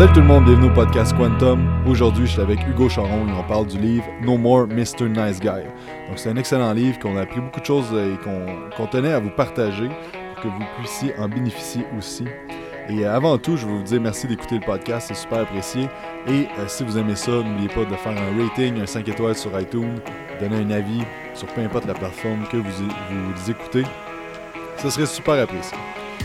Salut 0.00 0.12
tout 0.14 0.20
le 0.20 0.26
monde, 0.28 0.44
bienvenue 0.46 0.70
au 0.70 0.72
podcast 0.72 1.14
Quantum. 1.14 1.68
Aujourd'hui, 1.86 2.26
je 2.26 2.32
suis 2.32 2.40
avec 2.40 2.66
Hugo 2.66 2.88
Charon 2.88 3.28
et 3.28 3.32
on 3.32 3.42
parle 3.42 3.66
du 3.66 3.76
livre 3.76 4.06
No 4.22 4.38
More 4.38 4.66
Mr. 4.66 5.10
Nice 5.10 5.38
Guy. 5.38 5.62
Donc, 6.08 6.16
c'est 6.16 6.30
un 6.30 6.36
excellent 6.36 6.72
livre 6.72 6.98
qu'on 6.98 7.18
a 7.18 7.20
appris 7.20 7.38
beaucoup 7.38 7.60
de 7.60 7.66
choses 7.66 7.92
et 7.92 8.16
qu'on 8.24 8.86
tenait 8.86 9.12
à 9.12 9.20
vous 9.20 9.28
partager 9.28 9.90
pour 10.32 10.42
que 10.42 10.48
vous 10.48 10.64
puissiez 10.78 11.14
en 11.18 11.28
bénéficier 11.28 11.84
aussi. 11.98 12.24
Et 12.88 13.04
euh, 13.04 13.14
avant 13.14 13.36
tout, 13.36 13.58
je 13.58 13.66
veux 13.66 13.74
vous 13.74 13.82
dire 13.82 14.00
merci 14.00 14.26
d'écouter 14.26 14.54
le 14.54 14.64
podcast, 14.64 15.08
c'est 15.08 15.20
super 15.20 15.40
apprécié. 15.40 15.82
Et 16.26 16.46
euh, 16.58 16.66
si 16.66 16.82
vous 16.82 16.96
aimez 16.96 17.14
ça, 17.14 17.32
n'oubliez 17.32 17.68
pas 17.68 17.84
de 17.84 17.94
faire 17.94 18.12
un 18.12 18.42
rating, 18.42 18.80
un 18.80 18.86
5 18.86 19.06
étoiles 19.06 19.36
sur 19.36 19.50
iTunes, 19.60 20.00
donner 20.40 20.62
un 20.62 20.70
avis 20.70 21.02
sur 21.34 21.46
peu 21.48 21.60
importe 21.60 21.84
la 21.84 21.92
plateforme 21.92 22.46
que 22.50 22.56
vous, 22.56 22.88
vous 23.34 23.50
écoutez. 23.50 23.82
Ce 24.78 24.88
serait 24.88 25.04
super 25.04 25.34
apprécié. 25.34 25.76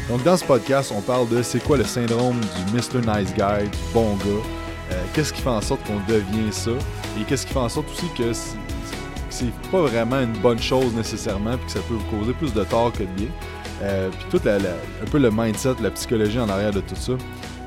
Donc 0.09 0.23
dans 0.23 0.37
ce 0.37 0.45
podcast, 0.45 0.93
on 0.95 1.01
parle 1.01 1.27
de 1.29 1.41
c'est 1.41 1.63
quoi 1.63 1.77
le 1.77 1.83
syndrome 1.83 2.39
du 2.39 2.73
Mr. 2.73 2.99
Nice 3.01 3.33
Guy, 3.33 3.63
du 3.63 3.77
bon 3.93 4.15
gars. 4.17 4.43
Euh, 4.91 5.03
qu'est-ce 5.13 5.33
qui 5.33 5.41
fait 5.41 5.49
en 5.49 5.61
sorte 5.61 5.83
qu'on 5.85 5.99
devient 6.07 6.51
ça? 6.51 6.71
Et 7.19 7.23
qu'est-ce 7.23 7.45
qui 7.47 7.53
fait 7.53 7.59
en 7.59 7.69
sorte 7.69 7.89
aussi 7.91 8.05
que 8.15 8.31
c'est 9.29 9.51
pas 9.71 9.81
vraiment 9.81 10.21
une 10.21 10.37
bonne 10.37 10.61
chose 10.61 10.93
nécessairement 10.93 11.57
puis 11.57 11.65
que 11.65 11.71
ça 11.71 11.79
peut 11.87 11.95
vous 11.95 12.17
causer 12.17 12.33
plus 12.33 12.53
de 12.53 12.63
tort 12.63 12.91
que 12.91 12.99
de 12.99 13.09
bien. 13.17 13.27
Euh, 13.81 14.09
puis 14.09 14.39
tout 14.39 14.47
un 14.47 15.05
peu 15.09 15.17
le 15.17 15.31
mindset, 15.31 15.73
la 15.81 15.91
psychologie 15.91 16.39
en 16.39 16.49
arrière 16.49 16.71
de 16.71 16.81
tout 16.81 16.95
ça. 16.95 17.13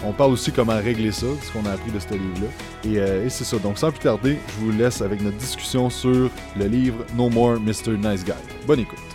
On 0.05 0.13
parle 0.13 0.33
aussi 0.33 0.53
comment 0.53 0.77
régler 0.77 1.11
ça, 1.11 1.27
ce 1.43 1.53
qu'on 1.53 1.67
a 1.67 1.73
appris 1.73 1.91
de 1.91 1.99
ce 1.99 2.09
livre-là. 2.13 2.49
Et, 2.85 2.99
euh, 2.99 3.27
et 3.27 3.31
c'est 3.31 3.45
ça. 3.45 3.59
Donc 3.59 3.79
sans 3.79 3.91
plus 3.91 3.99
tarder, 3.99 4.39
je 4.49 4.65
vous 4.65 4.71
laisse 4.71 5.03
avec 5.03 5.21
notre 5.21 5.37
discussion 5.39 5.91
sur 5.91 6.31
le 6.57 6.67
livre 6.67 7.05
No 7.17 7.29
More 7.29 7.59
Mr. 7.59 7.97
Nice 7.99 8.25
Guy. 8.25 8.33
Bonne 8.65 8.81
écoute. 8.81 9.08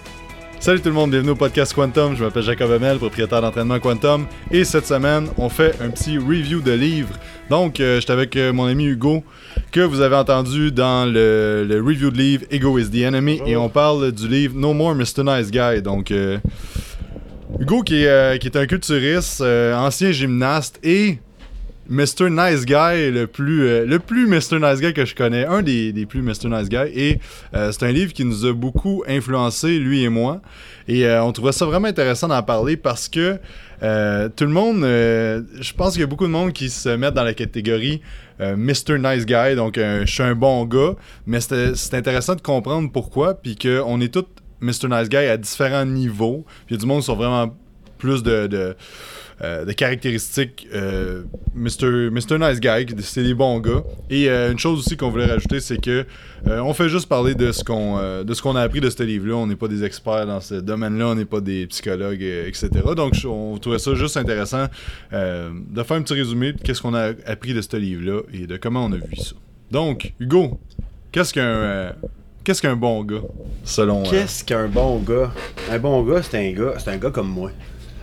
Salut 0.64 0.80
tout 0.80 0.88
le 0.88 0.96
monde, 0.96 1.12
bienvenue 1.12 1.32
au 1.32 1.36
podcast 1.36 1.74
Quantum. 1.74 2.16
Je 2.16 2.24
m'appelle 2.24 2.42
Jacob 2.42 2.72
Hamel, 2.72 2.98
propriétaire 2.98 3.42
d'entraînement 3.42 3.82
Quantum. 3.82 4.28
Et 4.50 4.64
cette 4.64 4.88
semaine, 4.88 5.28
on 5.38 5.50
fait 5.50 5.76
un 5.82 5.90
petit 5.90 6.18
review 6.18 6.62
de 6.62 6.72
livres. 6.72 7.20
Donc, 7.50 7.82
euh, 7.82 8.00
j'étais 8.00 8.14
avec 8.14 8.38
euh, 8.38 8.54
mon 8.54 8.68
ami 8.68 8.86
Hugo, 8.86 9.26
que 9.74 9.82
vous 9.82 10.00
avez 10.00 10.16
entendu 10.16 10.72
dans 10.72 11.06
le, 11.06 11.84
review 11.86 12.12
de 12.12 12.18
livre 12.18 12.46
Ego 12.50 12.80
is 12.80 12.90
the 12.90 13.04
Enemy. 13.04 13.42
Et 13.46 13.58
on 13.58 13.68
parle 13.68 14.14
du 14.14 14.26
livre 14.26 14.56
No 14.56 14.72
More 14.72 14.96
Mr. 14.96 15.26
Nice 15.26 15.52
Guy. 15.52 15.82
Donc, 15.82 16.12
euh, 16.12 16.38
Hugo 17.60 17.82
qui 17.82 18.06
est, 18.06 18.40
qui 18.40 18.48
est 18.48 18.56
un 18.56 18.66
culturiste, 18.66 19.42
ancien 19.42 20.14
gymnaste 20.14 20.80
et 20.82 21.18
Mr. 21.94 22.32
Nice 22.32 22.66
Guy, 22.66 23.12
le 23.12 23.28
plus, 23.28 23.68
euh, 23.68 23.86
le 23.86 24.00
plus 24.00 24.26
Mr. 24.26 24.60
Nice 24.60 24.82
Guy 24.82 24.94
que 24.94 25.06
je 25.06 25.14
connais, 25.14 25.46
un 25.46 25.62
des, 25.62 25.94
des 25.94 26.08
plus 26.08 26.24
Mr. 26.24 26.50
Nice 26.50 26.68
Guy. 26.68 26.90
Et 26.96 27.20
euh, 27.54 27.72
c'est 27.72 27.86
un 27.86 27.92
livre 27.92 28.14
qui 28.14 28.26
nous 28.26 28.48
a 28.48 28.54
beaucoup 28.54 29.04
influencé, 29.08 29.78
lui 29.78 30.02
et 30.02 30.10
moi. 30.10 30.42
Et 30.88 31.06
euh, 31.06 31.24
on 31.24 31.32
trouvait 31.32 31.52
ça 31.52 31.68
vraiment 31.68 31.88
intéressant 31.88 32.28
d'en 32.28 32.42
parler 32.42 32.78
parce 32.78 33.08
que 33.08 33.38
tout 34.36 34.46
le 34.46 34.52
monde, 34.52 34.84
je 34.84 35.74
pense 35.74 35.92
qu'il 35.92 36.00
y 36.00 36.04
a 36.06 36.08
beaucoup 36.08 36.26
de 36.26 36.32
monde 36.32 36.54
qui 36.54 36.70
se 36.70 36.88
mettent 36.88 37.16
dans 37.16 37.26
la 37.26 37.34
catégorie 37.34 38.02
Mr. 38.40 38.98
Nice 38.98 39.26
Guy, 39.26 39.56
donc 39.58 39.76
je 39.76 40.06
suis 40.06 40.24
un 40.24 40.36
bon 40.36 40.64
gars. 40.64 40.96
Mais 41.28 41.42
c'est 41.42 41.94
intéressant 41.94 42.36
de 42.36 42.42
comprendre 42.42 42.90
pourquoi, 42.94 43.34
puis 43.34 43.58
qu'on 43.58 44.00
est 44.00 44.14
tous 44.14 44.26
Mr. 44.62 44.88
Nice 44.90 45.10
Guy 45.10 45.18
à 45.18 45.36
différents 45.36 45.86
niveaux. 45.86 46.46
Puis 46.66 46.76
il 46.76 46.78
y 46.78 46.78
a 46.78 46.80
du 46.80 46.86
monde 46.86 47.02
qui 47.02 47.08
sont 47.08 47.18
vraiment 47.18 47.54
plus 47.98 48.24
de 48.24 48.74
euh, 49.42 49.66
de 49.66 49.72
caractéristiques 49.72 50.68
euh, 50.74 51.24
Mr. 51.56 52.38
Nice 52.40 52.60
Guy, 52.60 52.86
c'est 53.02 53.24
des 53.24 53.34
bons 53.34 53.60
gars. 53.60 53.84
Et 54.10 54.30
euh, 54.30 54.52
une 54.52 54.60
chose 54.60 54.80
aussi 54.80 54.96
qu'on 54.96 55.10
voulait 55.10 55.26
rajouter, 55.26 55.60
c'est 55.60 55.82
que 55.82 56.06
on 56.46 56.74
fait 56.74 56.90
juste 56.90 57.08
parler 57.08 57.36
de 57.36 57.52
ce 57.52 57.64
qu'on 57.64 58.24
de 58.24 58.34
ce 58.34 58.42
qu'on 58.42 58.56
a 58.56 58.62
appris 58.62 58.82
de 58.82 58.90
ce 58.90 59.02
livre-là. 59.02 59.36
On 59.36 59.48
n'est 59.48 59.56
pas 59.56 59.70
des 59.70 59.84
experts 59.84 60.28
dans 60.28 60.42
ce 60.42 60.56
domaine-là, 60.56 61.08
on 61.08 61.16
n'est 61.16 61.26
pas 61.26 61.40
des 61.40 61.66
psychologues, 61.68 62.22
etc. 62.22 62.70
Donc 62.96 63.14
on 63.26 63.58
trouvait 63.58 63.80
ça 63.80 63.96
juste 63.96 64.18
intéressant 64.18 64.66
de 65.12 65.84
faire 65.84 65.98
un 65.98 66.02
petit 66.02 66.14
résumé 66.14 66.54
de 66.54 66.62
qu'est-ce 66.62 66.82
qu'on 66.82 66.94
a 66.94 67.14
appris 67.26 67.54
de 67.54 67.62
ce 67.62 67.78
livre-là 67.78 68.22
et 68.34 68.46
de 68.46 68.58
comment 68.58 68.86
on 68.86 68.92
a 68.92 68.98
vu 68.98 69.16
ça. 69.16 69.36
Donc, 69.72 70.14
Hugo, 70.20 70.60
qu'est-ce 71.12 71.34
qu'un 71.34 71.94
Qu'est-ce 72.44 72.62
qu'un 72.62 72.76
bon 72.76 73.06
gars, 73.06 73.22
selon. 73.64 74.04
Qu'est-ce 74.04 74.44
qu'un 74.44 74.68
bon 74.68 75.00
gars? 75.00 75.32
Un 75.72 75.80
bon 75.80 76.04
gars, 76.04 76.22
c'est 76.22 76.38
un 76.38 76.52
gars, 76.52 76.74
c'est 76.78 76.92
un 76.92 76.98
gars 76.98 77.10
comme 77.10 77.30
moi 77.30 77.52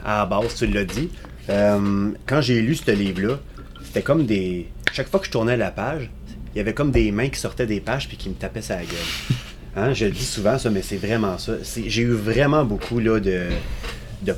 à 0.05 0.19
la 0.19 0.27
base, 0.27 0.55
tu 0.55 0.67
l'as 0.67 0.85
dit. 0.85 1.11
Euh, 1.51 2.13
quand 2.27 2.41
j'ai 2.41 2.63
lu 2.63 2.75
ce 2.75 2.91
livre-là, 2.91 3.39
c'était 3.83 4.03
comme 4.03 4.25
des. 4.25 4.69
Chaque 4.93 5.09
fois 5.09 5.21
que 5.21 5.27
je 5.27 5.31
tournais 5.31 5.57
la 5.57 5.71
page, 5.71 6.11
il 6.55 6.59
y 6.59 6.61
avait 6.61 6.75
comme 6.75 6.91
des 6.91 7.11
mains 7.13 7.29
qui 7.29 7.39
sortaient 7.39 7.67
des 7.67 7.81
pages 7.81 8.09
puis 8.09 8.17
qui 8.17 8.29
me 8.29 8.35
tapaient 8.35 8.63
sa 8.63 8.77
gueule. 8.77 9.37
Hein, 9.77 9.93
je 9.95 10.07
le 10.07 10.11
dis 10.11 10.25
souvent, 10.25 10.59
ça, 10.59 10.69
mais 10.69 10.83
c'est 10.83 10.97
vraiment 10.97 11.39
ça. 11.39 11.53
J'ai 11.87 12.03
eu 12.03 12.11
vraiment 12.11 12.65
beaucoup 12.65 13.01
de, 13.01 13.51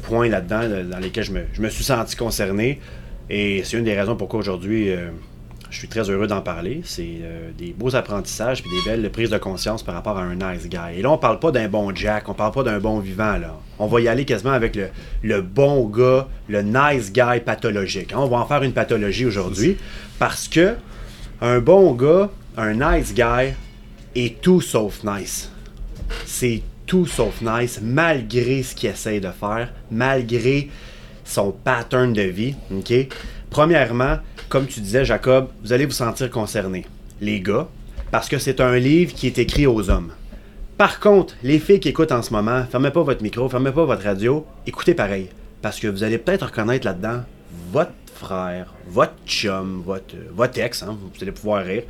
points 0.03 0.29
là-dedans 0.29 0.85
dans 0.91 0.99
lesquels 0.99 1.25
je 1.25 1.33
me, 1.33 1.45
je 1.55 1.63
me, 1.63 1.71
suis 1.71 1.85
senti 1.85 2.17
concerné. 2.17 2.81
Et 3.31 3.63
c'est 3.65 3.79
une 3.79 3.85
des 3.85 3.99
raisons 3.99 4.15
pourquoi 4.15 4.41
aujourd'hui, 4.41 4.91
euh, 4.91 5.09
je 5.73 5.79
suis 5.79 5.89
très 5.89 6.09
heureux 6.11 6.27
d'en 6.27 6.43
parler. 6.43 6.83
C'est 6.85 7.21
euh, 7.23 7.51
des 7.57 7.73
beaux 7.73 7.97
apprentissages 7.97 8.61
et 8.61 8.69
des 8.69 8.91
belles 8.91 9.11
prises 9.11 9.31
de 9.31 9.39
conscience 9.39 9.83
par 9.83 9.95
rapport 9.95 10.19
à 10.19 10.23
un 10.23 10.35
nice 10.35 10.69
guy. 10.69 10.99
Et 10.99 11.03
là, 11.03 11.11
on 11.11 11.17
parle 11.17 11.41
pas 11.41 11.51
d'un 11.51 11.67
bon 11.67 11.95
Jack, 11.95 12.29
on 12.29 12.35
parle 12.35 12.53
pas 12.53 12.63
d'un 12.63 12.79
bon 12.79 12.99
vivant. 12.99 13.39
là. 13.39 13.57
On 13.79 13.87
va 13.87 14.01
y 14.03 14.07
aller 14.07 14.27
quasiment 14.27 14.53
avec 14.53 14.79
le, 15.23 15.41
bon 15.41 15.87
gars, 15.89 16.29
le 16.49 16.63
nice 16.63 17.11
guy 17.11 17.41
pathologique. 17.45 18.13
On 18.15 18.27
va 18.27 18.37
en 18.37 18.47
faire 18.47 18.63
une 18.63 18.75
pathologie 18.75 19.25
aujourd'hui 19.25 19.79
parce 20.19 20.47
que 20.47 20.77
un 21.41 21.59
bon 21.59 21.95
gars, 21.95 22.31
un 22.59 22.75
nice 22.75 23.15
guy, 23.15 23.55
est 24.15 24.43
tout 24.43 24.61
sauf 24.61 25.03
nice. 25.03 25.51
C'est 26.27 26.63
tout 26.85 27.07
sauf 27.07 27.41
nice 27.41 27.81
malgré 27.83 28.63
ce 28.63 28.75
qu'il 28.75 28.91
essaie 28.91 29.21
de 29.21 29.31
faire, 29.31 29.73
malgré 29.91 30.69
son 31.25 31.51
pattern 31.51 32.13
de 32.13 32.23
vie. 32.23 32.57
Premièrement, 33.49 34.19
comme 34.53 34.67
tu 34.67 34.81
disais, 34.81 35.07
Jacob, 35.07 35.49
vous 35.65 35.73
allez 35.73 35.87
vous 35.87 35.93
sentir 35.93 36.31
concerné, 36.31 36.85
les 37.23 37.41
gars, 37.41 37.69
parce 38.11 38.29
que 38.29 38.37
c'est 38.37 38.61
un 38.61 38.77
livre 38.77 39.15
qui 39.15 39.27
est 39.27 39.39
écrit 39.39 39.67
aux 39.67 39.89
hommes. 39.89 40.13
Par 40.77 41.01
contre, 41.01 41.37
les 41.43 41.59
filles 41.59 41.81
qui 41.81 41.89
écoutent 41.89 42.13
en 42.13 42.21
ce 42.21 42.35
moment, 42.35 42.63
fermez 42.71 42.91
pas 42.91 43.03
votre 43.03 43.23
micro, 43.23 43.49
fermez 43.49 43.73
pas 43.73 43.87
votre 43.87 44.05
radio, 44.05 44.45
écoutez 44.67 44.93
pareil, 44.93 45.31
parce 45.63 45.81
que 45.81 45.89
vous 45.89 46.05
allez 46.05 46.19
peut-être 46.19 46.45
reconnaître 46.45 46.85
là-dedans 46.85 47.23
votre 47.73 47.93
frère, 48.15 48.75
votre 48.87 49.15
chum, 49.27 49.83
votre, 49.87 50.17
votre 50.35 50.61
ex, 50.61 50.83
hein, 50.83 50.99
vous 51.01 51.23
allez 51.23 51.33
pouvoir 51.33 51.65
rire, 51.65 51.85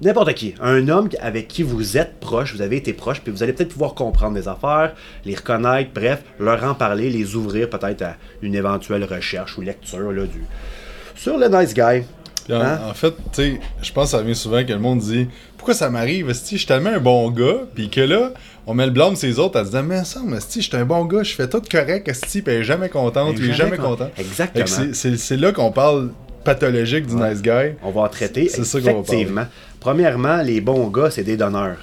n'importe 0.00 0.34
qui, 0.34 0.54
un 0.60 0.86
homme 0.86 1.08
avec 1.20 1.48
qui 1.48 1.64
vous 1.64 1.96
êtes 1.96 2.20
proche, 2.20 2.54
vous 2.54 2.62
avez 2.62 2.76
été 2.76 2.92
proche, 2.92 3.22
puis 3.22 3.32
vous 3.32 3.42
allez 3.42 3.54
peut-être 3.54 3.72
pouvoir 3.72 3.94
comprendre 3.94 4.36
des 4.36 4.46
affaires, 4.46 4.94
les 5.24 5.34
reconnaître, 5.34 5.90
bref, 5.92 6.22
leur 6.38 6.62
en 6.62 6.74
parler, 6.74 7.10
les 7.10 7.34
ouvrir 7.34 7.68
peut-être 7.68 8.02
à 8.02 8.14
une 8.40 8.54
éventuelle 8.54 9.02
recherche 9.02 9.58
ou 9.58 9.62
lecture 9.62 10.12
là, 10.12 10.26
du, 10.26 10.44
sur 11.18 11.36
le 11.36 11.48
nice 11.48 11.74
guy. 11.74 12.04
Hein? 12.50 12.78
En, 12.88 12.94
fait, 12.94 13.10
tu 13.10 13.22
sais, 13.32 13.60
je 13.82 13.92
pense 13.92 14.12
que 14.12 14.16
ça 14.16 14.22
vient 14.22 14.34
souvent 14.34 14.64
que 14.64 14.72
le 14.72 14.78
monde 14.78 15.00
dit 15.00 15.28
Pourquoi 15.58 15.74
ça 15.74 15.90
m'arrive 15.90 16.32
Si 16.32 16.54
je 16.54 16.60
suis 16.60 16.66
tellement 16.66 16.90
un 16.90 17.00
bon 17.00 17.30
gars, 17.30 17.66
puis 17.74 17.90
que 17.90 18.00
là, 18.00 18.32
on 18.66 18.72
met 18.72 18.86
le 18.86 18.92
blâme 18.92 19.16
sur 19.16 19.28
les 19.28 19.38
autres, 19.38 19.58
à 19.58 19.66
se 19.66 19.70
dire 19.70 19.82
Mais 19.82 20.02
ça, 20.04 20.20
si 20.40 20.62
je 20.62 20.68
suis 20.68 20.76
un 20.76 20.86
bon 20.86 21.04
gars, 21.04 21.22
je 21.22 21.34
fais 21.34 21.48
tout 21.48 21.60
correct, 21.70 22.10
si, 22.26 22.40
puis 22.40 22.54
elle 22.54 22.60
est 22.62 22.64
jamais 22.64 22.88
contente, 22.88 23.34
il 23.38 23.50
est 23.50 23.54
jamais 23.54 23.76
content. 23.76 24.10
Exactement. 24.16 24.92
C'est 24.94 25.36
là 25.36 25.52
qu'on 25.52 25.72
parle 25.72 26.10
pathologique 26.44 27.06
du 27.06 27.16
nice 27.16 27.42
guy. 27.42 27.74
On 27.82 27.90
va 27.90 28.02
en 28.02 28.08
traiter. 28.08 28.48
C'est 28.48 28.64
ça 28.64 28.80
qu'on 28.80 29.02
va 29.02 29.02
parler. 29.02 29.28
Premièrement, 29.80 30.38
les 30.38 30.60
bons 30.60 30.88
gars, 30.88 31.10
c'est 31.10 31.24
des 31.24 31.36
donneurs. 31.36 31.76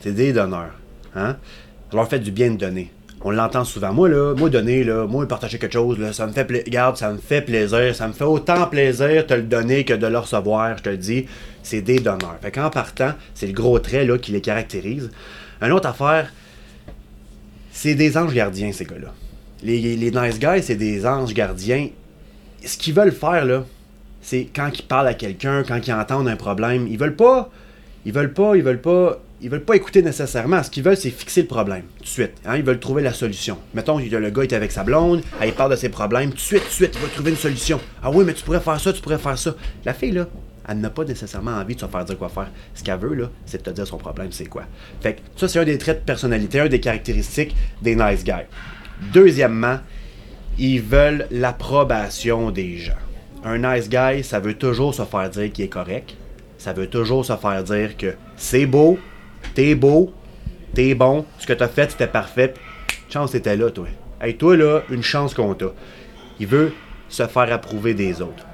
C'est 0.00 0.12
des 0.12 0.32
donneurs. 0.32 0.74
Hein? 1.14 1.36
Ça 1.90 1.96
leur 1.96 2.08
fait 2.08 2.18
du 2.18 2.30
bien 2.30 2.50
de 2.50 2.56
donner. 2.56 2.90
On 3.24 3.32
l'entend 3.32 3.64
souvent. 3.64 3.92
Moi, 3.92 4.08
là, 4.08 4.34
moi, 4.36 4.48
donner, 4.48 4.84
là, 4.84 5.06
moi, 5.06 5.26
partager 5.26 5.58
quelque 5.58 5.72
chose, 5.72 5.98
là, 5.98 6.12
ça 6.12 6.26
me 6.26 6.32
fait 6.32 6.44
plaisir. 6.44 6.96
Ça 6.96 7.12
me 7.12 7.18
fait 7.18 7.42
plaisir. 7.42 7.94
Ça 7.94 8.06
me 8.06 8.12
fait 8.12 8.24
autant 8.24 8.66
plaisir 8.66 9.08
de 9.08 9.22
te 9.22 9.34
le 9.34 9.42
donner 9.42 9.84
que 9.84 9.94
de 9.94 10.06
le 10.06 10.18
recevoir. 10.18 10.78
Je 10.78 10.82
te 10.84 10.88
le 10.88 10.96
dis, 10.96 11.26
c'est 11.62 11.80
des 11.80 11.98
donneurs. 11.98 12.36
Fait 12.40 12.52
qu'en 12.52 12.70
partant, 12.70 13.12
c'est 13.34 13.46
le 13.46 13.52
gros 13.52 13.78
trait 13.80 14.04
là, 14.04 14.18
qui 14.18 14.30
les 14.30 14.40
caractérise. 14.40 15.10
Une 15.60 15.72
autre 15.72 15.88
affaire, 15.88 16.32
c'est 17.72 17.96
des 17.96 18.16
anges 18.16 18.34
gardiens, 18.34 18.70
ces 18.72 18.84
gars-là. 18.84 19.12
Les, 19.64 19.96
les 19.96 20.10
nice 20.12 20.38
guys, 20.38 20.62
c'est 20.62 20.76
des 20.76 21.04
anges 21.04 21.34
gardiens. 21.34 21.88
Ce 22.64 22.78
qu'ils 22.78 22.94
veulent 22.94 23.12
faire, 23.12 23.44
là, 23.44 23.64
c'est 24.22 24.48
quand 24.54 24.70
ils 24.72 24.82
parlent 24.82 25.08
à 25.08 25.14
quelqu'un, 25.14 25.64
quand 25.64 25.84
ils 25.84 25.92
entendent 25.92 26.28
un 26.28 26.36
problème, 26.36 26.86
ils 26.86 26.98
veulent 26.98 27.16
pas. 27.16 27.50
Ils 28.04 28.12
veulent 28.12 28.32
pas, 28.32 28.54
ils 28.54 28.62
veulent 28.62 28.80
pas 28.80 29.18
ils 29.40 29.50
veulent 29.50 29.64
pas 29.64 29.76
écouter 29.76 30.02
nécessairement. 30.02 30.62
Ce 30.62 30.70
qu'ils 30.70 30.82
veulent, 30.82 30.96
c'est 30.96 31.10
fixer 31.10 31.42
le 31.42 31.46
problème 31.46 31.84
tout 31.98 32.04
de 32.04 32.08
suite. 32.08 32.32
Hein. 32.44 32.56
Ils 32.56 32.64
veulent 32.64 32.80
trouver 32.80 33.02
la 33.02 33.12
solution. 33.12 33.58
Mettons, 33.74 33.98
le 33.98 34.30
gars 34.30 34.42
est 34.42 34.52
avec 34.52 34.72
sa 34.72 34.84
blonde, 34.84 35.22
il 35.44 35.52
parle 35.52 35.70
de 35.70 35.76
ses 35.76 35.88
problèmes, 35.88 36.30
tout 36.30 36.36
de 36.36 36.40
suite, 36.40 36.62
tout 36.62 36.68
de 36.68 36.72
suite, 36.72 36.92
il 36.94 37.00
va 37.00 37.08
trouver 37.08 37.30
une 37.30 37.36
solution. 37.36 37.80
Ah 38.02 38.10
oui, 38.10 38.24
mais 38.24 38.34
tu 38.34 38.42
pourrais 38.44 38.60
faire 38.60 38.80
ça, 38.80 38.92
tu 38.92 39.00
pourrais 39.00 39.18
faire 39.18 39.38
ça. 39.38 39.54
La 39.84 39.94
fille, 39.94 40.12
là, 40.12 40.26
elle 40.68 40.80
n'a 40.80 40.90
pas 40.90 41.04
nécessairement 41.04 41.52
envie 41.52 41.74
de 41.74 41.80
se 41.80 41.86
faire 41.86 42.04
dire 42.04 42.18
quoi 42.18 42.28
faire. 42.28 42.50
Ce 42.74 42.82
qu'elle 42.82 42.98
veut, 42.98 43.14
là, 43.14 43.30
c'est 43.46 43.58
de 43.58 43.70
te 43.70 43.74
dire 43.74 43.86
son 43.86 43.96
problème, 43.96 44.28
c'est 44.32 44.46
quoi. 44.46 44.64
Fait 45.00 45.14
que 45.14 45.20
ça, 45.36 45.48
c'est 45.48 45.58
un 45.58 45.64
des 45.64 45.78
traits 45.78 46.00
de 46.00 46.04
personnalité, 46.04 46.60
un 46.60 46.68
des 46.68 46.80
caractéristiques 46.80 47.56
des 47.80 47.94
nice 47.94 48.24
guys. 48.24 48.46
Deuxièmement, 49.12 49.78
ils 50.58 50.82
veulent 50.82 51.26
l'approbation 51.30 52.50
des 52.50 52.76
gens. 52.76 52.92
Un 53.44 53.58
nice 53.58 53.88
guy, 53.88 54.24
ça 54.24 54.40
veut 54.40 54.54
toujours 54.54 54.94
se 54.94 55.04
faire 55.04 55.30
dire 55.30 55.52
qu'il 55.52 55.64
est 55.64 55.68
correct. 55.68 56.16
Ça 56.58 56.72
veut 56.72 56.88
toujours 56.88 57.24
se 57.24 57.36
faire 57.36 57.62
dire 57.62 57.96
que 57.96 58.14
c'est 58.36 58.66
beau, 58.66 58.98
T'es 59.58 59.74
beau, 59.74 60.12
t'es 60.72 60.94
bon, 60.94 61.24
ce 61.40 61.44
que 61.44 61.52
t'as 61.52 61.66
fait, 61.66 61.90
c'était 61.90 62.06
parfait. 62.06 62.54
Chance 63.10 63.34
était 63.34 63.56
là, 63.56 63.72
toi. 63.72 63.88
Hey, 64.20 64.36
toi, 64.36 64.56
là, 64.56 64.82
une 64.88 65.02
chance 65.02 65.34
qu'on 65.34 65.52
t'a. 65.52 65.72
Il 66.38 66.46
veut 66.46 66.72
se 67.08 67.26
faire 67.26 67.52
approuver 67.52 67.92
des 67.92 68.22
autres. 68.22 68.46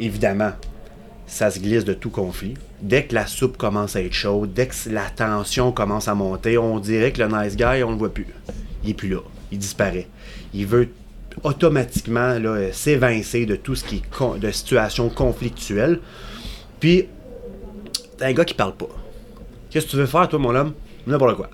évidemment, 0.00 0.50
ça 1.28 1.48
se 1.52 1.60
glisse 1.60 1.84
de 1.84 1.94
tout 1.94 2.10
conflit. 2.10 2.54
Dès 2.82 3.04
que 3.04 3.14
la 3.14 3.28
soupe 3.28 3.56
commence 3.56 3.94
à 3.94 4.02
être 4.02 4.12
chaude, 4.12 4.52
dès 4.52 4.66
que 4.66 4.74
la 4.90 5.08
tension 5.10 5.70
commence 5.70 6.08
à 6.08 6.16
monter, 6.16 6.58
on 6.58 6.80
dirait 6.80 7.12
que 7.12 7.22
le 7.22 7.28
nice 7.28 7.54
guy, 7.54 7.84
on 7.84 7.92
le 7.92 7.96
voit 7.96 8.12
plus. 8.12 8.26
Il 8.82 8.90
est 8.90 8.94
plus 8.94 9.08
là. 9.08 9.20
Il 9.52 9.58
disparaît. 9.58 10.08
Il 10.52 10.66
veut 10.66 10.88
automatiquement 11.44 12.36
s'évincer 12.72 13.46
de 13.46 13.54
tout 13.54 13.76
ce 13.76 13.84
qui 13.84 14.02
est 14.02 14.38
de 14.40 14.50
situation 14.50 15.08
conflictuelle. 15.08 16.00
Puis, 16.80 17.06
t'es 18.18 18.24
un 18.24 18.32
gars 18.32 18.44
qui 18.44 18.54
parle 18.54 18.74
pas. 18.74 18.88
Qu'est-ce 19.76 19.84
que 19.88 19.90
tu 19.90 19.96
veux 19.98 20.06
faire, 20.06 20.26
toi, 20.26 20.38
mon 20.38 20.54
homme? 20.54 20.72
N'importe 21.06 21.36
quoi. 21.36 21.50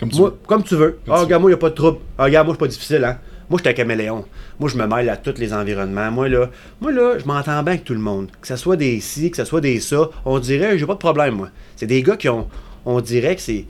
Comme 0.00 0.08
tu 0.10 0.16
Moi, 0.18 0.30
veux. 0.30 0.36
comme 0.48 0.64
tu 0.64 0.74
veux. 0.74 0.98
Comme 1.06 1.14
Ah, 1.14 1.18
tu 1.18 1.24
regarde, 1.26 1.42
moi, 1.42 1.50
il 1.52 1.54
a 1.54 1.56
pas 1.58 1.70
de 1.70 1.74
trouble. 1.76 1.98
Ah, 2.18 2.24
regarde, 2.24 2.44
moi, 2.48 2.54
je 2.54 2.56
suis 2.56 2.66
pas 2.66 2.72
difficile, 2.72 3.04
hein. 3.04 3.18
Moi, 3.48 3.58
je 3.58 3.62
suis 3.62 3.70
un 3.70 3.72
caméléon. 3.72 4.24
Moi, 4.58 4.68
je 4.68 4.76
me 4.76 4.84
mêle 4.84 5.08
à 5.08 5.16
tous 5.16 5.38
les 5.38 5.52
environnements. 5.54 6.10
Moi, 6.10 6.28
là, 6.28 6.50
moi, 6.80 6.90
là, 6.90 7.18
je 7.20 7.24
m'entends 7.24 7.62
bien 7.62 7.74
avec 7.74 7.84
tout 7.84 7.92
le 7.92 8.00
monde. 8.00 8.30
Que 8.40 8.48
ce 8.48 8.56
soit 8.56 8.74
des 8.74 8.98
ci, 8.98 9.30
que 9.30 9.36
ce 9.36 9.44
soit 9.44 9.60
des 9.60 9.78
ça. 9.78 10.10
On 10.24 10.40
dirait, 10.40 10.76
j'ai 10.76 10.86
pas 10.86 10.94
de 10.94 10.98
problème, 10.98 11.36
moi. 11.36 11.50
C'est 11.76 11.86
des 11.86 12.02
gars 12.02 12.16
qui 12.16 12.28
ont. 12.28 12.48
On 12.84 13.00
dirait 13.00 13.36
que 13.36 13.42
c'est. 13.42 13.64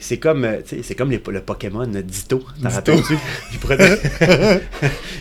C'est 0.00 0.16
comme, 0.16 0.44
euh, 0.44 0.60
c'est 0.64 0.94
comme 0.96 1.10
les- 1.12 1.22
le 1.28 1.40
Pokémon 1.42 1.86
Ditto. 1.86 2.38
T'en 2.38 2.68
Ditto. 2.70 2.74
rappelles-tu? 2.74 3.18
Il, 3.52 3.58
prenait- 3.60 3.98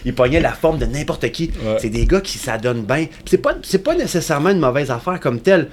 il 0.06 0.16
pognait 0.16 0.40
la 0.40 0.54
forme 0.54 0.80
de 0.80 0.86
n'importe 0.86 1.30
qui. 1.32 1.52
Ouais. 1.64 1.78
C'est 1.80 1.90
des 1.90 2.06
gars 2.08 2.22
qui 2.22 2.38
s'adonnent 2.40 2.86
bien. 2.86 3.06
C'est 3.26 3.38
pas, 3.40 3.56
c'est 3.62 3.84
pas 3.84 3.94
nécessairement 3.94 4.50
une 4.50 4.60
mauvaise 4.60 4.90
affaire 4.90 5.20
comme 5.20 5.42
telle 5.42 5.68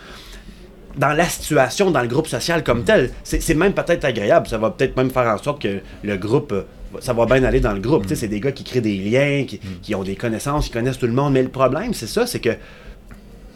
dans 0.96 1.12
la 1.12 1.25
situation, 1.28 1.90
dans 1.90 2.00
le 2.02 2.08
groupe 2.08 2.26
social 2.26 2.64
comme 2.64 2.84
tel. 2.84 3.10
C'est 3.22 3.54
même 3.54 3.72
peut-être 3.72 4.04
agréable. 4.04 4.46
Ça 4.48 4.58
va 4.58 4.70
peut-être 4.70 4.96
même 4.96 5.10
faire 5.10 5.26
en 5.26 5.38
sorte 5.38 5.60
que 5.62 5.81
le 6.02 6.16
groupe, 6.16 6.52
euh, 6.52 6.62
ça 7.00 7.12
va 7.12 7.26
bien 7.26 7.43
aller 7.44 7.60
dans 7.60 7.72
le 7.72 7.81
groupe. 7.81 8.02
Tu 8.02 8.10
sais, 8.10 8.16
C'est 8.16 8.28
des 8.28 8.40
gars 8.40 8.52
qui 8.52 8.64
créent 8.64 8.81
des 8.81 8.96
liens, 8.96 9.44
qui, 9.46 9.60
qui 9.82 9.94
ont 9.94 10.02
des 10.02 10.16
connaissances, 10.16 10.66
qui 10.66 10.72
connaissent 10.72 10.98
tout 10.98 11.06
le 11.06 11.12
monde. 11.12 11.32
Mais 11.34 11.43
le 11.43 11.48
problème, 11.50 11.93
c'est 11.94 12.06
ça, 12.06 12.26
c'est 12.26 12.40
que 12.40 12.56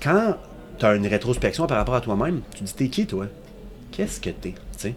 quand 0.03 0.37
tu 0.79 0.85
as 0.87 0.95
une 0.95 1.07
rétrospection 1.07 1.67
par 1.67 1.79
rapport 1.79 1.95
à 1.95 2.01
toi-même, 2.01 2.41
tu 2.55 2.65
dis, 2.65 2.75
t'es 2.75 2.89
qui, 2.89 3.07
toi? 3.07 3.27
Qu'est-ce 3.93 4.21
que 4.21 4.31
t'es? 4.31 4.51
Tu 4.53 4.79
sais? 4.79 4.95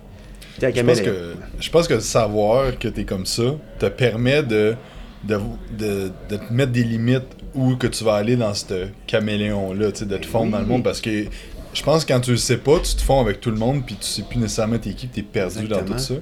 T'es 0.59 0.73
Je 0.75 0.81
pense, 0.81 1.01
que, 1.01 1.33
je 1.59 1.69
pense 1.69 1.87
que 1.87 1.99
savoir 1.99 2.77
que 2.77 2.87
t'es 2.87 3.05
comme 3.05 3.25
ça 3.25 3.55
te 3.79 3.87
permet 3.87 4.43
de, 4.43 4.75
de, 5.23 5.39
de, 5.77 6.11
de 6.29 6.37
te 6.37 6.53
mettre 6.53 6.71
des 6.71 6.83
limites 6.83 7.23
où 7.55 7.75
que 7.75 7.87
tu 7.87 8.03
vas 8.03 8.15
aller 8.15 8.35
dans 8.35 8.53
ce 8.53 8.87
caméléon-là, 9.07 9.91
de 9.91 10.17
te 10.17 10.25
fondre 10.25 10.51
dans 10.51 10.59
le 10.59 10.65
monde. 10.65 10.83
Parce 10.83 11.01
que 11.01 11.25
je 11.73 11.83
pense 11.83 12.05
que 12.05 12.13
quand 12.13 12.19
tu 12.19 12.31
le 12.31 12.37
sais 12.37 12.57
pas, 12.57 12.79
tu 12.79 12.95
te 12.95 13.01
fonds 13.01 13.19
avec 13.21 13.41
tout 13.41 13.51
le 13.51 13.57
monde, 13.57 13.83
puis 13.85 13.95
tu 13.95 14.05
sais 14.05 14.21
plus 14.23 14.37
nécessairement 14.39 14.77
t'es 14.77 14.93
qui, 14.93 15.07
t'es 15.07 15.21
perdu 15.23 15.67
dans 15.67 15.83
tout 15.83 15.97
ça. 15.97 16.15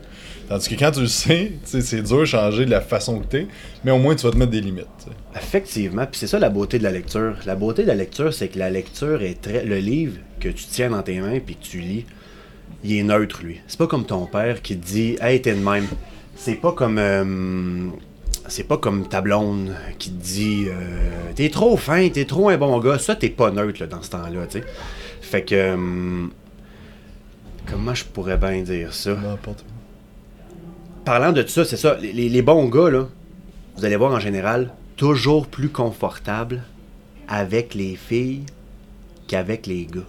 Tandis 0.50 0.68
que 0.69 0.75
quand 0.75 0.92
tu 0.92 1.01
le 1.01 1.07
sais, 1.07 1.53
c'est 1.63 2.01
dur 2.01 2.19
de 2.19 2.25
changer 2.25 2.65
de 2.65 2.71
la 2.71 2.81
façon 2.81 3.19
que 3.19 3.25
t'es, 3.25 3.48
mais 3.86 3.92
au 3.92 4.00
moins 4.00 4.15
tu 4.15 4.25
vas 4.25 4.31
te 4.31 4.38
mettre 4.38 4.51
des 4.51 4.59
limites. 4.62 4.88
Effectivement, 5.36 6.06
puis 6.06 6.19
c'est 6.19 6.27
ça 6.27 6.39
la 6.39 6.50
beauté 6.50 6.77
de 6.77 6.83
la 6.83 6.92
lecture. 6.92 7.36
La 7.45 7.56
beauté 7.56 7.83
de 7.83 7.88
la 7.88 7.95
lecture, 7.95 8.33
c'est 8.33 8.50
que 8.50 8.59
la 8.59 8.69
lecture 8.69 9.21
est 9.21 9.42
très. 9.42 9.63
Le 9.63 9.77
livre 9.77 10.18
que 10.39 10.50
tu 10.50 10.65
tiens 10.65 10.89
dans 10.89 11.03
tes 11.03 11.19
mains 11.21 11.39
puis 11.39 11.56
que 11.56 11.63
tu 11.63 11.80
lis, 11.80 12.06
il 12.83 12.98
est 12.98 13.03
neutre, 13.03 13.42
lui. 13.44 13.62
C'est 13.68 13.77
pas 13.77 13.88
comme 13.88 14.06
ton 14.06 14.25
père 14.25 14.62
qui 14.62 14.77
te 14.77 14.86
dit 14.86 15.15
Hey, 15.21 15.42
t'es 15.42 15.53
de 15.53 15.59
même. 15.59 15.88
C'est 16.36 16.56
pas 16.56 16.74
comme. 16.74 16.98
euh, 16.98 17.88
c'est 18.48 18.63
pas 18.63 18.77
comme 18.77 19.07
ta 19.07 19.21
blonde 19.21 19.74
qui 20.00 20.12
te 20.12 20.21
dit 20.21 20.65
euh, 20.68 21.31
T'es 21.36 21.50
trop 21.50 21.77
fin, 21.77 22.09
t'es 22.09 22.25
trop 22.25 22.50
un 22.50 22.57
bon 22.57 22.77
gars. 22.80 22.98
Ça, 23.00 23.15
t'es 23.15 23.30
pas 23.30 23.51
neutre 23.51 23.80
là, 23.81 23.88
dans 23.88 24.01
ce 24.01 24.09
temps-là, 24.09 24.48
tu 24.50 24.59
sais. 24.59 24.65
Fait 25.31 25.43
que. 25.43 25.55
euh, 25.55 26.27
comment 27.65 27.93
je 27.95 28.03
pourrais 28.03 28.35
bien 28.37 28.61
dire 28.63 28.93
ça? 28.93 29.13
N'importe 29.15 29.63
parlant 31.05 31.31
de 31.31 31.41
tout 31.41 31.47
ça, 31.49 31.63
c'est 31.65 31.77
ça, 31.77 31.97
les, 32.01 32.11
les- 32.29 32.41
bons 32.41 32.67
gars, 32.67 32.89
là, 32.89 33.07
vous 33.75 33.85
allez 33.85 33.95
voir 33.95 34.11
en 34.13 34.19
général, 34.19 34.71
toujours 34.97 35.47
plus 35.47 35.69
confortables 35.69 36.61
avec 37.27 37.73
les 37.73 37.95
filles 37.95 38.43
qu'avec 39.27 39.65
les 39.67 39.85
gars. 39.85 40.01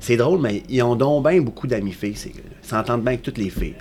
C'est 0.00 0.16
drôle, 0.16 0.40
mais 0.40 0.62
ils 0.68 0.82
ont 0.82 0.96
donc 0.96 1.26
bien 1.28 1.40
beaucoup 1.40 1.66
d'amis 1.66 1.92
filles, 1.92 2.16
ces 2.16 2.30
gars-là. 2.30 2.56
Ils 2.62 2.68
s'entendent 2.68 3.02
bien 3.02 3.12
avec 3.12 3.22
toutes 3.22 3.38
les 3.38 3.50
filles. 3.50 3.76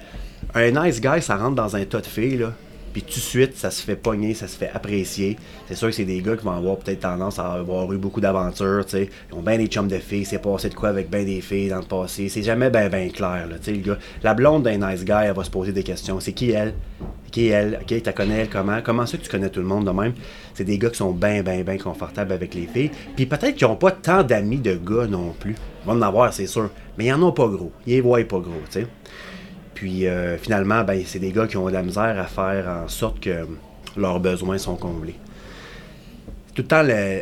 Un 0.54 0.72
nice 0.72 1.02
guy, 1.02 1.22
ça 1.22 1.36
rentre 1.36 1.56
dans 1.56 1.76
un 1.76 1.84
tas 1.86 2.00
de 2.02 2.06
filles, 2.06 2.38
là, 2.38 2.54
puis 2.92 3.02
tout 3.02 3.16
de 3.16 3.20
suite, 3.20 3.58
ça 3.58 3.72
se 3.72 3.82
fait 3.82 3.96
pogner, 3.96 4.34
ça 4.34 4.48
se 4.48 4.58
fait 4.58 4.70
apprécier. 4.74 5.38
C'est 5.68 5.76
sûr 5.76 5.90
que 5.90 5.94
c'est 5.94 6.06
des 6.06 6.22
gars 6.22 6.36
qui 6.36 6.44
vont 6.44 6.52
avoir 6.52 6.78
peut-être 6.78 7.02
tendance 7.02 7.40
à 7.40 7.54
avoir 7.54 7.92
eu 7.94 7.98
beaucoup 7.98 8.22
d'aventures, 8.22 8.86
tu 8.86 8.92
sais. 8.92 9.10
Ils 9.32 9.36
ont 9.36 9.42
bien 9.42 9.58
des 9.58 9.68
chums 9.68 9.88
de 9.88 9.98
filles, 9.98 10.26
c'est 10.26 10.40
passé 10.40 10.70
de 10.70 10.76
quoi 10.76 10.90
avec 10.90 11.10
bien 11.10 11.24
des 11.24 11.42
filles 11.42 11.70
dans 11.70 11.80
le 11.80 11.86
passé. 11.86 12.30
C'est 12.30 12.44
jamais 12.44 12.70
bien 12.70 12.90
ben 12.90 13.12
clair, 13.12 13.48
là, 13.50 13.58
tu 13.58 13.66
sais, 13.66 13.72
le 13.72 13.82
gars. 13.82 13.98
La 14.24 14.34
blonde 14.34 14.64
d'un 14.64 14.78
nice 14.78 15.06
guy, 15.06 15.12
elle 15.12 15.34
va 15.34 15.44
se 15.44 15.50
poser 15.50 15.72
des 15.72 15.84
questions. 15.84 16.20
C'est 16.20 16.34
qui 16.34 16.52
elle? 16.52 16.74
Qui 17.32 17.48
elle? 17.48 17.80
Ok, 17.82 18.02
tu 18.02 18.14
connais 18.14 18.40
elle 18.40 18.50
comment? 18.50 18.82
Comment 18.84 19.06
ça 19.06 19.18
que 19.18 19.24
tu 19.24 19.30
connais 19.30 19.50
tout 19.50 19.60
le 19.60 19.68
monde 19.68 19.86
de 19.86 19.92
même? 19.92 20.14
C'est 20.54 20.64
des 20.64 20.78
gars 20.78 20.90
qui 20.90 20.98
sont 20.98 21.12
bien, 21.12 21.44
bien, 21.44 21.62
bien 21.62 21.78
confortables 21.78 22.34
avec 22.34 22.54
les 22.56 22.68
filles. 22.68 22.92
Puis 23.16 23.26
peut-être 23.26 23.56
qu'ils 23.56 23.68
n'ont 23.68 23.76
pas 23.76 23.92
tant 23.92 24.24
d'amis 24.24 24.58
de 24.58 24.74
gars 24.76 25.08
non 25.08 25.34
plus. 25.40 25.56
Ils 25.84 25.88
vont 25.88 25.94
en 25.94 26.02
avoir, 26.02 26.34
c'est 26.34 26.48
sûr. 26.48 26.70
Mais 26.98 27.06
ils 27.06 27.14
en 27.14 27.22
ont 27.22 27.32
pas 27.32 27.48
gros. 27.48 27.72
Ils 27.86 27.94
les 27.94 28.02
voient 28.02 28.24
pas 28.24 28.40
gros, 28.40 28.62
tu 28.70 28.82
sais. 28.82 28.88
Puis 29.80 30.08
euh, 30.08 30.38
finalement, 30.38 30.84
ben, 30.84 31.02
c'est 31.06 31.20
des 31.20 31.32
gars 31.32 31.48
qui 31.48 31.56
ont 31.56 31.66
de 31.68 31.72
la 31.72 31.82
misère 31.82 32.20
à 32.20 32.26
faire 32.26 32.68
en 32.68 32.90
sorte 32.90 33.22
que 33.22 33.48
leurs 33.96 34.20
besoins 34.20 34.58
sont 34.58 34.76
comblés. 34.76 35.16
Tout 36.54 36.64
le 36.64 36.68
temps, 36.68 36.84
le 36.84 37.22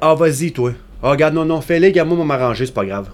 Ah, 0.00 0.14
vas-y, 0.14 0.52
toi. 0.52 0.70
Ah, 1.02 1.10
regarde, 1.10 1.34
non, 1.34 1.44
non, 1.44 1.60
fais-les, 1.60 1.88
regarde, 1.88 2.08
moi, 2.08 2.24
m'arranger, 2.24 2.64
c'est 2.64 2.72
pas 2.72 2.84
grave. 2.84 3.08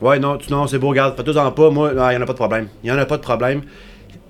Ouais, 0.00 0.18
non, 0.18 0.38
tu, 0.38 0.50
non, 0.50 0.66
c'est 0.66 0.80
beau, 0.80 0.88
regarde, 0.88 1.16
fais-toi-en 1.16 1.52
pas, 1.52 1.70
moi, 1.70 1.92
il 1.92 2.14
y 2.14 2.16
en 2.16 2.22
a 2.22 2.26
pas 2.26 2.32
de 2.32 2.38
problème. 2.38 2.66
Il 2.82 2.88
y 2.88 2.92
en 2.92 2.98
a 2.98 3.06
pas 3.06 3.16
de 3.16 3.22
problème. 3.22 3.62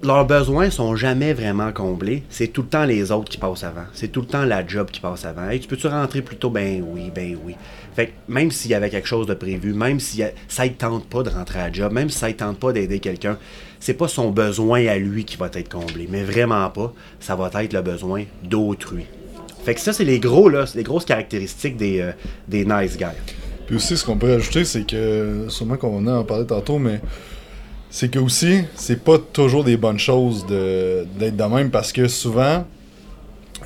Leurs 0.03 0.27
besoins 0.27 0.71
sont 0.71 0.97
jamais 0.97 1.33
vraiment 1.33 1.73
comblés. 1.73 2.23
C'est 2.29 2.49
tout 2.49 2.63
le 2.63 2.69
temps 2.69 2.85
les 2.85 3.11
autres 3.13 3.29
qui 3.29 3.39
passent 3.39 3.65
avant. 3.65 3.85
C'est 3.93 4.09
tout 4.09 4.21
le 4.21 4.27
temps 4.27 4.45
la 4.45 4.67
job 4.67 4.91
qui 4.91 5.01
passe 5.01 5.25
avant. 5.25 5.49
Hey, 5.49 5.61
tu 5.61 5.69
peux-tu 5.69 5.87
rentrer 5.87 6.23
plus 6.23 6.37
tôt? 6.37 6.51
Ben 6.51 6.85
oui, 6.87 7.11
ben 7.15 7.37
oui. 7.45 7.55
Fait 7.95 8.13
même 8.29 8.51
s'il 8.51 8.71
y 8.71 8.75
avait 8.75 8.91
quelque 8.91 9.09
chose 9.09 9.27
de 9.27 9.35
prévu, 9.35 9.73
même 9.73 10.01
si 10.01 10.23
ça 10.49 10.65
ne 10.65 10.71
tente 10.71 11.07
pas 11.07 11.23
de 11.23 11.31
rentrer 11.31 11.61
à 11.61 11.67
la 11.69 11.73
job, 11.73 11.93
même 11.93 12.11
si 12.11 12.19
ça 12.19 12.29
ne 12.29 12.33
tente 12.33 12.59
pas 12.59 12.73
d'aider 12.73 13.01
quelqu'un, 13.01 13.39
c'est 13.81 13.95
pas 13.95 14.09
son 14.09 14.31
besoin 14.31 14.87
à 14.87 14.97
lui 14.97 15.25
qui 15.25 15.37
va 15.37 15.49
être 15.53 15.69
comblé. 15.69 16.09
Mais 16.11 16.23
vraiment 16.23 16.69
pas. 16.71 16.93
Ça 17.21 17.37
va 17.37 17.51
être 17.63 17.73
le 17.73 17.83
besoin 17.83 18.25
d'autrui. 18.43 19.07
Fait 19.65 19.75
que 19.75 19.81
ça, 19.81 19.93
c'est 19.93 20.05
les 20.05 20.21
gros, 20.21 20.49
les 20.49 20.83
grosses 20.85 21.05
caractéristiques 21.05 21.77
des, 21.77 22.01
euh, 22.01 22.13
des 22.47 22.65
nice 22.65 22.97
guys. 22.97 23.07
Puis 23.67 23.75
aussi, 23.75 23.97
ce 23.97 24.05
qu'on 24.05 24.17
peut 24.17 24.33
ajouter, 24.33 24.65
c'est 24.65 24.87
que, 24.87 25.47
sûrement 25.49 25.77
qu'on 25.77 26.07
en 26.07 26.23
parler 26.23 26.47
tantôt, 26.47 26.79
mais 26.79 27.01
c'est 27.97 28.11
que 28.11 28.19
aussi, 28.19 28.59
c'est 28.75 29.03
pas 29.03 29.17
toujours 29.17 29.65
des 29.65 29.79
bonnes 29.79 29.99
choses 29.99 30.45
d'être 30.45 31.35
de 31.35 31.45
même 31.45 31.71
parce 31.71 31.93
que 31.93 32.09
souvent, 32.09 32.67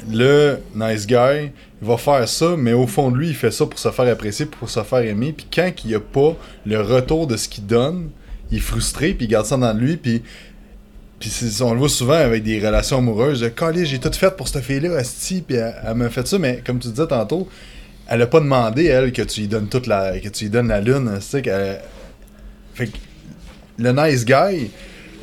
le 0.09 0.59
nice 0.73 1.05
guy, 1.05 1.51
il 1.83 1.89
va 1.89 1.97
faire 1.97 2.29
ça, 2.29 2.55
mais 2.57 2.73
au 2.73 2.87
fond 2.87 3.11
de 3.11 3.17
lui, 3.17 3.31
il 3.31 3.35
fait 3.35 3.51
ça 3.51 3.67
pour 3.67 3.77
se 3.77 3.91
faire 3.91 4.07
apprécier, 4.07 4.47
pour 4.47 4.71
se 4.71 4.85
faire 4.85 5.01
aimer. 5.01 5.33
Puis 5.37 5.49
quand 5.53 5.73
il 5.85 5.89
n'y 5.89 5.95
a 5.97 6.01
pas 6.01 6.37
le 6.65 6.81
retour 6.81 7.27
de 7.27 7.37
ce 7.37 7.49
qu'il 7.49 7.67
donne, 7.67 8.11
il 8.53 8.59
est 8.59 8.61
frustré, 8.61 9.15
puis 9.15 9.27
il 9.27 9.31
garde 9.31 9.47
ça 9.47 9.57
dans 9.57 9.73
lui, 9.77 9.97
puis. 9.97 10.23
Puis 11.19 11.33
on 11.63 11.73
le 11.73 11.81
voit 11.81 11.89
souvent 11.89 12.13
avec 12.13 12.45
des 12.45 12.65
relations 12.65 12.99
amoureuses. 12.99 13.41
de 13.41 13.53
j'ai 13.83 13.99
tout 13.99 14.13
fait 14.13 14.37
pour 14.37 14.47
cette 14.47 14.63
fille-là, 14.63 14.97
Asti, 14.97 15.43
puis 15.45 15.57
elle, 15.57 15.75
elle 15.85 15.95
m'a 15.95 16.09
fait 16.09 16.29
ça, 16.29 16.39
mais 16.39 16.63
comme 16.65 16.79
tu 16.79 16.87
disais 16.87 17.09
tantôt, 17.09 17.49
elle 18.07 18.23
a 18.23 18.29
pas 18.29 18.39
demandé, 18.39 18.85
elle, 18.85 19.11
que 19.11 19.23
tu 19.23 19.41
lui 19.41 19.49
donnes 19.49 19.67
toute 19.67 19.89
la. 19.89 20.21
que 20.21 20.29
tu 20.29 20.45
lui 20.45 20.51
donnes 20.51 20.69
la 20.69 20.81
lune. 20.81 21.11
Tu 21.17 21.21
sais, 21.21 21.43
qu'elle- 21.43 21.81
Fait 22.75 22.87
que 22.87 22.97
le 23.81 23.93
nice 23.93 24.25
guy 24.25 24.71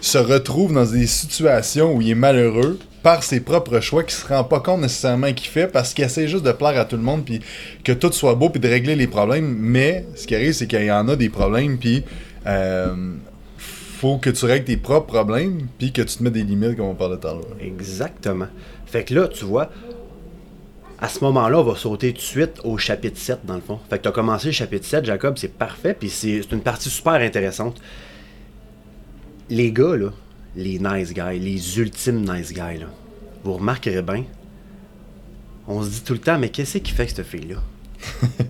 se 0.02 0.18
retrouve 0.18 0.74
dans 0.74 0.86
des 0.86 1.08
situations 1.08 1.96
où 1.96 2.02
il 2.02 2.12
est 2.12 2.16
malheureux 2.16 2.80
par 3.04 3.24
ses 3.24 3.40
propres 3.40 3.80
choix 3.80 4.04
qu'il 4.04 4.14
se 4.14 4.28
rend 4.28 4.44
pas 4.44 4.60
compte 4.60 4.82
nécessairement 4.82 5.32
qu'il 5.34 5.48
fait 5.48 5.68
parce 5.68 5.94
qu'il 5.94 6.04
essaie 6.04 6.28
juste 6.28 6.44
de 6.44 6.52
plaire 6.52 6.78
à 6.80 6.86
tout 6.86 6.98
le 6.98 7.04
monde 7.04 7.24
puis 7.24 7.40
que 7.84 7.92
tout 7.92 8.12
soit 8.12 8.36
beau 8.36 8.50
puis 8.50 8.60
de 8.60 8.68
régler 8.68 8.96
les 8.96 9.08
problèmes 9.08 9.56
mais 9.58 10.06
ce 10.16 10.28
qui 10.28 10.36
arrive 10.36 10.54
c'est 10.54 10.68
qu'il 10.68 10.84
y 10.84 10.92
en 10.92 11.08
a 11.08 11.16
des 11.16 11.30
problèmes 11.30 11.78
puis 11.78 12.04
euh, 12.46 13.14
faut 13.58 14.18
que 14.18 14.30
tu 14.30 14.46
règles 14.46 14.66
tes 14.66 14.78
propres 14.78 15.08
problèmes 15.08 15.68
puis 15.78 15.92
que 15.92 16.02
tu 16.02 16.18
te 16.18 16.24
mets 16.24 16.32
des 16.32 16.44
limites 16.44 16.78
comme 16.78 16.88
on 16.88 16.96
parlait 16.96 17.18
tout 17.18 17.28
à 17.28 17.34
l'heure. 17.34 17.58
Exactement. 17.60 18.48
Fait 18.86 19.04
que 19.04 19.14
là, 19.14 19.28
tu 19.28 19.44
vois, 19.44 19.70
à 21.00 21.10
ce 21.10 21.24
moment-là, 21.24 21.60
on 21.60 21.64
va 21.64 21.76
sauter 21.76 22.12
tout 22.12 22.20
de 22.20 22.22
suite 22.22 22.60
au 22.64 22.78
chapitre 22.78 23.18
7, 23.18 23.40
dans 23.44 23.56
le 23.56 23.62
fond. 23.62 23.80
Fait 23.90 23.98
que 23.98 24.04
tu 24.04 24.10
as 24.10 24.12
commencé 24.12 24.48
le 24.48 24.54
chapitre 24.54 24.86
7, 24.86 25.06
Jacob, 25.06 25.38
c'est 25.38 25.52
parfait, 25.52 25.96
puis 26.00 26.10
c'est 26.10 26.42
c'est 26.42 26.56
une 26.56 26.62
partie 26.62 26.90
super 26.90 27.14
intéressante. 27.14 27.82
Les 29.50 29.72
gars, 29.72 29.96
là, 29.96 30.12
les 30.56 30.80
nice 30.80 31.14
guys, 31.14 31.40
les 31.40 31.80
ultimes 31.80 32.22
nice 32.22 32.52
guys, 32.52 32.80
là, 32.80 32.88
vous 33.44 33.54
remarquerez 33.54 34.02
bien, 34.02 34.24
on 35.68 35.84
se 35.84 35.90
dit 35.90 36.02
tout 36.02 36.14
le 36.14 36.20
temps, 36.20 36.40
mais 36.40 36.50
qu'est-ce 36.50 36.78
qui 36.80 36.92
fait 36.92 37.06
que 37.06 37.14
cette 37.14 37.26
fille-là? 37.26 37.58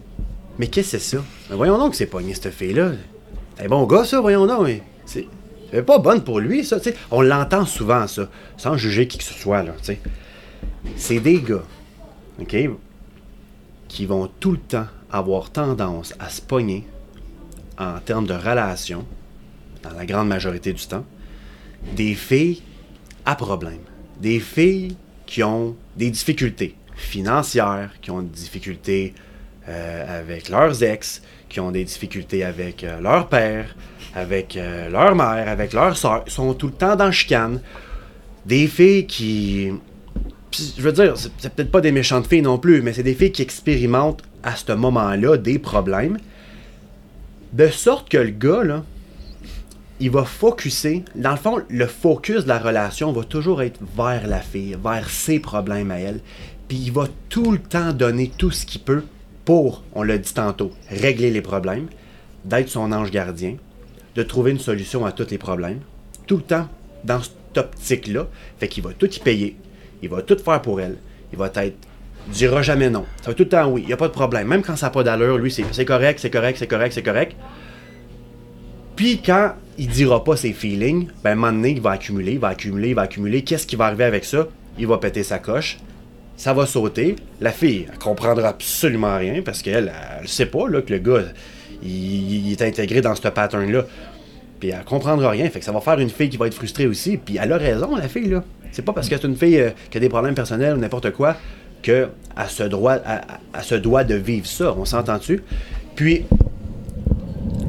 mais 0.60 0.68
qu'est-ce 0.68 0.94
que 0.94 1.00
c'est 1.00 1.18
ça? 1.18 1.24
Mais 1.50 1.56
voyons 1.56 1.77
donc 1.77 1.92
que 1.92 1.98
c'est 1.98 2.06
pogné, 2.08 2.34
cette 2.34 2.54
fille-là. 2.54 2.92
C'est 3.58 3.66
un 3.66 3.70
bon 3.70 3.86
gars, 3.86 4.06
ça, 4.06 4.22
voyons 4.22 4.46
donc. 4.46 4.63
mais 4.63 4.84
C'est 5.06 5.27
c'est 5.72 5.84
pas 5.84 6.00
bonne 6.00 6.24
pour 6.24 6.39
lui, 6.39 6.63
ça. 6.63 6.77
On 7.12 7.22
l'entend 7.22 7.66
souvent, 7.66 8.08
ça, 8.08 8.30
sans 8.56 8.77
juger 8.77 9.08
qui 9.08 9.18
que 9.18 9.24
ce 9.24 9.34
soit, 9.34 9.63
là. 9.63 9.74
C'est 10.96 11.20
des 11.20 11.42
gars, 11.42 11.63
OK, 12.39 12.56
qui 13.88 14.06
vont 14.06 14.30
tout 14.39 14.51
le 14.51 14.60
temps 14.60 14.88
avoir 15.12 15.50
tendance 15.50 16.13
à 16.20 16.30
se 16.30 16.42
pogner 16.42 16.88
en 17.77 18.00
termes 18.00 18.27
de 18.27 18.34
relations, 18.34 19.06
la 19.96 20.06
grande 20.06 20.27
majorité 20.27 20.74
du 20.74 20.86
temps, 20.86 21.06
des 21.96 22.15
filles 22.15 22.62
à 23.25 23.36
problème. 23.36 23.79
Des 24.20 24.39
filles 24.39 24.96
qui 25.25 25.44
ont 25.44 25.75
des 25.96 26.10
difficultés 26.10 26.75
financières, 26.96 27.91
qui 28.01 28.10
ont 28.12 28.22
des 28.22 28.29
difficultés 28.29 29.13
euh, 29.70 30.20
avec 30.20 30.50
leurs 30.50 30.82
ex, 30.82 31.22
qui 31.50 31.60
ont 31.60 31.72
des 31.72 31.84
difficultés 31.84 32.44
avec 32.44 32.84
euh, 32.84 33.00
leur 33.00 33.27
père, 33.27 33.75
avec 34.15 34.56
euh, 34.56 34.89
leur 34.89 35.15
mère, 35.15 35.48
avec 35.48 35.74
leur 35.74 35.96
soeur, 35.96 36.24
sont 36.27 36.53
tout 36.53 36.67
le 36.67 36.74
temps 36.74 36.96
dans 36.96 37.08
le 37.08 37.12
chicane. 37.12 37.62
Des 38.46 38.67
filles 38.67 39.06
qui. 39.06 39.72
Je 40.53 40.82
veux 40.82 40.94
dire, 40.94 41.15
c'est 41.17 41.53
peut-être 41.53 41.72
pas 41.72 41.82
des 41.82 41.91
méchantes 41.91 42.27
filles 42.27 42.41
non 42.41 42.58
plus, 42.58 42.82
mais 42.82 42.94
c'est 42.94 43.03
des 43.03 43.13
filles 43.13 43.34
qui 43.34 43.41
expérimentent 43.41 44.24
à 44.41 44.56
ce 44.56 44.72
moment-là 44.72 45.38
des 45.38 45.60
problèmes. 45.60 46.17
De 47.53 47.67
sorte 47.67 48.10
que 48.10 48.17
le 48.17 48.32
gars, 48.32 48.63
là, 48.63 48.84
il 50.00 50.12
va 50.12 50.25
focuser. 50.25 51.04
Dans 51.16 51.32
le 51.32 51.38
fond, 51.38 51.62
le 51.70 51.88
focus 51.88 52.44
de 52.44 52.50
la 52.50 52.60
relation 52.60 53.12
va 53.12 53.24
toujours 53.24 53.62
être 53.62 53.80
vers 53.96 54.27
la 54.27 54.39
fille, 54.39 54.77
vers 54.82 55.10
ses 55.10 55.39
problèmes 55.39 55.92
à 55.92 56.00
elle. 56.00 56.20
Puis 56.68 56.77
il 56.77 56.92
va 56.92 57.08
tout 57.30 57.51
le 57.51 57.60
temps 57.60 57.94
donner 57.94 58.32
tout 58.38 58.51
ce 58.51 58.66
qu'il 58.66 58.82
peut 58.82 59.04
pour, 59.46 59.84
on 59.94 60.04
l'a 60.04 60.18
dit 60.18 60.34
tantôt, 60.34 60.72
régler 60.89 61.32
les 61.32 61.42
problèmes, 61.42 61.88
d'être 62.44 62.70
son 62.70 62.92
ange 62.92 63.12
gardien, 63.12 63.56
de 64.16 64.24
trouver 64.24 64.51
une 64.51 64.60
solution 64.60 65.06
à 65.06 65.12
tous 65.12 65.32
les 65.32 65.38
problèmes. 65.38 65.80
Tout 66.25 66.38
le 66.38 66.44
temps 66.44 66.68
dans 67.06 67.22
cette 67.22 67.58
optique-là. 67.58 68.27
Fait 68.60 68.68
qu'il 68.68 68.84
va 68.84 68.92
tout 68.92 69.10
y 69.10 69.20
payer. 69.20 69.56
Il 70.01 70.10
va 70.10 70.22
tout 70.22 70.38
faire 70.38 70.62
pour 70.62 70.82
elle. 70.82 70.98
Il 71.32 71.39
va 71.39 71.50
être. 71.56 71.77
Dira 72.27 72.62
jamais 72.62 72.89
non. 72.89 73.06
Ça 73.22 73.30
va 73.30 73.34
tout 73.34 73.44
le 73.44 73.50
temps 73.50 73.70
oui. 73.70 73.84
Il 73.84 73.88
n'y 73.88 73.94
a 73.94 73.98
pas 73.98 74.10
de 74.10 74.13
problème. 74.13 74.48
Même 74.48 74.62
quand 74.62 74.75
ça 74.75 74.88
n'a 74.88 74.89
pas 74.89 75.04
d'allure, 75.04 75.38
lui, 75.38 75.50
c'est 75.50 75.86
correct, 75.86 76.20
c'est 76.20 76.30
correct, 76.30 76.58
c'est 76.60 76.68
correct, 76.68 76.94
c'est 76.94 77.04
correct. 77.04 77.36
Puis 78.98 79.22
quand 79.25 79.54
il 79.77 79.88
dira 79.88 80.24
pas 80.24 80.36
ses 80.36 80.51
feelings, 80.51 81.08
ben 81.24 81.30
à 81.30 81.34
un 81.34 81.36
moment 81.36 81.54
donné, 81.54 81.72
il 81.72 81.82
va 81.82 81.92
accumuler, 81.92 82.34
il 82.34 82.39
va 82.39 82.50
accumuler, 82.50 82.89
il 82.89 82.96
va 82.96 83.04
accumuler. 83.04 83.44
Qu'est-ce 83.44 83.66
qui 83.66 83.77
va 83.77 83.86
arriver 83.86 84.04
avec 84.04 84.25
ça? 84.25 84.48
Il 84.77 84.88
va 84.88 84.98
péter 84.98 85.24
sa 85.24 85.39
coche. 85.39 85.77
Ça 86.36 86.54
va 86.54 86.66
sauter. 86.66 87.16
La 87.39 87.51
fille, 87.51 87.88
elle 87.89 87.98
comprendra 88.00 88.50
absolument 88.50 89.16
rien 89.18 89.42
parce 89.42 89.62
qu'elle, 89.62 89.92
elle 90.20 90.27
sait 90.27 90.48
pas 90.48 90.66
que 90.82 90.92
le 90.92 91.00
gars, 91.00 91.24
il, 91.82 92.51
est 92.51 92.62
intégré 92.62 93.01
dans 93.01 93.16
ce 93.16 93.22
pattern-là. 93.22 93.86
Puis 94.60 94.70
elle 94.70 94.84
comprendra 94.84 95.30
rien. 95.30 95.50
Fait 95.50 95.60
que 95.60 95.66
ça 95.66 95.72
va 95.72 95.80
faire 95.80 96.00
une 96.00 96.10
fille 96.10 96.30
qui 96.30 96.38
va 96.38 96.48
être 96.48 96.56
frustrée 96.56 96.88
aussi. 96.88 97.18
Puis 97.18 97.38
elle 97.42 97.54
a 97.54 97.58
raison, 97.58 97.96
la 97.96 98.10
fille, 98.10 98.30
là. 98.30 98.44
C'est 98.72 98.84
pas 98.84 98.94
parce 98.94 99.08
que 99.08 99.16
c'est 99.16 99.25
une 99.27 99.38
fille 99.38 99.60
euh, 99.60 99.70
qui 99.89 99.98
a 99.98 100.01
des 100.01 100.10
problèmes 100.10 100.36
personnels 100.36 100.75
ou 100.75 100.77
n'importe 100.77 101.12
quoi 101.12 101.38
se, 102.50 102.63
doit, 102.63 102.96
elle- 103.06 103.22
elle 103.56 103.63
se 103.63 103.75
doit 103.75 104.04
de 104.04 104.16
vivre 104.16 104.46
ça. 104.48 104.75
On 104.77 104.86
s'entend-tu? 104.86 105.44
Puis, 105.96 106.25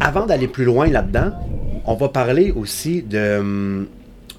avant 0.00 0.26
d'aller 0.26 0.48
plus 0.48 0.64
loin 0.64 0.88
là-dedans, 0.88 1.32
on 1.84 1.94
va 1.94 2.08
parler 2.08 2.52
aussi 2.52 3.02
de 3.02 3.38
hum, 3.38 3.86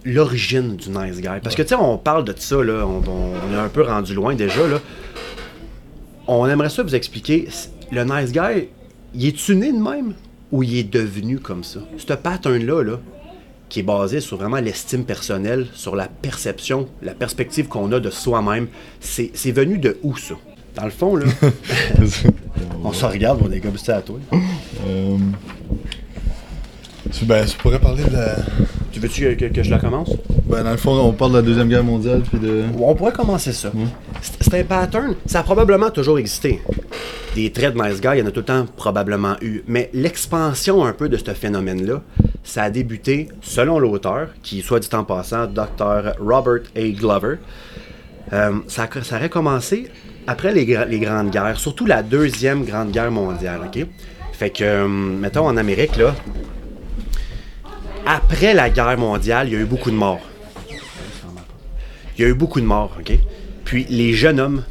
l'origine 0.05 0.75
du 0.75 0.89
nice 0.89 1.19
guy. 1.19 1.39
Parce 1.43 1.55
que, 1.55 1.61
tu 1.61 1.69
sais, 1.69 1.75
on 1.75 1.97
parle 1.97 2.23
de 2.23 2.33
ça, 2.37 2.63
là, 2.63 2.85
on, 2.85 3.53
est 3.53 3.57
un 3.57 3.69
peu 3.69 3.81
rendu 3.81 4.13
loin 4.13 4.35
déjà, 4.35 4.67
là. 4.67 4.79
On 6.27 6.47
aimerait 6.47 6.69
ça 6.69 6.83
vous 6.83 6.95
expliquer, 6.95 7.47
le 7.91 8.03
nice 8.03 8.31
guy, 8.31 8.67
il 9.15 9.27
est-tu 9.27 9.55
né 9.55 9.71
de 9.71 9.79
même 9.79 10.13
ou 10.51 10.63
il 10.63 10.77
est 10.77 10.83
devenu 10.83 11.39
comme 11.39 11.63
ça? 11.63 11.79
Ce 11.97 12.13
pattern-là, 12.13 12.83
là, 12.83 12.99
qui 13.67 13.79
est 13.79 13.83
basé 13.83 14.19
sur 14.19 14.37
vraiment 14.37 14.57
l'estime 14.57 15.05
personnelle, 15.05 15.67
sur 15.73 15.95
la 15.95 16.07
perception, 16.07 16.87
la 17.01 17.13
perspective 17.13 17.67
qu'on 17.67 17.91
a 17.91 17.99
de 17.99 18.09
soi-même, 18.09 18.67
c'est 18.99 19.51
venu 19.51 19.77
de 19.77 19.97
où, 20.03 20.15
ça? 20.17 20.35
Dans 20.79 20.85
le 20.85 20.91
fond, 20.91 21.15
là, 21.17 21.25
on 22.85 22.93
se 22.93 23.05
regarde, 23.05 23.41
on 23.45 23.51
est 23.51 23.59
comme 23.59 23.77
ça 23.77 23.97
à 23.97 24.01
toi. 24.01 24.17
Euh, 24.87 25.17
tu, 27.11 27.25
ben, 27.25 27.45
tu 27.45 27.57
pourrais 27.57 27.79
parler 27.79 28.05
de 28.05 28.13
la. 28.13 28.37
Tu 28.93 29.01
veux-tu 29.01 29.35
que, 29.35 29.61
je 29.61 29.69
la 29.69 29.77
commence? 29.77 30.09
Ben, 30.45 30.63
dans 30.63 30.71
le 30.71 30.77
fond, 30.77 30.97
on 30.97 31.11
parle 31.11 31.31
de 31.31 31.37
la 31.37 31.41
Deuxième 31.41 31.67
Guerre 31.67 31.83
mondiale, 31.83 32.21
puis 32.21 32.39
de. 32.39 32.63
On 32.79 32.95
pourrait 32.95 33.11
commencer 33.11 33.51
ça. 33.51 33.73
C'est 34.21 34.41
c'est 34.41 34.59
un 34.61 34.63
pattern, 34.63 35.15
ça 35.25 35.41
a 35.41 35.43
probablement 35.43 35.89
toujours 35.89 36.17
existé. 36.17 36.61
Des 37.35 37.51
traits 37.51 37.75
de 37.75 37.81
nice 37.81 37.99
guy, 37.99 38.09
il 38.13 38.19
y 38.19 38.21
en 38.21 38.27
a 38.27 38.31
tout 38.31 38.39
le 38.39 38.45
temps 38.45 38.65
probablement 38.77 39.35
eu. 39.41 39.63
Mais 39.67 39.89
l'expansion 39.93 40.85
un 40.85 40.93
peu 40.93 41.09
de 41.09 41.17
ce 41.17 41.33
phénomène-là, 41.33 42.01
ça 42.45 42.63
a 42.63 42.69
débuté, 42.69 43.27
selon 43.41 43.79
l'auteur, 43.79 44.29
qui, 44.43 44.61
soit 44.61 44.79
dit 44.79 44.87
en 44.93 45.03
passant, 45.03 45.45
Dr. 45.45 46.15
Robert 46.19 46.61
A. 46.77 46.89
Glover, 46.91 47.35
euh, 48.31 48.53
ça, 48.67 48.83
a, 48.83 49.03
ça 49.03 49.17
aurait 49.17 49.29
commencé 49.29 49.89
après 50.29 50.53
les, 50.53 50.65
gra- 50.65 50.85
les 50.87 50.99
grandes 50.99 51.31
guerres, 51.31 51.59
surtout 51.59 51.87
la 51.87 52.03
deuxième 52.03 52.63
grande 52.63 52.91
guerre 52.91 53.09
mondiale, 53.09 53.61
ok? 53.65 53.85
Fait 54.31 54.51
que, 54.51 54.63
euh, 54.63 54.87
mettons 54.87 55.47
en 55.47 55.57
Amérique, 55.57 55.99
après 58.05 58.53
la 58.53 58.69
guerre 58.69 58.97
mondiale, 58.97 59.47
il 59.47 59.53
y 59.53 59.57
a 59.57 59.59
eu 59.59 59.65
beaucoup 59.65 59.89
de 59.89 59.95
morts. 59.95 60.21
Il 62.15 62.21
y 62.21 62.25
a 62.25 62.27
eu 62.27 62.35
beaucoup 62.35 62.61
de 62.61 62.65
morts? 62.65 62.95
Puis 63.65 63.85
les 63.89 64.13
jeunes 64.13 64.39
hommes, 64.39 64.63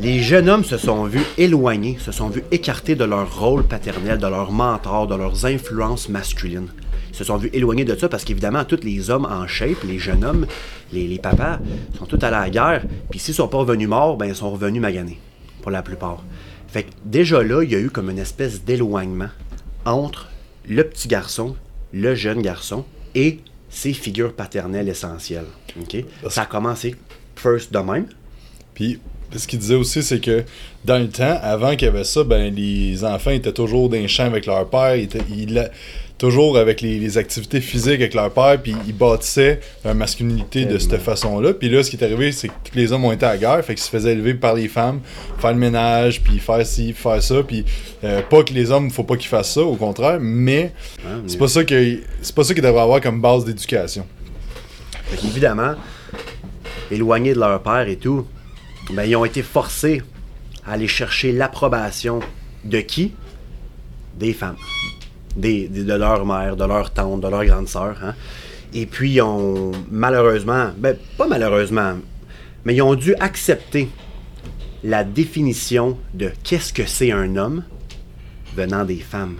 les 0.00 0.20
jeunes 0.22 0.48
hommes 0.48 0.64
se 0.64 0.78
sont 0.78 1.04
vus 1.04 1.26
éloignés, 1.36 1.98
se 2.00 2.10
sont 2.10 2.28
vus 2.28 2.44
écartés 2.50 2.94
de 2.94 3.04
leur 3.04 3.38
rôle 3.38 3.64
paternel, 3.64 4.18
de 4.18 4.26
leur 4.26 4.50
mentor, 4.50 5.06
de 5.08 5.14
leurs 5.14 5.44
influences 5.44 6.08
masculines. 6.08 6.68
Se 7.12 7.24
sont 7.24 7.36
vus 7.36 7.50
éloignés 7.52 7.84
de 7.84 7.94
ça 7.96 8.08
parce 8.08 8.24
qu'évidemment, 8.24 8.64
tous 8.64 8.80
les 8.82 9.10
hommes 9.10 9.26
en 9.26 9.46
shape, 9.46 9.82
les 9.86 9.98
jeunes 9.98 10.24
hommes, 10.24 10.46
les, 10.92 11.06
les 11.06 11.18
papas, 11.18 11.58
sont 11.98 12.06
tous 12.06 12.16
allés 12.24 12.36
à 12.36 12.40
la 12.40 12.50
guerre. 12.50 12.82
Puis 13.10 13.20
s'ils 13.20 13.34
sont 13.34 13.48
pas 13.48 13.58
revenus 13.58 13.88
morts, 13.88 14.16
ben 14.16 14.26
ils 14.26 14.34
sont 14.34 14.50
revenus 14.50 14.80
maganés, 14.80 15.18
pour 15.60 15.70
la 15.70 15.82
plupart. 15.82 16.24
Fait 16.68 16.84
que 16.84 16.88
déjà 17.04 17.42
là, 17.42 17.62
il 17.62 17.70
y 17.70 17.74
a 17.74 17.78
eu 17.78 17.90
comme 17.90 18.08
une 18.10 18.18
espèce 18.18 18.64
d'éloignement 18.64 19.28
entre 19.84 20.28
le 20.66 20.84
petit 20.84 21.08
garçon, 21.08 21.54
le 21.92 22.14
jeune 22.14 22.40
garçon 22.40 22.84
et 23.14 23.40
ses 23.68 23.92
figures 23.92 24.32
paternelles 24.32 24.88
essentielles. 24.88 25.44
OK? 25.80 26.04
Ça 26.30 26.42
a 26.42 26.46
commencé 26.46 26.94
first 27.36 27.72
de 27.72 27.78
même. 27.78 28.06
Puis, 28.74 29.00
ce 29.36 29.46
qu'il 29.46 29.58
disait 29.58 29.74
aussi, 29.74 30.02
c'est 30.02 30.20
que 30.20 30.44
dans 30.84 30.98
le 30.98 31.08
temps, 31.08 31.38
avant 31.42 31.70
qu'il 31.72 31.86
y 31.86 31.90
avait 31.90 32.04
ça, 32.04 32.22
ben, 32.24 32.54
les 32.54 33.04
enfants 33.04 33.30
étaient 33.30 33.52
toujours 33.52 33.88
dans 33.88 33.96
les 33.96 34.08
champs 34.08 34.24
avec 34.26 34.46
leur 34.46 34.68
père, 34.68 34.96
ils 34.96 35.04
étaient 35.04 35.22
ils 35.30 35.52
la- 35.54 35.70
toujours 36.22 36.56
avec 36.56 36.80
les, 36.80 36.98
les 36.98 37.18
activités 37.18 37.60
physiques 37.60 38.00
avec 38.00 38.14
leur 38.14 38.30
père, 38.30 38.60
puis 38.62 38.74
ils 38.86 38.96
bâtissaient 38.96 39.60
leur 39.84 39.94
masculinité 39.94 40.64
de 40.64 40.78
cette 40.78 40.98
façon-là. 40.98 41.52
Puis 41.52 41.68
là, 41.68 41.82
ce 41.82 41.90
qui 41.90 41.96
est 41.96 42.04
arrivé, 42.04 42.30
c'est 42.32 42.48
que 42.48 42.52
tous 42.64 42.76
les 42.76 42.92
hommes 42.92 43.04
ont 43.04 43.12
été 43.12 43.26
à 43.26 43.32
la 43.32 43.38
guerre, 43.38 43.64
fait 43.64 43.74
qu'ils 43.74 43.82
se 43.82 43.90
faisaient 43.90 44.12
élever 44.12 44.34
par 44.34 44.54
les 44.54 44.68
femmes, 44.68 45.00
faire 45.38 45.52
le 45.52 45.58
ménage, 45.58 46.22
puis 46.22 46.38
faire 46.38 46.64
ci, 46.64 46.92
faire 46.92 47.22
ça, 47.22 47.42
puis 47.42 47.64
euh, 48.04 48.22
pas 48.22 48.44
que 48.44 48.52
les 48.52 48.70
hommes, 48.70 48.90
faut 48.90 49.02
pas 49.02 49.16
qu'ils 49.16 49.28
fassent 49.28 49.54
ça, 49.54 49.62
au 49.62 49.76
contraire, 49.76 50.18
mais 50.20 50.72
Hein, 51.06 51.22
c'est 51.26 51.38
pas 51.38 51.48
ça 51.48 51.64
que 51.64 51.98
c'est 52.20 52.34
pas 52.34 52.44
ça 52.44 52.54
qu'ils 52.54 52.62
devraient 52.62 52.82
avoir 52.82 53.00
comme 53.00 53.20
base 53.20 53.44
d'éducation. 53.44 54.06
Fait 55.06 55.26
évidemment, 55.26 55.74
éloignés 56.90 57.34
de 57.34 57.40
leur 57.40 57.60
père 57.62 57.88
et 57.88 57.96
tout, 57.96 58.26
ben, 58.92 59.04
ils 59.04 59.16
ont 59.16 59.24
été 59.24 59.42
forcés 59.42 60.02
à 60.64 60.72
aller 60.72 60.88
chercher 60.88 61.32
l'approbation 61.32 62.20
de 62.64 62.78
qui? 62.80 63.12
Des 64.16 64.32
femmes. 64.32 64.56
Des, 65.36 65.68
de 65.68 65.94
leur 65.94 66.26
mère, 66.26 66.56
de 66.56 66.64
leur 66.64 66.90
tante, 66.92 67.22
de 67.22 67.28
leur 67.28 67.44
grande 67.44 67.68
sœur. 67.68 67.96
hein. 68.02 68.14
Et 68.74 68.86
puis, 68.86 69.12
ils 69.12 69.22
ont 69.22 69.72
malheureusement, 69.90 70.70
ben, 70.76 70.96
pas 71.16 71.26
malheureusement, 71.26 71.94
mais 72.64 72.74
ils 72.74 72.82
ont 72.82 72.94
dû 72.94 73.14
accepter 73.16 73.88
la 74.84 75.04
définition 75.04 75.96
de 76.14 76.30
qu'est-ce 76.42 76.72
que 76.72 76.86
c'est 76.86 77.12
un 77.12 77.36
homme 77.36 77.64
venant 78.56 78.84
des 78.84 78.96
femmes. 78.96 79.36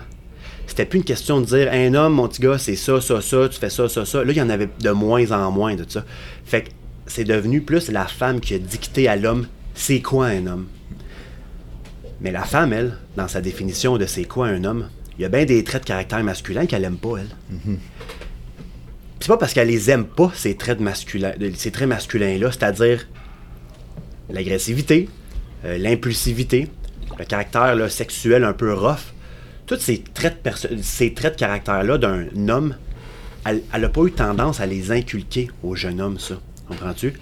C'était 0.65 0.85
plus 0.85 0.99
une 0.99 1.05
question 1.05 1.41
de 1.41 1.45
dire 1.45 1.69
un 1.71 1.93
homme, 1.93 2.13
mon 2.13 2.27
petit 2.27 2.41
gars, 2.41 2.57
c'est 2.57 2.75
ça, 2.75 3.01
ça, 3.01 3.21
ça, 3.21 3.49
tu 3.49 3.59
fais 3.59 3.69
ça, 3.69 3.89
ça, 3.89 4.05
ça. 4.05 4.23
Là, 4.23 4.31
il 4.31 4.37
y 4.37 4.41
en 4.41 4.49
avait 4.49 4.69
de 4.79 4.89
moins 4.91 5.31
en 5.31 5.51
moins 5.51 5.75
de 5.75 5.85
ça. 5.87 6.03
Fait 6.45 6.63
que 6.63 6.69
c'est 7.05 7.25
devenu 7.25 7.61
plus 7.61 7.91
la 7.91 8.05
femme 8.05 8.39
qui 8.39 8.55
a 8.55 8.57
dicté 8.59 9.07
à 9.07 9.15
l'homme 9.15 9.45
c'est 9.75 10.01
quoi 10.01 10.27
un 10.27 10.47
homme? 10.47 10.67
Mais 12.21 12.31
la 12.31 12.43
femme, 12.43 12.73
elle, 12.73 12.97
dans 13.17 13.27
sa 13.27 13.41
définition 13.41 13.97
de 13.97 14.05
c'est 14.05 14.23
quoi 14.23 14.47
un 14.47 14.63
homme, 14.63 14.87
il 15.17 15.21
y 15.21 15.25
a 15.25 15.29
bien 15.29 15.45
des 15.45 15.63
traits 15.63 15.83
de 15.83 15.87
caractère 15.87 16.23
masculin 16.23 16.65
qu'elle 16.65 16.83
aime 16.83 16.97
pas, 16.97 17.17
elle. 17.19 17.77
C'est 19.19 19.27
pas 19.27 19.37
parce 19.37 19.53
qu'elle 19.53 19.69
les 19.69 19.89
aime 19.89 20.05
pas, 20.05 20.31
ces 20.35 20.55
traits, 20.55 20.79
traits 20.79 21.87
masculins-là, 21.87 22.51
c'est-à-dire 22.51 23.07
l'agressivité, 24.29 25.07
euh, 25.65 25.77
l'impulsivité, 25.77 26.67
le 27.17 27.25
caractère 27.25 27.89
sexuel 27.89 28.43
un 28.43 28.53
peu 28.53 28.73
rough, 28.73 29.13
tous 29.65 29.79
ces 29.79 29.99
traits 29.99 30.43
de, 30.43 30.81
ces 30.81 31.13
traits 31.13 31.35
de 31.35 31.39
caractère-là 31.39 31.97
d'un 31.97 32.49
homme, 32.49 32.75
elle 33.45 33.61
n'a 33.79 33.89
pas 33.89 34.01
eu 34.01 34.11
tendance 34.11 34.59
à 34.59 34.65
les 34.65 34.91
inculquer 34.91 35.49
aux 35.63 35.75
jeunes 35.75 36.01
hommes, 36.01 36.19
ça. 36.19 36.39
Comprends-tu? 36.67 37.13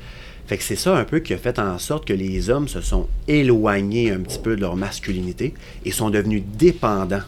Fait 0.48 0.58
que 0.58 0.64
c'est 0.64 0.76
ça 0.76 0.98
un 0.98 1.04
peu 1.04 1.20
qui 1.20 1.34
a 1.34 1.38
fait 1.38 1.60
en 1.60 1.78
sorte 1.78 2.08
que 2.08 2.14
les 2.14 2.50
hommes 2.50 2.68
se 2.68 2.82
sont 2.82 3.08
éloignés 3.28 4.12
un 4.12 4.20
petit 4.20 4.40
peu 4.40 4.56
de 4.56 4.62
leur 4.62 4.76
masculinité 4.76 5.54
et 5.86 5.92
sont 5.92 6.10
devenus 6.10 6.44
dépendants 6.58 7.22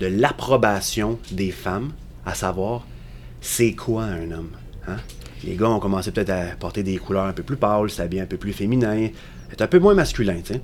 de 0.00 0.06
l'approbation 0.06 1.18
des 1.30 1.50
femmes, 1.50 1.92
à 2.26 2.34
savoir, 2.34 2.86
c'est 3.40 3.72
quoi 3.72 4.04
un 4.04 4.30
homme? 4.30 4.50
hein? 4.88 4.96
Les 5.44 5.56
gars 5.56 5.68
ont 5.68 5.78
commencé 5.78 6.10
peut-être 6.10 6.30
à 6.30 6.44
porter 6.58 6.82
des 6.82 6.96
couleurs 6.96 7.26
un 7.26 7.32
peu 7.32 7.42
plus 7.42 7.56
pâles, 7.56 7.90
s'habiller 7.90 8.22
un 8.22 8.26
peu 8.26 8.38
plus 8.38 8.52
féminin, 8.52 9.08
être 9.52 9.60
un 9.62 9.66
peu 9.66 9.78
moins 9.78 9.94
masculin, 9.94 10.40
tu 10.42 10.54
sais. 10.54 10.60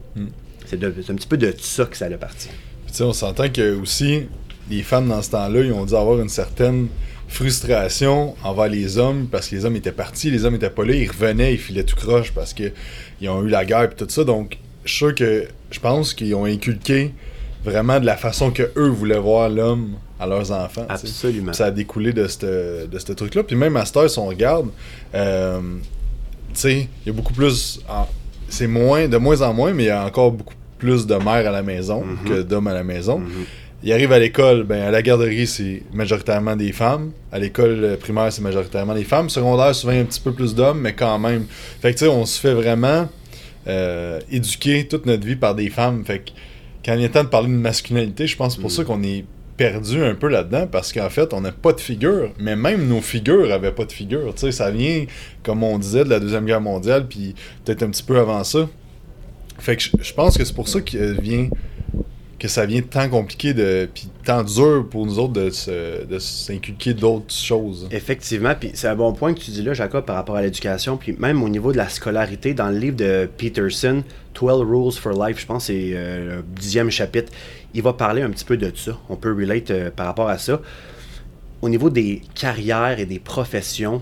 C'est 0.66 0.82
un 0.84 0.90
petit 0.90 1.26
peu 1.26 1.36
de 1.36 1.54
ça 1.58 1.84
que 1.84 1.96
ça 1.96 2.06
a 2.06 2.10
parti. 2.10 2.48
Puis, 2.48 2.92
tu 2.92 2.98
sais, 2.98 3.04
on 3.04 3.12
s'entend 3.12 3.48
que 3.50 3.78
aussi, 3.78 4.22
les 4.70 4.82
femmes 4.82 5.08
dans 5.08 5.20
ce 5.20 5.30
temps-là, 5.32 5.60
ils 5.60 5.72
ont 5.72 5.84
dû 5.84 5.94
avoir 5.94 6.20
une 6.20 6.28
certaine 6.28 6.88
frustration 7.28 8.34
envers 8.42 8.68
les 8.68 8.98
hommes 8.98 9.26
parce 9.30 9.48
que 9.48 9.56
les 9.56 9.64
hommes 9.64 9.76
étaient 9.76 9.92
partis, 9.92 10.30
les 10.30 10.44
hommes 10.44 10.54
étaient 10.54 10.70
pas 10.70 10.84
là, 10.84 10.94
ils 10.94 11.08
revenaient, 11.08 11.54
ils 11.54 11.58
filaient 11.58 11.84
tout 11.84 11.96
croche 11.96 12.32
parce 12.32 12.54
que 12.54 12.72
ils 13.20 13.28
ont 13.28 13.42
eu 13.44 13.48
la 13.48 13.64
guerre 13.64 13.84
et 13.84 13.94
tout 13.94 14.06
ça. 14.08 14.24
Donc, 14.24 14.58
je 14.84 14.90
suis 14.90 14.98
sûr 14.98 15.14
que 15.14 15.46
je 15.70 15.80
pense 15.80 16.14
qu'ils 16.14 16.34
ont 16.34 16.44
inculqué 16.44 17.12
vraiment 17.64 18.00
de 18.00 18.06
la 18.06 18.16
façon 18.16 18.50
que 18.50 18.70
eux 18.76 18.88
voulaient 18.88 19.18
voir 19.18 19.48
l'homme 19.48 19.92
à 20.18 20.26
leurs 20.26 20.50
enfants. 20.52 20.86
Absolument. 20.88 21.52
Ça 21.52 21.66
a 21.66 21.70
découlé 21.70 22.12
de 22.12 22.26
ce 22.26 22.86
de 22.86 23.14
truc-là. 23.14 23.42
Puis 23.42 23.56
même 23.56 23.76
à 23.76 23.84
cette 23.84 23.96
heure, 23.96 24.10
si 24.10 24.18
on 24.18 24.26
regarde, 24.26 24.68
euh, 25.14 25.60
tu 26.54 26.60
sais, 26.60 26.88
il 27.04 27.06
y 27.06 27.10
a 27.10 27.12
beaucoup 27.12 27.32
plus. 27.32 27.80
C'est 28.48 28.66
moins, 28.66 29.06
de 29.08 29.16
moins 29.16 29.40
en 29.42 29.54
moins, 29.54 29.72
mais 29.72 29.84
il 29.84 29.86
y 29.86 29.90
a 29.90 30.04
encore 30.04 30.32
beaucoup 30.32 30.54
plus 30.78 31.06
de 31.06 31.14
mères 31.14 31.46
à 31.48 31.50
la 31.52 31.62
maison 31.62 32.02
Mhm. 32.04 32.28
que 32.28 32.42
d'hommes 32.42 32.66
à 32.68 32.74
la 32.74 32.82
maison. 32.84 33.18
Mhm. 33.18 33.28
Ils 33.82 33.92
arrivent 33.94 34.12
à 34.12 34.18
l'école, 34.18 34.64
ben 34.64 34.82
à 34.82 34.90
la 34.90 35.00
garderie, 35.00 35.46
c'est 35.46 35.82
majoritairement 35.92 36.54
des 36.56 36.72
femmes. 36.72 37.12
À 37.32 37.38
l'école 37.38 37.78
euh, 37.84 37.96
primaire, 37.96 38.30
c'est 38.32 38.42
majoritairement 38.42 38.94
des 38.94 39.04
femmes. 39.04 39.30
Secondaire, 39.30 39.74
souvent 39.74 39.92
un 39.92 40.04
petit 40.04 40.20
peu 40.20 40.32
plus 40.32 40.54
d'hommes, 40.54 40.80
mais 40.80 40.92
quand 40.94 41.18
même. 41.18 41.46
Fait 41.80 41.92
que 41.94 41.98
tu 41.98 42.04
sais, 42.04 42.10
on 42.10 42.26
se 42.26 42.38
fait 42.40 42.52
vraiment 42.54 43.08
euh, 43.68 44.20
éduquer 44.30 44.86
toute 44.88 45.06
notre 45.06 45.24
vie 45.26 45.36
par 45.36 45.54
des 45.54 45.70
femmes. 45.70 46.04
Fait 46.04 46.18
que 46.18 46.30
quand 46.84 46.94
il 46.94 47.04
est 47.04 47.10
temps 47.10 47.24
de 47.24 47.28
parler 47.28 47.48
de 47.48 47.52
masculinité, 47.52 48.26
je 48.26 48.36
pense 48.36 48.48
que 48.48 48.56
c'est 48.56 48.60
pour 48.60 48.70
Mm. 48.70 48.74
ça 48.74 48.84
qu'on 48.84 49.02
est 49.02 49.24
perdu 49.56 50.02
un 50.02 50.14
peu 50.14 50.28
là-dedans, 50.28 50.66
parce 50.66 50.90
qu'en 50.90 51.10
fait, 51.10 51.34
on 51.34 51.42
n'a 51.42 51.52
pas 51.52 51.74
de 51.74 51.80
figure. 51.80 52.30
Mais 52.38 52.56
même 52.56 52.88
nos 52.88 53.02
figures 53.02 53.52
avaient 53.52 53.72
pas 53.72 53.84
de 53.84 53.92
figure. 53.92 54.32
Tu 54.34 54.40
sais, 54.40 54.52
ça 54.52 54.70
vient, 54.70 55.04
comme 55.42 55.62
on 55.62 55.78
disait, 55.78 56.04
de 56.04 56.08
la 56.08 56.18
Deuxième 56.18 56.46
Guerre 56.46 56.62
mondiale, 56.62 57.06
puis 57.06 57.34
peut-être 57.64 57.82
un 57.82 57.90
petit 57.90 58.02
peu 58.02 58.18
avant 58.18 58.42
ça. 58.42 58.68
Fait 59.58 59.76
que 59.76 59.82
je, 59.82 60.14
pense 60.14 60.38
que 60.38 60.44
c'est 60.44 60.54
pour 60.54 60.68
ça 60.68 60.80
que 60.80 61.20
vient 61.20 61.50
que 62.40 62.48
ça 62.48 62.66
vient 62.66 62.80
tant 62.82 63.08
compliqué 63.08 63.54
de 63.54 63.88
puis 63.94 64.08
tant 64.24 64.42
dur 64.42 64.86
pour 64.90 65.06
nous 65.06 65.18
autres 65.20 65.34
de 65.34 65.50
se- 65.50 66.04
de 66.06 66.18
s'inculquer 66.18 66.94
d'autres 66.94 67.32
choses. 67.32 67.86
Effectivement, 67.92 68.54
puis 68.58 68.70
c'est 68.74 68.88
un 68.88 68.96
bon 68.96 69.12
point 69.12 69.32
que 69.34 69.38
tu 69.40 69.50
dis 69.52 69.62
là, 69.62 69.74
Jacob, 69.74 70.04
par 70.06 70.16
rapport 70.16 70.34
à 70.36 70.42
l'éducation, 70.42 70.96
puis 70.96 71.14
même 71.18 71.42
au 71.44 71.48
niveau 71.48 71.70
de 71.70 71.76
la 71.76 71.88
scolarité, 71.88 72.54
dans 72.54 72.70
le 72.70 72.78
livre 72.78 72.96
de 72.96 73.28
Peterson, 73.36 74.02
12 74.34 74.62
Rules 74.68 74.92
for 74.98 75.12
Life, 75.24 75.38
je 75.40 75.46
pense 75.46 75.66
c'est 75.66 75.90
euh, 75.92 76.38
le 76.38 76.42
dixième 76.58 76.90
chapitre, 76.90 77.30
il 77.74 77.82
va 77.82 77.92
parler 77.92 78.22
un 78.22 78.30
petit 78.30 78.44
peu 78.46 78.56
de 78.56 78.72
ça. 78.74 78.98
On 79.08 79.16
peut 79.16 79.32
relate 79.32 79.70
euh, 79.70 79.90
par 79.94 80.06
rapport 80.06 80.28
à 80.28 80.38
ça. 80.38 80.60
Au 81.62 81.68
niveau 81.68 81.90
des 81.90 82.22
carrières 82.34 82.98
et 82.98 83.06
des 83.06 83.18
professions 83.18 84.00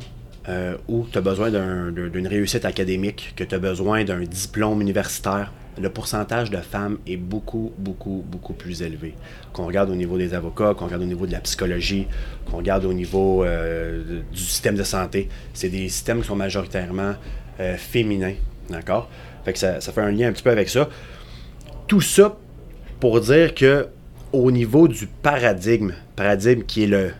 euh, 0.48 0.76
où 0.86 1.06
tu 1.10 1.18
as 1.18 1.20
besoin 1.20 1.50
d'un- 1.50 1.90
d'un- 1.90 2.08
d'une 2.08 2.26
réussite 2.28 2.64
académique, 2.64 3.34
que 3.36 3.42
tu 3.44 3.54
as 3.54 3.58
besoin 3.58 4.04
d'un 4.04 4.20
diplôme 4.20 4.80
universitaire, 4.80 5.52
le 5.80 5.90
pourcentage 5.90 6.50
de 6.50 6.56
femmes 6.58 6.98
est 7.06 7.16
beaucoup, 7.16 7.72
beaucoup, 7.78 8.24
beaucoup 8.26 8.52
plus 8.52 8.82
élevé. 8.82 9.14
Qu'on 9.52 9.66
regarde 9.66 9.90
au 9.90 9.94
niveau 9.94 10.18
des 10.18 10.34
avocats, 10.34 10.74
qu'on 10.74 10.86
regarde 10.86 11.02
au 11.02 11.06
niveau 11.06 11.26
de 11.26 11.32
la 11.32 11.40
psychologie, 11.40 12.06
qu'on 12.50 12.58
regarde 12.58 12.84
au 12.84 12.92
niveau 12.92 13.44
euh, 13.44 14.20
du 14.32 14.40
système 14.40 14.74
de 14.74 14.82
santé, 14.82 15.28
c'est 15.54 15.68
des 15.68 15.88
systèmes 15.88 16.20
qui 16.20 16.26
sont 16.26 16.36
majoritairement 16.36 17.14
euh, 17.60 17.76
féminins. 17.76 18.34
D'accord? 18.70 19.08
Fait 19.44 19.52
que 19.52 19.58
ça, 19.58 19.80
ça 19.80 19.92
fait 19.92 20.00
un 20.00 20.10
lien 20.10 20.28
un 20.28 20.32
petit 20.32 20.42
peu 20.42 20.50
avec 20.50 20.68
ça. 20.68 20.88
Tout 21.86 22.00
ça 22.00 22.36
pour 23.00 23.20
dire 23.20 23.54
que 23.54 23.88
au 24.32 24.50
niveau 24.50 24.88
du 24.88 25.06
paradigme, 25.06 25.92
paradigme 26.16 26.62
qui 26.62 26.84
est 26.84 26.86
le, 26.86 27.12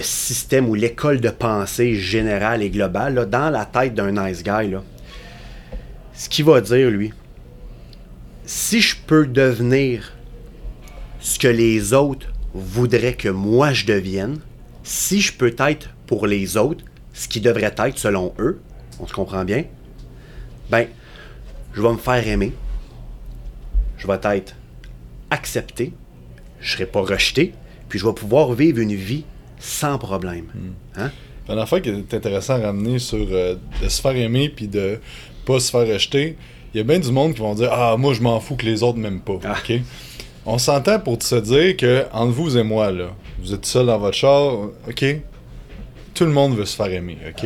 système 0.00 0.68
ou 0.68 0.74
l'école 0.74 1.20
de 1.20 1.28
pensée 1.28 1.94
générale 1.94 2.62
et 2.62 2.70
globale, 2.70 3.28
dans 3.28 3.50
la 3.50 3.64
tête 3.66 3.94
d'un 3.94 4.10
nice 4.10 4.42
guy, 4.42 4.70
là, 4.70 4.82
ce 6.14 6.28
qu'il 6.28 6.44
va 6.44 6.60
dire, 6.60 6.90
lui, 6.90 7.12
si 8.46 8.80
je 8.80 8.96
peux 9.06 9.26
devenir 9.26 10.12
ce 11.20 11.38
que 11.38 11.48
les 11.48 11.92
autres 11.92 12.28
voudraient 12.52 13.14
que 13.14 13.28
moi 13.28 13.72
je 13.72 13.86
devienne, 13.86 14.38
si 14.82 15.20
je 15.20 15.32
peux 15.32 15.54
être 15.58 15.90
pour 16.06 16.26
les 16.26 16.56
autres 16.56 16.84
ce 17.12 17.28
qui 17.28 17.40
devrait 17.40 17.74
être 17.76 17.98
selon 17.98 18.34
eux, 18.38 18.60
on 19.00 19.06
se 19.06 19.12
comprend 19.12 19.44
bien, 19.44 19.64
ben, 20.70 20.86
je 21.72 21.80
vais 21.80 21.92
me 21.92 21.98
faire 21.98 22.26
aimer, 22.26 22.52
je 23.96 24.06
vais 24.06 24.18
être 24.22 24.54
accepté, 25.30 25.92
je 26.60 26.72
serai 26.72 26.86
pas 26.86 27.00
rejeté, 27.00 27.54
puis 27.88 27.98
je 27.98 28.06
vais 28.06 28.12
pouvoir 28.12 28.52
vivre 28.52 28.80
une 28.80 28.94
vie 28.94 29.24
sans 29.58 29.98
problème. 29.98 30.46
Hein? 30.96 31.10
Un 31.48 31.58
affaire 31.58 31.82
qui 31.82 31.90
est 31.90 32.14
intéressant 32.14 32.54
à 32.54 32.66
ramener 32.66 32.98
sur 32.98 33.26
euh, 33.30 33.56
de 33.82 33.88
se 33.88 34.00
faire 34.00 34.16
aimer 34.16 34.48
puis 34.48 34.68
de 34.68 34.98
pas 35.44 35.60
se 35.60 35.70
faire 35.70 35.86
rejeter. 35.86 36.36
Il 36.74 36.78
y 36.78 36.80
a 36.80 36.84
bien 36.84 36.98
du 36.98 37.12
monde 37.12 37.34
qui 37.34 37.40
vont 37.40 37.54
dire 37.54 37.70
Ah, 37.72 37.96
moi 37.96 38.12
je 38.14 38.20
m'en 38.20 38.40
fous 38.40 38.56
que 38.56 38.66
les 38.66 38.82
autres 38.82 38.98
m'aiment 38.98 39.20
pas. 39.20 39.38
Ah. 39.44 39.54
ok? 39.62 39.80
On 40.46 40.58
s'entend 40.58 40.98
pour 41.00 41.22
se 41.22 41.36
dire 41.36 41.76
que 41.76 42.04
entre 42.12 42.32
vous 42.32 42.58
et 42.58 42.62
moi, 42.62 42.90
là, 42.92 43.06
vous 43.38 43.54
êtes 43.54 43.64
seul 43.64 43.86
dans 43.86 43.98
votre 43.98 44.16
char, 44.16 44.54
ok? 44.88 45.04
Tout 46.12 46.24
le 46.24 46.32
monde 46.32 46.54
veut 46.56 46.66
se 46.66 46.76
faire 46.76 46.92
aimer, 46.92 47.16
ok? 47.28 47.44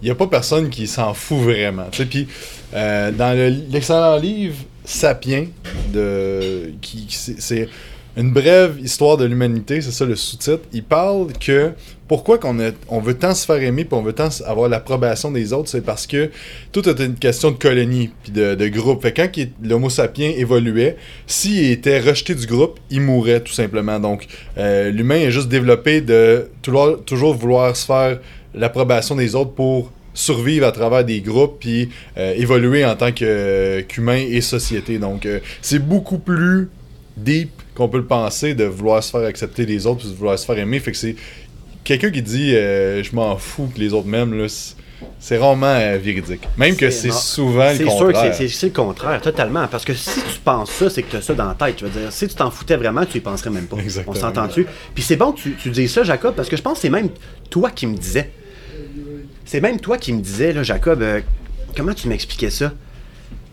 Il 0.00 0.04
n'y 0.06 0.10
a 0.10 0.14
pas 0.14 0.26
personne 0.26 0.70
qui 0.70 0.86
s'en 0.86 1.12
fout 1.14 1.38
vraiment. 1.38 1.86
Puis 2.08 2.26
euh, 2.74 3.12
dans 3.12 3.36
le- 3.36 3.64
l'excellent 3.70 4.16
livre 4.16 4.56
Sapiens, 4.84 5.46
de, 5.92 6.72
qui, 6.80 7.06
c'est 7.08 7.68
une 8.16 8.30
brève 8.30 8.78
histoire 8.82 9.16
de 9.16 9.24
l'humanité, 9.24 9.80
c'est 9.80 9.90
ça 9.90 10.04
le 10.04 10.16
sous-titre. 10.16 10.62
Il 10.72 10.82
parle 10.82 11.32
que 11.32 11.72
pourquoi 12.08 12.36
qu'on 12.36 12.58
on 12.88 13.00
veut 13.00 13.14
tant 13.14 13.34
se 13.34 13.46
faire 13.46 13.62
aimer 13.62 13.86
puis 13.86 13.94
on 13.96 14.02
veut 14.02 14.12
tant 14.12 14.28
avoir 14.44 14.68
l'approbation 14.68 15.30
des 15.30 15.54
autres, 15.54 15.70
c'est 15.70 15.80
parce 15.80 16.06
que 16.06 16.30
tout 16.72 16.86
est 16.86 17.00
une 17.00 17.14
question 17.14 17.52
de 17.52 17.56
colonie 17.56 18.10
puis 18.22 18.32
de, 18.32 18.54
de 18.54 18.68
groupe. 18.68 19.00
Fait 19.00 19.14
quand 19.14 19.30
l'Homo 19.62 19.88
sapiens 19.88 20.30
évoluait, 20.36 20.96
s'il 21.26 21.70
était 21.70 22.00
rejeté 22.00 22.34
du 22.34 22.46
groupe, 22.46 22.78
il 22.90 23.00
mourait 23.00 23.40
tout 23.40 23.54
simplement. 23.54 23.98
Donc 23.98 24.26
euh, 24.58 24.90
l'humain 24.90 25.16
est 25.16 25.30
juste 25.30 25.48
développé 25.48 26.02
de 26.02 26.50
toujours, 26.60 27.02
toujours 27.04 27.32
vouloir 27.32 27.74
se 27.74 27.86
faire 27.86 28.18
l'approbation 28.54 29.16
des 29.16 29.34
autres 29.34 29.52
pour 29.52 29.90
survivre 30.12 30.66
à 30.66 30.72
travers 30.72 31.06
des 31.06 31.22
groupes 31.22 31.60
puis 31.60 31.88
euh, 32.18 32.34
évoluer 32.34 32.84
en 32.84 32.94
tant 32.94 33.08
euh, 33.22 33.80
qu'humain 33.88 34.22
et 34.28 34.42
société. 34.42 34.98
Donc 34.98 35.26
c'est 35.62 35.78
beaucoup 35.78 36.18
plus 36.18 36.68
deep 37.16 37.61
qu'on 37.82 37.88
peut 37.88 37.98
le 37.98 38.06
penser 38.06 38.54
de 38.54 38.64
vouloir 38.64 39.02
se 39.02 39.10
faire 39.10 39.22
accepter 39.22 39.66
des 39.66 39.86
autres 39.86 40.00
puis 40.00 40.08
de 40.10 40.14
vouloir 40.14 40.38
se 40.38 40.46
faire 40.46 40.58
aimer. 40.58 40.78
Fait 40.80 40.92
que 40.92 40.96
c'est 40.96 41.16
quelqu'un 41.84 42.10
qui 42.10 42.22
dit 42.22 42.54
euh, 42.54 43.02
je 43.02 43.14
m'en 43.14 43.36
fous 43.36 43.70
que 43.74 43.80
les 43.80 43.92
autres 43.92 44.06
m'aiment 44.06 44.34
là, 44.38 44.46
c'est- 44.48 45.36
rarement 45.38 45.66
euh, 45.66 45.98
véridique. 46.00 46.42
Même 46.56 46.76
que 46.76 46.90
c'est 46.90 47.10
souvent 47.12 47.70
le 47.70 47.76
C'est 47.76 47.84
sûr 47.90 47.98
que 47.98 48.12
contraire. 48.12 48.34
c'est- 48.34 48.62
le 48.66 48.70
contraire, 48.70 49.20
totalement. 49.20 49.66
Parce 49.66 49.84
que 49.84 49.94
si 49.94 50.20
tu 50.20 50.38
penses 50.44 50.70
ça, 50.70 50.88
c'est 50.90 51.02
que 51.02 51.10
tu 51.10 51.16
as 51.16 51.22
ça 51.22 51.34
dans 51.34 51.48
la 51.48 51.54
tête. 51.54 51.76
Je 51.80 51.86
veux 51.86 52.00
dire, 52.00 52.12
si 52.12 52.28
tu 52.28 52.34
t'en 52.36 52.50
foutais 52.52 52.76
vraiment, 52.76 53.04
tu 53.04 53.18
y 53.18 53.20
penserais 53.20 53.50
même 53.50 53.66
pas. 53.66 53.78
Exactement. 53.78 54.14
On 54.16 54.20
s'entend-tu? 54.20 54.64
Puis 54.94 55.02
c'est 55.02 55.16
bon 55.16 55.32
que 55.32 55.40
tu, 55.40 55.56
tu 55.60 55.70
dises 55.70 55.92
ça, 55.92 56.04
Jacob, 56.04 56.34
parce 56.36 56.48
que 56.48 56.56
je 56.56 56.62
pense 56.62 56.74
que 56.74 56.80
c'est 56.82 56.90
même 56.90 57.08
toi 57.50 57.70
qui 57.70 57.86
me 57.88 57.96
disais. 57.96 58.30
C'est 59.44 59.60
même 59.60 59.80
toi 59.80 59.98
qui 59.98 60.12
me 60.12 60.20
disais, 60.20 60.52
là, 60.52 60.62
Jacob, 60.62 61.02
euh, 61.02 61.20
comment 61.76 61.94
tu 61.94 62.06
m'expliquais 62.08 62.50
ça? 62.50 62.72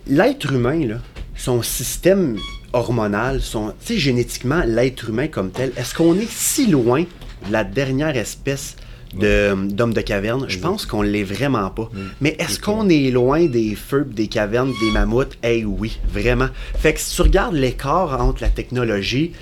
L'être 0.06 0.52
humain, 0.52 0.86
là, 0.86 0.96
son 1.36 1.62
système 1.62 2.36
hormonal, 2.72 3.40
son, 3.40 3.68
tu 3.84 3.94
sais, 3.94 3.98
génétiquement, 3.98 4.62
l'être 4.66 5.08
humain 5.08 5.28
comme 5.28 5.50
tel, 5.50 5.72
est-ce 5.76 5.94
qu'on 5.94 6.14
est 6.14 6.30
si 6.30 6.66
loin 6.68 7.02
de 7.46 7.52
la 7.52 7.64
dernière 7.64 8.16
espèce 8.16 8.76
de- 9.14 9.54
d'homme 9.70 9.92
de 9.92 10.00
caverne? 10.02 10.44
Je 10.48 10.58
pense 10.58 10.86
qu'on 10.86 11.02
l'est 11.02 11.24
vraiment 11.24 11.68
pas. 11.70 11.90
Mais 12.20 12.36
est-ce 12.38 12.60
qu'on 12.60 12.88
est 12.88 13.10
loin 13.10 13.46
des 13.46 13.74
feux, 13.74 14.06
des 14.08 14.28
cavernes, 14.28 14.72
des 14.80 14.90
mammouths? 14.92 15.36
Eh 15.42 15.64
oui, 15.64 15.98
vraiment. 16.12 16.48
Fait 16.78 16.94
que 16.94 17.00
si 17.00 17.16
tu 17.16 17.22
regardes 17.22 17.54
l'écart 17.56 18.20
entre 18.20 18.42
la 18.42 18.48
technologie 18.50 19.32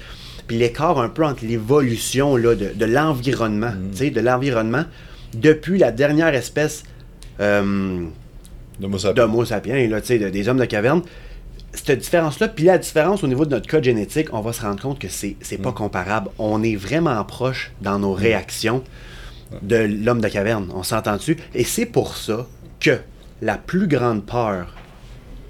puis 0.46 0.56
l'écart 0.56 0.98
un 0.98 1.10
peu 1.10 1.24
entre 1.26 1.44
l'évolution 1.44 2.36
de, 2.38 2.54
de 2.54 2.84
l'environnement, 2.86 3.72
tu 3.92 3.98
sais, 3.98 4.10
de 4.10 4.20
l'environnement, 4.20 4.84
depuis 5.34 5.78
la 5.78 5.92
dernière 5.92 6.34
espèce 6.34 6.84
euh, 7.40 8.06
D'Homo 8.80 9.44
sapiens. 9.44 9.86
là, 9.88 10.00
de- 10.00 10.30
des 10.30 10.48
hommes 10.48 10.58
de 10.58 10.64
caverne, 10.64 11.02
cette 11.74 12.00
différence-là, 12.00 12.48
puis 12.48 12.64
la 12.64 12.78
différence 12.78 13.22
au 13.22 13.26
niveau 13.28 13.44
de 13.44 13.50
notre 13.50 13.68
code 13.68 13.84
génétique, 13.84 14.28
on 14.32 14.40
va 14.40 14.52
se 14.52 14.62
rendre 14.62 14.80
compte 14.80 14.98
que 14.98 15.08
c'est 15.08 15.36
c'est 15.40 15.58
pas 15.58 15.72
comparable. 15.72 16.30
On 16.38 16.62
est 16.62 16.76
vraiment 16.76 17.22
proche 17.24 17.72
dans 17.82 17.98
nos 17.98 18.12
réactions 18.12 18.82
de 19.62 19.76
l'homme 19.76 20.20
de 20.20 20.28
caverne. 20.28 20.68
On 20.74 20.82
s'entend 20.82 21.16
dessus. 21.16 21.36
Et 21.54 21.64
c'est 21.64 21.86
pour 21.86 22.16
ça 22.16 22.46
que 22.80 22.98
la 23.42 23.56
plus 23.56 23.86
grande 23.86 24.24
peur, 24.24 24.74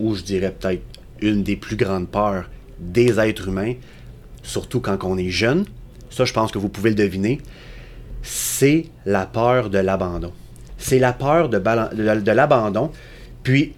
ou 0.00 0.14
je 0.14 0.22
dirais 0.22 0.50
peut-être 0.58 0.82
une 1.20 1.42
des 1.42 1.56
plus 1.56 1.76
grandes 1.76 2.08
peurs 2.08 2.48
des 2.78 3.18
êtres 3.18 3.48
humains, 3.48 3.74
surtout 4.42 4.80
quand 4.80 4.98
on 5.04 5.18
est 5.18 5.30
jeune, 5.30 5.64
ça 6.10 6.24
je 6.24 6.32
pense 6.32 6.52
que 6.52 6.58
vous 6.58 6.68
pouvez 6.68 6.90
le 6.90 6.96
deviner, 6.96 7.40
c'est 8.22 8.86
la 9.06 9.26
peur 9.26 9.70
de 9.70 9.78
l'abandon. 9.78 10.32
C'est 10.78 10.98
la 10.98 11.12
peur 11.12 11.48
de, 11.48 11.58
balan- 11.58 11.90
de- 11.94 12.20
de 12.20 12.30
l'abandon. 12.32 12.90
Puis, 13.42 13.74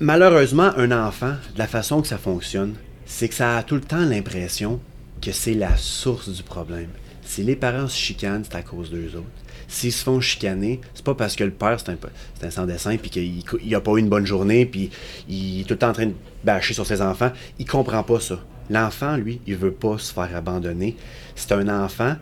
malheureusement, 0.00 0.70
un 0.76 0.92
enfant, 0.92 1.34
de 1.54 1.58
la 1.58 1.66
façon 1.66 2.02
que 2.02 2.08
ça 2.08 2.18
fonctionne, 2.18 2.74
c'est 3.06 3.28
que 3.28 3.34
ça 3.34 3.56
a 3.56 3.62
tout 3.62 3.76
le 3.76 3.80
temps 3.80 4.04
l'impression 4.04 4.80
que 5.22 5.32
c'est 5.32 5.54
la 5.54 5.76
source 5.76 6.28
du 6.28 6.42
problème. 6.42 6.88
Si 7.24 7.42
les 7.42 7.56
parents 7.56 7.88
se 7.88 7.96
chicanent, 7.96 8.44
c'est 8.44 8.56
à 8.56 8.62
cause 8.62 8.90
d'eux 8.90 9.10
autres. 9.16 9.26
S'ils 9.68 9.92
se 9.92 10.04
font 10.04 10.20
chicaner, 10.20 10.80
c'est 10.94 11.04
pas 11.04 11.14
parce 11.14 11.34
que 11.34 11.42
le 11.42 11.50
père 11.50 11.80
c'est 11.80 11.90
un, 11.90 11.98
un 12.42 12.50
sans-dessin 12.50 12.96
puis 12.98 13.10
qu'il 13.10 13.42
il 13.64 13.74
a 13.74 13.80
pas 13.80 13.92
eu 13.92 13.98
une 13.98 14.08
bonne 14.08 14.26
journée 14.26 14.64
puis 14.64 14.90
il 15.28 15.62
est 15.62 15.64
tout 15.64 15.74
le 15.74 15.78
temps 15.78 15.88
en 15.88 15.92
train 15.92 16.06
de 16.06 16.14
bâcher 16.44 16.72
sur 16.72 16.86
ses 16.86 17.02
enfants. 17.02 17.32
Il 17.58 17.66
comprend 17.66 18.04
pas 18.04 18.20
ça. 18.20 18.38
L'enfant, 18.70 19.16
lui, 19.16 19.40
il 19.46 19.56
veut 19.56 19.72
pas 19.72 19.98
se 19.98 20.12
faire 20.12 20.34
abandonner. 20.36 20.96
C'est 21.34 21.52
un 21.52 21.68
enfant, 21.68 22.16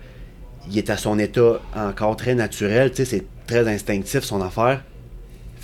il 0.70 0.78
est 0.78 0.90
à 0.90 0.96
son 0.96 1.18
état 1.18 1.60
encore 1.74 2.16
très 2.16 2.34
naturel, 2.34 2.90
tu 2.90 2.96
sais, 2.96 3.04
c'est 3.04 3.24
très 3.46 3.68
instinctif 3.68 4.20
son 4.24 4.40
affaire. 4.40 4.82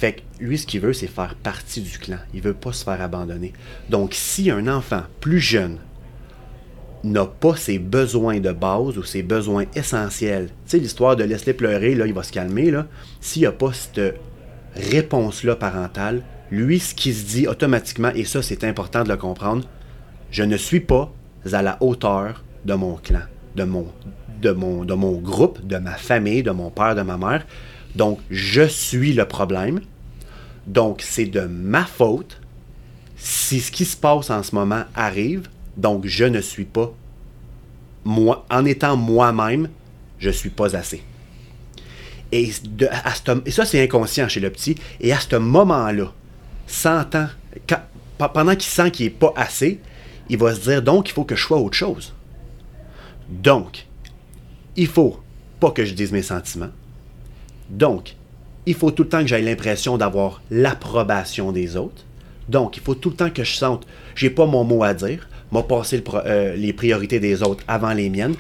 Fait 0.01 0.15
que 0.15 0.21
lui, 0.43 0.57
ce 0.57 0.67
qu'il 0.67 0.81
veut, 0.81 0.95
c'est 0.95 1.09
faire 1.09 1.35
partie 1.35 1.83
du 1.83 1.99
clan. 1.99 2.17
Il 2.33 2.41
veut 2.41 2.55
pas 2.55 2.73
se 2.73 2.85
faire 2.85 3.03
abandonner. 3.03 3.53
Donc, 3.91 4.15
si 4.15 4.51
un 4.51 4.67
enfant 4.67 5.03
plus 5.21 5.41
jeune 5.41 5.77
n'a 7.05 7.27
pas 7.27 7.55
ses 7.55 7.79
besoins 7.79 8.41
de 8.41 8.51
base 8.51 8.97
ou 8.97 9.03
ses 9.03 9.23
besoins 9.23 9.67
essentiels, 9.75 10.47
tu 10.47 10.55
sais, 10.65 10.79
l'histoire 10.79 11.17
de 11.17 11.25
laisser 11.25 11.53
pleurer, 11.53 11.95
là, 11.95 12.07
il 12.07 12.15
va 12.15 12.23
se 12.23 12.33
calmer, 12.33 12.71
là. 12.71 12.87
S'il 13.21 13.43
n'y 13.43 13.47
a 13.47 13.53
pas 13.53 13.75
cette 13.75 14.19
réponse-là 14.75 15.57
parentale, 15.57 16.23
lui, 16.51 16.81
ce 16.81 16.95
qui 16.95 17.13
se 17.13 17.27
dit 17.27 17.47
automatiquement, 17.47 18.11
et 18.15 18.25
ça, 18.25 18.41
c'est 18.41 18.65
important 18.65 19.05
de 19.05 19.11
le 19.11 19.19
comprendre, 19.19 19.69
je 20.31 20.45
ne 20.45 20.57
suis 20.57 20.81
pas 20.81 21.13
à 21.53 21.61
la 21.61 21.77
hauteur 21.83 22.43
de 22.65 22.73
mon 22.73 22.95
clan, 22.95 23.25
de 23.55 23.65
mon, 23.65 23.87
de 24.41 24.53
mon, 24.53 24.87
de 24.87 24.95
mon 24.95 25.19
groupe, 25.19 25.67
de 25.67 25.77
ma 25.77 25.93
famille, 25.93 26.43
de 26.43 26.53
mon 26.53 26.71
père, 26.71 26.95
de 26.95 27.03
ma 27.03 27.19
mère. 27.19 27.45
Donc, 27.95 28.21
je 28.31 28.67
suis 28.67 29.13
le 29.13 29.27
problème. 29.27 29.81
Donc, 30.67 31.03
c'est 31.03 31.27
de 31.27 31.41
ma 31.41 31.85
faute 31.85 32.41
si 33.17 33.61
ce 33.61 33.71
qui 33.71 33.85
se 33.85 33.97
passe 33.97 34.31
en 34.31 34.43
ce 34.43 34.55
moment 34.55 34.85
arrive. 34.95 35.49
Donc, 35.77 36.07
je 36.07 36.25
ne 36.25 36.41
suis 36.41 36.65
pas 36.65 36.93
moi, 38.05 38.47
en 38.51 38.65
étant 38.65 38.97
moi-même, 38.97 39.69
je 40.19 40.31
suis 40.31 40.51
pas 40.51 40.75
assez. 40.77 41.03
Et, 42.33 42.51
ça, 43.47 43.65
c'est 43.65 43.83
inconscient 43.83 44.29
chez 44.29 44.41
le 44.41 44.51
petit. 44.51 44.77
Et 45.01 45.13
à 45.13 45.21
ce 45.21 45.37
moment-là, 45.37 46.13
pendant 48.19 48.53
qu'il 48.53 48.71
sent 48.71 48.91
qu'il 48.91 49.07
n'est 49.07 49.11
pas 49.11 49.33
assez, 49.37 49.81
il 50.29 50.39
va 50.39 50.55
se 50.55 50.61
dire 50.61 50.83
donc 50.83 51.09
il 51.09 51.13
faut 51.13 51.25
que 51.25 51.35
je 51.35 51.43
sois 51.43 51.59
autre 51.59 51.77
chose. 51.77 52.15
Donc, 53.29 53.87
il 54.77 54.87
faut 54.87 55.21
pas 55.59 55.73
que 55.73 55.85
je 55.85 55.93
dise 55.93 56.13
mes 56.13 56.23
sentiments. 56.23 56.71
Donc, 57.71 58.17
il 58.67 58.75
faut 58.75 58.91
tout 58.91 59.05
le 59.05 59.09
temps 59.09 59.21
que 59.21 59.27
j'aie 59.27 59.43
l'impression 59.43 59.97
d'avoir 59.97 60.43
l'approbation 60.51 61.53
des 61.53 61.77
autres. 61.77 62.05
Donc, 62.49 62.77
il 62.77 62.83
faut 62.83 62.95
tout 62.95 63.11
le 63.11 63.17
temps 63.17 63.31
que 63.31 63.45
je 63.45 63.55
sente, 63.55 63.87
j'ai 64.15 64.31
pas 64.31 64.47
mon 64.47 64.65
mot 64.65 64.83
à 64.83 64.93
dire, 64.93 65.29
m'a 65.53 65.63
passé 65.63 66.03
euh, 66.15 66.57
les 66.57 66.73
priorités 66.73 67.21
des 67.21 67.43
autres 67.43 67.65
avant 67.69 67.93
les 67.93 68.11
miennes. 68.11 68.35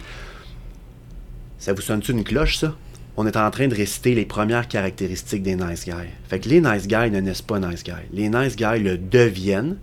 Ça 1.59 1.73
vous 1.73 1.81
sonne-tu 1.81 2.13
une 2.13 2.25
cloche, 2.25 2.59
ça? 2.59 2.75
On 3.17 3.27
est 3.27 3.37
en 3.37 3.51
train 3.51 3.69
de 3.69 3.75
réciter 3.75 4.15
les 4.15 4.25
premières 4.25 4.67
caractéristiques 4.67 5.43
des 5.43 5.55
nice 5.55 5.85
guys. 5.85 6.11
Fait 6.29 6.41
que 6.41 6.49
les 6.49 6.61
nice 6.61 6.87
guys 6.87 7.11
ne 7.11 7.21
naissent 7.21 7.43
pas 7.43 7.61
nice 7.61 7.85
guys. 7.85 8.07
Les 8.13 8.29
nice 8.29 8.57
guys 8.57 8.81
le 8.81 8.97
deviennent. 8.97 9.77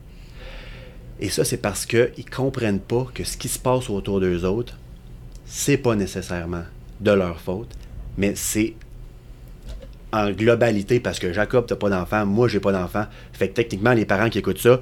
Et 1.20 1.30
ça, 1.30 1.44
c'est 1.44 1.58
parce 1.58 1.86
qu'ils 1.86 2.30
comprennent 2.36 2.80
pas 2.80 3.06
que 3.14 3.24
ce 3.24 3.38
qui 3.38 3.48
se 3.48 3.60
passe 3.60 3.90
autour 3.90 4.20
d'eux 4.20 4.44
autres, 4.44 4.78
c'est 5.46 5.78
pas 5.78 5.96
nécessairement 5.96 6.64
de 7.00 7.12
leur 7.12 7.40
faute, 7.40 7.70
mais 8.18 8.34
c'est 8.36 8.74
en 10.13 10.32
globalité 10.32 11.00
parce 11.00 11.20
que 11.20 11.34
Jacob, 11.34 11.65
t'as 11.67 11.76
pas 11.76 11.89
d'enfant, 11.89 12.26
moi, 12.26 12.48
j'ai 12.48 12.60
pas 12.60 12.72
d'enfant. 12.72 13.06
Fait 13.34 13.50
que 13.50 13.54
techniquement, 13.54 13.93
les 13.93 14.06
parents 14.06 14.30
qui 14.30 14.39
écoutent 14.39 14.60
ça, 14.60 14.82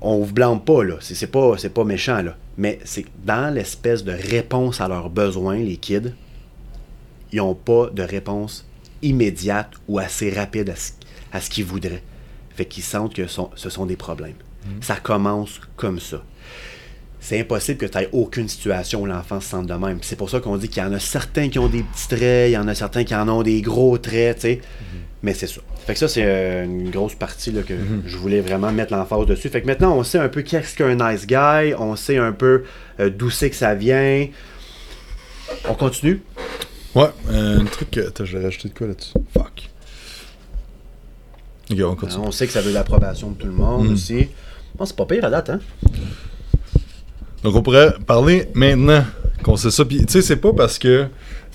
on 0.00 0.18
vous 0.18 0.32
blâme 0.32 0.60
pas, 0.60 0.82
là. 0.82 0.96
C'est 1.00 1.14
c'est 1.14 1.26
pas, 1.28 1.56
c'est 1.58 1.72
pas 1.72 1.84
méchant, 1.84 2.22
là. 2.22 2.36
Mais 2.56 2.78
c'est 2.84 3.04
dans 3.24 3.52
l'espèce 3.54 4.04
de 4.04 4.12
réponse 4.12 4.80
à 4.80 4.88
leurs 4.88 5.10
besoins, 5.10 5.56
les 5.56 5.76
kids, 5.76 6.12
ils 7.32 7.38
n'ont 7.38 7.54
pas 7.54 7.88
de 7.90 8.02
réponse 8.02 8.66
immédiate 9.00 9.70
ou 9.88 9.98
assez 9.98 10.30
rapide 10.30 10.70
à 10.70 10.76
ce, 10.76 10.92
à 11.32 11.40
ce 11.40 11.50
qu'ils 11.50 11.64
voudraient. 11.64 12.02
Fait 12.54 12.66
qu'ils 12.66 12.82
sentent 12.82 13.14
que 13.14 13.26
ce 13.26 13.70
sont 13.70 13.86
des 13.86 13.96
problèmes. 13.96 14.34
Ça 14.80 14.96
commence 14.96 15.60
comme 15.76 15.98
ça. 15.98 16.22
C'est 17.24 17.38
impossible 17.38 17.78
que 17.78 17.86
tu 17.86 17.98
aies 17.98 18.08
aucune 18.10 18.48
situation 18.48 19.02
où 19.02 19.06
l'enfant 19.06 19.40
se 19.40 19.48
sente 19.50 19.66
de 19.68 19.74
même. 19.74 19.98
C'est 20.02 20.16
pour 20.16 20.28
ça 20.28 20.40
qu'on 20.40 20.56
dit 20.56 20.68
qu'il 20.68 20.82
y 20.82 20.84
en 20.86 20.92
a 20.92 20.98
certains 20.98 21.48
qui 21.48 21.60
ont 21.60 21.68
des 21.68 21.84
petits 21.84 22.08
traits, 22.08 22.50
il 22.50 22.54
y 22.54 22.58
en 22.58 22.66
a 22.66 22.74
certains 22.74 23.04
qui 23.04 23.14
en 23.14 23.28
ont 23.28 23.44
des 23.44 23.62
gros 23.62 23.96
traits, 23.96 24.36
tu 24.36 24.40
sais. 24.42 24.60
Mais 25.22 25.32
c'est 25.32 25.46
ça. 25.46 25.60
Fait 25.86 25.92
que 25.92 26.00
ça, 26.00 26.08
c'est 26.08 26.24
euh, 26.24 26.64
une 26.64 26.90
grosse 26.90 27.14
partie 27.14 27.52
là, 27.52 27.62
que 27.62 27.74
je 28.06 28.16
voulais 28.16 28.40
vraiment 28.40 28.72
mettre 28.72 28.92
l'emphase 28.92 29.24
dessus. 29.26 29.48
Fait 29.50 29.62
que 29.62 29.66
maintenant, 29.68 29.96
on 29.96 30.02
sait 30.02 30.18
un 30.18 30.28
peu 30.28 30.42
qu'est-ce 30.42 30.74
qu'un 30.76 30.96
nice 30.96 31.24
guy, 31.28 31.74
on 31.78 31.94
sait 31.94 32.18
un 32.18 32.32
peu 32.32 32.64
euh, 32.98 33.08
d'où 33.08 33.30
c'est 33.30 33.50
que 33.50 33.56
ça 33.56 33.76
vient. 33.76 34.26
On 35.68 35.74
continue? 35.74 36.20
Ouais, 36.96 37.04
euh, 37.30 37.60
un 37.60 37.64
truc. 37.66 37.92
que- 37.92 38.08
Attends, 38.08 38.24
je 38.24 38.36
vais 38.36 38.44
rajouter 38.44 38.68
de 38.68 38.74
quoi 38.74 38.88
là-dessus? 38.88 39.12
Fuck. 39.32 39.70
Ok, 41.70 41.78
on 41.84 41.94
continue. 41.94 42.24
On 42.26 42.32
sait 42.32 42.46
que 42.48 42.52
ça 42.52 42.60
veut 42.62 42.72
l'approbation 42.72 43.30
de 43.30 43.36
tout 43.36 43.46
le 43.46 43.52
monde 43.52 43.88
Mm. 43.90 43.92
aussi. 43.92 44.28
Bon, 44.74 44.84
c'est 44.86 44.96
pas 44.96 45.06
pire 45.06 45.24
à 45.24 45.30
date, 45.30 45.50
hein? 45.50 45.60
Donc 47.42 47.56
on 47.56 47.62
pourrait 47.62 47.94
parler 48.06 48.48
maintenant 48.54 49.04
qu'on 49.42 49.56
sait 49.56 49.70
ça. 49.70 49.84
Puis 49.84 49.98
tu 50.06 50.12
sais, 50.12 50.22
c'est 50.22 50.36
pas 50.36 50.52
parce 50.52 50.78
que 50.78 51.06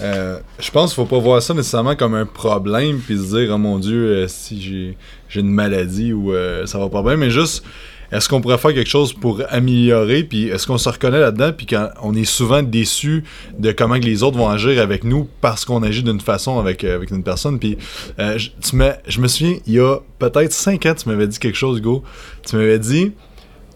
euh, 0.01 0.39
je 0.59 0.69
pense 0.69 0.93
qu'il 0.93 1.03
faut 1.03 1.09
pas 1.09 1.19
voir 1.19 1.41
ça 1.41 1.53
nécessairement 1.53 1.95
comme 1.95 2.13
un 2.13 2.25
problème 2.25 2.99
puis 2.99 3.17
se 3.17 3.35
dire 3.35 3.49
oh 3.51 3.57
mon 3.57 3.79
dieu 3.79 4.05
euh, 4.05 4.27
si 4.27 4.61
j'ai 4.61 4.97
j'ai 5.29 5.39
une 5.39 5.49
maladie 5.49 6.13
ou 6.13 6.33
euh, 6.33 6.65
ça 6.65 6.77
va 6.77 6.89
pas 6.89 7.01
bien, 7.01 7.15
mais 7.15 7.29
juste 7.31 7.63
est-ce 8.11 8.29
qu'on 8.29 8.39
pourrait 8.39 8.57
faire 8.57 8.73
quelque 8.73 8.89
chose 8.89 9.11
pour 9.11 9.41
améliorer 9.49 10.23
puis 10.23 10.47
est-ce 10.47 10.67
qu'on 10.67 10.77
se 10.77 10.87
reconnaît 10.87 11.19
là-dedans 11.19 11.51
puis 11.51 11.65
quand 11.65 11.89
on 12.01 12.13
est 12.13 12.25
souvent 12.25 12.61
déçu 12.61 13.23
de 13.57 13.71
comment 13.71 13.99
que 13.99 14.05
les 14.05 14.23
autres 14.23 14.37
vont 14.37 14.49
agir 14.49 14.81
avec 14.81 15.03
nous 15.03 15.27
parce 15.41 15.65
qu'on 15.65 15.83
agit 15.83 16.03
d'une 16.03 16.21
façon 16.21 16.59
avec, 16.59 16.83
euh, 16.83 16.95
avec 16.95 17.11
une 17.11 17.23
personne 17.23 17.59
puis 17.59 17.77
tu 18.17 18.77
je 19.07 19.19
me 19.19 19.27
souviens 19.27 19.55
il 19.65 19.73
y 19.73 19.79
a 19.79 19.97
peut-être 20.19 20.53
5 20.53 20.85
ans 20.85 20.93
tu 20.95 21.09
m'avais 21.09 21.27
dit 21.27 21.39
quelque 21.39 21.57
chose 21.57 21.79
Hugo 21.79 22.03
tu 22.45 22.55
m'avais 22.55 22.79
dit 22.79 23.13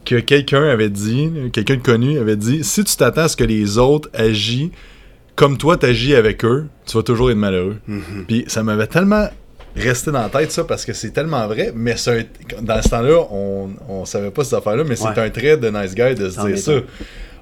que 0.05 0.15
quelqu'un 0.19 0.63
avait 0.63 0.89
dit, 0.89 1.29
quelqu'un 1.53 1.75
de 1.75 1.81
connu 1.81 2.17
avait 2.17 2.35
dit, 2.35 2.63
si 2.63 2.83
tu 2.83 2.95
t'attends 2.95 3.21
à 3.21 3.27
ce 3.27 3.37
que 3.37 3.43
les 3.43 3.77
autres 3.77 4.09
agissent 4.13 4.71
comme 5.35 5.57
toi 5.57 5.77
t'agis 5.77 6.13
avec 6.13 6.45
eux, 6.45 6.67
tu 6.85 6.97
vas 6.97 7.03
toujours 7.03 7.31
être 7.31 7.37
malheureux. 7.37 7.77
Puis 8.27 8.43
ça 8.47 8.63
m'avait 8.63 8.87
tellement 8.87 9.27
resté 9.75 10.11
dans 10.11 10.21
la 10.21 10.29
tête 10.29 10.51
ça 10.51 10.63
parce 10.63 10.85
que 10.85 10.93
c'est 10.93 11.11
tellement 11.11 11.47
vrai, 11.47 11.71
mais 11.75 11.95
un- 12.07 12.23
dans 12.61 12.81
ce 12.81 12.89
temps-là, 12.89 13.25
on, 13.31 13.69
on 13.87 14.05
savait 14.05 14.31
pas 14.31 14.43
cette 14.43 14.53
affaire-là, 14.55 14.83
mais 14.83 14.95
c'est 14.95 15.05
Ouais. 15.07 15.19
un 15.19 15.29
trait 15.29 15.57
de 15.57 15.69
nice 15.69 15.95
guy 15.95 16.15
de 16.15 16.29
se 16.29 16.45
dire 16.45 16.57
ça. 16.57 16.73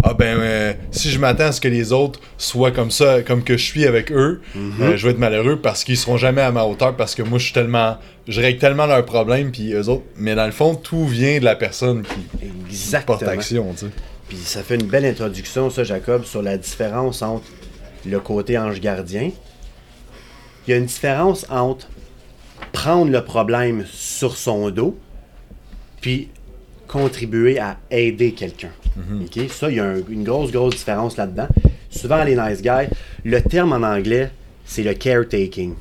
Ah 0.01 0.13
ben 0.13 0.37
euh, 0.39 0.73
si 0.91 1.09
je 1.09 1.19
m'attends 1.19 1.45
à 1.47 1.51
ce 1.51 1.59
que 1.59 1.67
les 1.67 1.91
autres 1.91 2.21
soient 2.37 2.71
comme 2.71 2.89
ça, 2.91 3.21
comme 3.21 3.43
que 3.43 3.57
je 3.57 3.65
suis 3.65 3.85
avec 3.85 4.11
eux, 4.13 4.39
Mhm. 4.55 4.71
euh, 4.81 4.95
je 4.97 5.05
vais 5.05 5.11
être 5.11 5.19
malheureux 5.19 5.59
parce 5.61 5.83
qu'ils 5.83 5.97
seront 5.97 6.15
jamais 6.15 6.41
à 6.41 6.51
ma 6.51 6.63
hauteur 6.63 6.95
parce 6.95 7.15
que 7.15 7.21
moi 7.21 7.37
je 7.37 7.43
suis 7.45 7.53
tellement, 7.53 7.97
je 8.27 8.39
règle 8.39 8.59
tellement 8.59 8.85
leurs 8.85 9.03
problèmes 9.03 9.51
puis 9.51 9.73
eux 9.73 9.89
autres. 9.89 10.03
Mais 10.15 10.35
dans 10.35 10.45
le 10.45 10.53
fond, 10.53 10.73
tout 10.75 11.05
vient 11.05 11.39
de 11.39 11.43
la 11.43 11.57
personne 11.57 12.03
qui 12.03 12.45
Exactement. 12.69 13.17
porte 13.17 13.27
action, 13.29 13.73
tu 13.73 13.87
sais. 13.87 13.91
Puis 14.29 14.37
ça 14.37 14.61
fait 14.63 14.75
une 14.75 14.87
belle 14.87 15.05
introduction, 15.05 15.69
ça, 15.69 15.83
Jacob, 15.83 16.23
sur 16.23 16.41
la 16.43 16.55
différence 16.57 17.21
entre 17.21 17.43
le 18.05 18.19
côté 18.21 18.57
ange 18.57 18.79
gardien. 18.79 19.31
Il 20.65 20.71
y 20.71 20.73
a 20.73 20.77
une 20.77 20.85
différence 20.85 21.45
entre 21.49 21.87
prendre 22.71 23.11
le 23.11 23.23
problème 23.23 23.85
sur 23.91 24.35
son 24.37 24.69
dos, 24.69 24.97
puis 26.01 26.29
contribuer 26.87 27.59
à 27.59 27.77
aider 27.91 28.31
quelqu'un. 28.33 28.71
OK? 29.23 29.49
Ça, 29.49 29.69
il 29.69 29.77
y 29.77 29.79
a 29.79 29.85
un- 29.85 30.01
une 30.09 30.23
grosse, 30.23 30.51
grosse 30.51 30.75
différence 30.75 31.15
là-dedans. 31.17 31.47
Souvent, 31.89 32.23
les 32.23 32.35
nice 32.35 32.61
guys, 32.61 32.87
le 33.23 33.41
terme 33.41 33.73
en 33.73 33.83
anglais, 33.87 34.31
c'est 34.65 34.83
le 34.83 34.93
caretaking. 34.93 35.75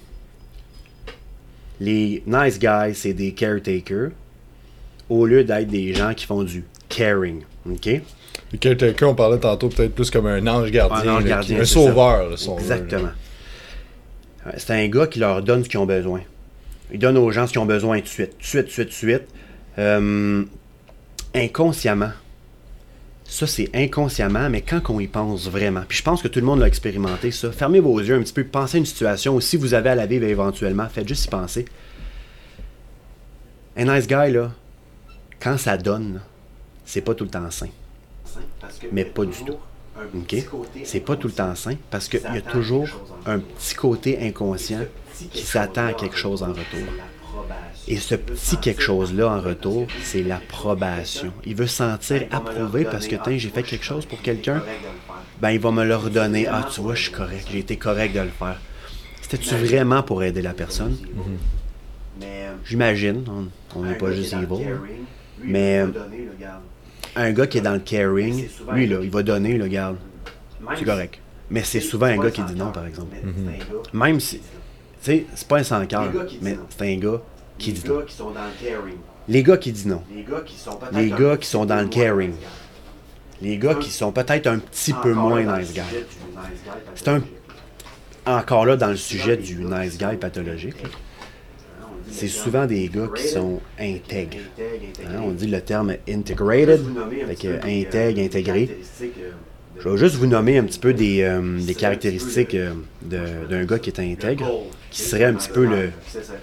Les 1.81 2.22
nice 2.27 2.59
guys, 2.59 2.94
c'est 2.94 3.12
des 3.14 3.33
caretakers, 3.33 4.11
au 5.09 5.27
lieu 5.27 5.44
d'être 5.44 5.68
des 5.68 5.94
gens 5.94 6.12
qui 6.14 6.27
font 6.27 6.42
du 6.42 6.64
caring. 6.88 7.42
OK? 7.70 7.87
Le 8.53 8.59
caretaker, 8.59 9.05
on 9.09 9.14
parlait 9.14 9.38
tantôt 9.38 9.68
peut-être 9.68 9.94
plus 9.94 10.11
comme 10.11 10.27
un 10.27 10.46
ange 10.46 10.70
gardien. 10.70 11.12
Un 11.12 11.16
ange 11.16 11.24
là, 11.24 11.29
gardien, 11.31 11.57
qui- 11.57 11.62
un 11.62 11.64
sauveur, 11.64 12.31
là, 12.31 12.37
Exactement. 12.59 13.11
C'est 14.57 14.70
un 14.72 14.88
gars 14.88 15.07
qui 15.07 15.18
leur 15.18 15.42
donne 15.42 15.62
ce 15.64 15.68
qu'ils 15.68 15.79
ont 15.79 15.87
besoin. 15.87 16.20
Il 16.92 16.98
donne 16.98 17.18
aux 17.18 17.31
gens 17.31 17.46
ce 17.46 17.53
qu'ils 17.53 17.61
ont 17.61 17.66
besoin 17.66 17.98
tout 17.98 18.05
de 18.05 18.09
suite. 18.09 18.31
Tout 18.31 18.38
de 18.38 18.44
suite, 18.44 18.62
tout 18.62 18.66
de 18.66 18.72
suite, 18.72 18.88
tout 18.88 19.07
de 19.07 19.11
suite. 19.11 19.29
Euh, 19.79 20.44
inconsciemment. 21.35 22.11
Ça, 23.24 23.46
c'est 23.46 23.68
inconsciemment, 23.74 24.48
mais 24.48 24.62
quand 24.62 24.81
on 24.88 25.01
y 25.01 25.07
pense 25.07 25.51
vraiment, 25.51 25.83
puis 25.87 25.98
je 25.98 26.03
pense 26.03 26.22
que 26.22 26.29
tout 26.29 26.40
le 26.40 26.46
monde 26.46 26.61
l'a 26.61 26.66
expérimenté, 26.66 27.31
ça. 27.31 27.53
Fermez 27.53 27.79
vos 27.79 28.01
yeux 28.01 28.14
un 28.14 28.22
petit 28.22 28.33
peu, 28.33 28.42
pensez 28.44 28.77
à 28.77 28.79
une 28.79 28.87
situation 28.87 29.35
où 29.35 29.40
si 29.40 29.59
vous 29.59 29.74
avez 29.74 29.90
à 29.90 29.94
la 29.94 30.07
vivre 30.07 30.24
éventuellement, 30.24 30.88
faites 30.88 31.07
juste 31.07 31.27
y 31.27 31.29
penser. 31.29 31.66
Un 33.77 33.85
nice 33.85 34.07
guy, 34.07 34.33
là, 34.33 34.51
quand 35.40 35.59
ça 35.59 35.77
donne, 35.77 36.22
c'est 36.87 37.03
pas 37.03 37.14
tout 37.14 37.24
le 37.24 37.31
temps 37.31 37.51
sain. 37.51 37.68
Mais 38.92 39.05
pas 39.05 39.27
du 39.27 39.44
tout. 39.44 39.59
OK? 40.14 40.37
C'est 40.85 41.01
pas 41.01 41.16
tout 41.16 41.29
le 41.29 41.35
temps 41.35 41.55
sain 41.55 41.74
parce 41.90 42.09
qu'il 42.09 42.22
y 42.22 42.38
a 42.38 42.40
toujours 42.40 42.88
un 43.27 43.40
petit 43.40 43.74
côté 43.74 44.18
inconscient 44.27 44.85
qui 45.33 45.42
s'attend 45.42 45.87
à 45.87 45.92
quelque 45.92 46.16
chose 46.16 46.42
en 46.42 46.48
retour. 46.48 46.88
Et 47.87 47.96
ce 47.96 48.14
petit 48.16 48.57
quelque 48.59 48.83
chose-là 48.83 49.28
en 49.28 49.40
retour, 49.40 49.87
c'est 50.02 50.22
l'approbation. 50.22 51.33
Il 51.46 51.54
veut 51.54 51.66
se 51.66 51.76
sentir 51.76 52.24
approuvé 52.31 52.85
parce 52.85 53.07
que, 53.09 53.16
tiens, 53.16 53.38
j'ai 53.38 53.48
fait 53.48 53.62
quelque 53.62 53.85
chose 53.85 54.04
pour 54.07 54.20
quelqu'un, 54.20 54.62
ben 55.40 55.50
il 55.50 55.61
va 55.61 55.70
me 55.70 55.85
le 55.85 55.96
redonner. 55.96 56.46
Ah, 56.46 56.66
tu 56.72 56.81
vois, 56.81 56.94
je 56.94 57.02
suis 57.04 57.12
correct, 57.12 57.46
j'ai 57.50 57.59
été 57.61 57.76
correct 57.76 58.14
de 58.14 58.20
le 58.20 58.28
faire. 58.28 58.61
C'était-tu 59.22 59.54
vraiment 59.57 60.02
pour 60.02 60.22
aider 60.22 60.42
la 60.42 60.52
personne? 60.54 60.96
J'imagine, 62.64 63.24
on- 63.74 63.83
n'est 63.83 63.94
pas 63.94 64.12
juste 64.12 64.33
evil. 64.35 64.64
là. 64.64 64.76
Mais 65.42 65.85
un 67.16 67.33
gars 67.33 67.46
qui 67.46 67.59
est 67.59 67.62
dans 67.62 67.74
le 67.74 67.78
caring, 67.78 68.48
lui, 68.72 68.87
là, 68.87 68.98
il 69.02 69.11
va 69.11 69.22
donner, 69.22 69.57
le 69.57 69.66
garde. 69.68 69.96
C'est 70.76 70.85
correct. 70.85 71.20
Mais 71.50 71.62
c'est 71.62 71.81
souvent 71.81 72.07
un 72.07 72.18
gars 72.18 72.31
qui 72.31 72.42
dit 72.42 72.54
non, 72.54 72.70
par 72.72 72.85
exemple. 72.87 73.16
Même 73.92 74.20
si. 74.20 74.40
Sais, 75.00 75.26
c'est 75.34 75.48
pas 75.48 75.58
un 75.58 75.62
sans 75.64 75.87
cœur, 75.87 76.11
mais 76.42 76.58
c'est 76.76 76.92
un 76.94 76.96
gars 76.96 77.20
qui 77.58 77.72
dit 77.72 77.82
non. 77.87 77.98
gars 77.98 78.04
qui 78.06 78.14
sont 78.14 78.30
dans 78.30 78.44
le 78.44 78.68
caring. 78.68 78.96
Les 79.28 79.42
gars 79.42 79.56
qui 79.56 79.72
disent 79.72 79.87
non. 79.87 80.02
Les 80.14 80.22
gars 80.22 80.40
qui 80.44 80.56
sont 80.56 80.76
peut-être. 80.76 80.96
Les 80.96 81.11
gars 81.11 81.37
qui 81.37 81.46
sont 81.46 81.64
dans 81.66 81.80
le 81.80 81.88
caring. 81.88 82.32
Les 83.40 83.58
gars 83.58 83.74
qui 83.74 83.90
sont 83.90 84.11
peut-être 84.11 84.46
un 84.46 84.58
petit 84.58 84.92
peu 84.92 85.12
moins 85.12 85.58
nice 85.58 85.72
guy. 85.72 85.80
C'est 86.94 87.08
un-. 87.08 87.22
Encore 88.26 88.66
là, 88.66 88.76
dans 88.76 88.88
le 88.88 88.96
sujet 88.96 89.37
du 89.37 89.56
nice 89.56 89.96
guy 89.96 90.16
pathologique, 90.16 90.84
Hein, 92.08 92.11
c'est 92.11 92.28
souvent 92.28 92.66
des 92.66 92.88
gars 92.88 93.08
qui 93.14 93.28
sont 93.28 93.61
intègres. 93.78 94.38
intègre, 94.58 94.84
intégré. 94.90 95.16
Hein, 95.16 95.20
on 95.24 95.30
dit 95.30 95.46
le 95.46 95.61
terme 95.61 95.94
integrated, 96.08 96.80
fait 97.28 97.34
que 97.34 97.56
intègre, 97.66 98.20
euh, 98.20 98.24
intégré. 98.24 98.78
Je 99.81 99.88
vais 99.88 99.96
juste 99.96 100.16
vous 100.16 100.26
nommer 100.26 100.59
un 100.59 100.64
petit 100.64 100.78
peu 100.81 100.92
des, 100.92 101.22
euh, 101.22 101.40
des 101.61 101.74
caractéristiques 101.74 102.54
euh, 102.54 102.72
de- 103.02 103.46
d'un 103.48 103.64
gars 103.64 103.78
qui 103.78 103.90
est 103.90 104.00
intègre, 104.00 104.44
qui 104.90 105.02
serait 105.02 105.24
un 105.24 105.35
petit 105.35 105.48
peu 105.50 105.64
le. 105.64 105.90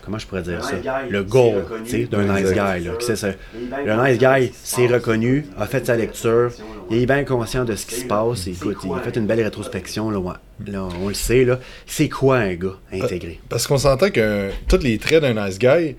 Comment 0.03 0.17
je 0.17 0.25
pourrais 0.25 0.41
dire 0.41 0.63
ça? 0.63 0.75
Le 1.09 1.23
goal, 1.23 1.63
reconnu. 1.63 1.83
tu 1.83 1.89
sais, 1.91 2.03
d'un 2.05 2.23
nice 2.23 2.51
guy, 2.51 2.85
là. 2.85 2.91
qui 2.97 3.05
ça. 3.17 3.29
Le 3.85 4.07
nice 4.07 4.17
guy, 4.17 4.45
ce 4.45 4.47
qui 4.47 4.53
se 4.53 4.75
c'est 4.75 4.83
passe. 4.87 4.93
reconnu, 4.93 5.45
a 5.57 5.65
fait 5.65 5.85
sa 5.85 5.95
lecture, 5.97 6.51
il 6.89 7.01
est 7.01 7.05
bien 7.05 7.23
conscient 7.25 7.65
de 7.65 7.75
ce 7.75 7.85
qui 7.85 7.95
se 7.95 8.05
passe. 8.05 8.47
Écoute, 8.47 8.77
il 8.85 8.91
a 8.93 8.99
fait 8.99 9.17
un 9.17 9.21
une 9.21 9.27
belle 9.27 9.41
rétrospection, 9.43 10.09
là. 10.09 10.39
Là, 10.65 10.87
on 11.03 11.09
le 11.09 11.13
sait, 11.13 11.43
là. 11.43 11.59
C'est 11.85 12.07
quoi 12.07 12.37
un 12.37 12.53
gars 12.55 12.77
intégré? 12.93 13.41
Parce 13.49 13.67
qu'on 13.67 13.77
s'entend 13.77 14.09
que 14.11 14.49
tous 14.69 14.81
les 14.81 14.97
traits 14.97 15.21
d'un 15.21 15.45
nice 15.45 15.59
guy, 15.59 15.95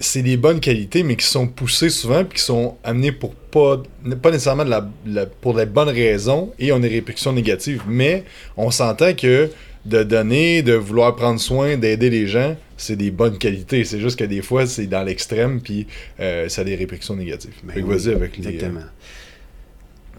c'est 0.00 0.22
des 0.22 0.36
bonnes 0.36 0.60
qualités, 0.60 1.02
mais 1.02 1.16
qui 1.16 1.24
sont 1.26 1.46
poussées 1.48 1.88
souvent 1.90 2.24
puis 2.24 2.38
qui 2.38 2.44
sont 2.44 2.76
amenées 2.84 3.12
pour 3.12 3.34
pas, 3.34 3.82
pas 4.22 4.30
nécessairement 4.30 4.64
de 4.64 4.70
la, 4.70 4.88
la- 5.06 5.26
pour 5.26 5.56
les 5.56 5.66
bonnes 5.66 5.88
raisons 5.88 6.52
et 6.58 6.70
ont 6.72 6.78
des 6.80 6.88
répercussions 6.88 7.32
négatives. 7.32 7.82
Mais 7.88 8.24
on 8.56 8.70
s'entend 8.70 9.14
que 9.14 9.50
de 9.86 10.02
donner, 10.02 10.62
de 10.62 10.74
vouloir 10.74 11.14
prendre 11.16 11.40
soin, 11.40 11.76
d'aider 11.76 12.10
les 12.10 12.26
gens, 12.26 12.56
c'est 12.76 12.96
des 12.96 13.10
bonnes 13.10 13.38
qualités. 13.38 13.84
C'est 13.84 14.00
juste 14.00 14.18
que 14.18 14.24
des 14.24 14.42
fois, 14.42 14.66
c'est 14.66 14.86
dans 14.86 15.02
l'extrême 15.02 15.60
puis 15.62 15.86
euh, 16.20 16.48
ça 16.48 16.60
a 16.60 16.64
des 16.64 16.74
répercussions 16.74 17.16
négatives. 17.16 17.54
Ben 17.62 17.74
oui, 17.76 17.96
vas-y 17.96 18.12
avec 18.14 18.36
les- 18.36 18.48
Exactement. 18.48 18.84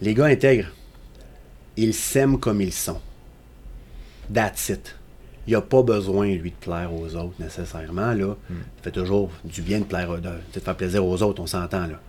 Les 0.01 0.13
gars 0.13 0.25
intègres, 0.25 0.71
ils 1.75 1.93
s'aiment 1.93 2.39
comme 2.39 2.61
ils 2.61 2.73
sont. 2.73 2.99
That's 4.33 4.69
it. 4.69 4.95
Il 5.47 5.53
n'a 5.53 5.61
pas 5.61 5.81
besoin, 5.81 6.27
lui, 6.27 6.51
de 6.51 6.55
plaire 6.55 6.91
aux 6.93 7.15
autres 7.15 7.35
nécessairement. 7.39 8.13
Là. 8.13 8.35
Hmm. 8.49 8.55
Il 8.77 8.83
fait 8.83 8.91
toujours 8.91 9.29
du 9.45 9.61
bien 9.61 9.79
de 9.79 9.85
plaire, 9.85 10.09
de, 10.19 10.29
de 10.53 10.59
faire 10.59 10.75
plaisir 10.75 11.05
aux 11.05 11.21
autres, 11.23 11.41
on 11.41 11.47
s'entend. 11.47 11.87
là. 11.87 11.99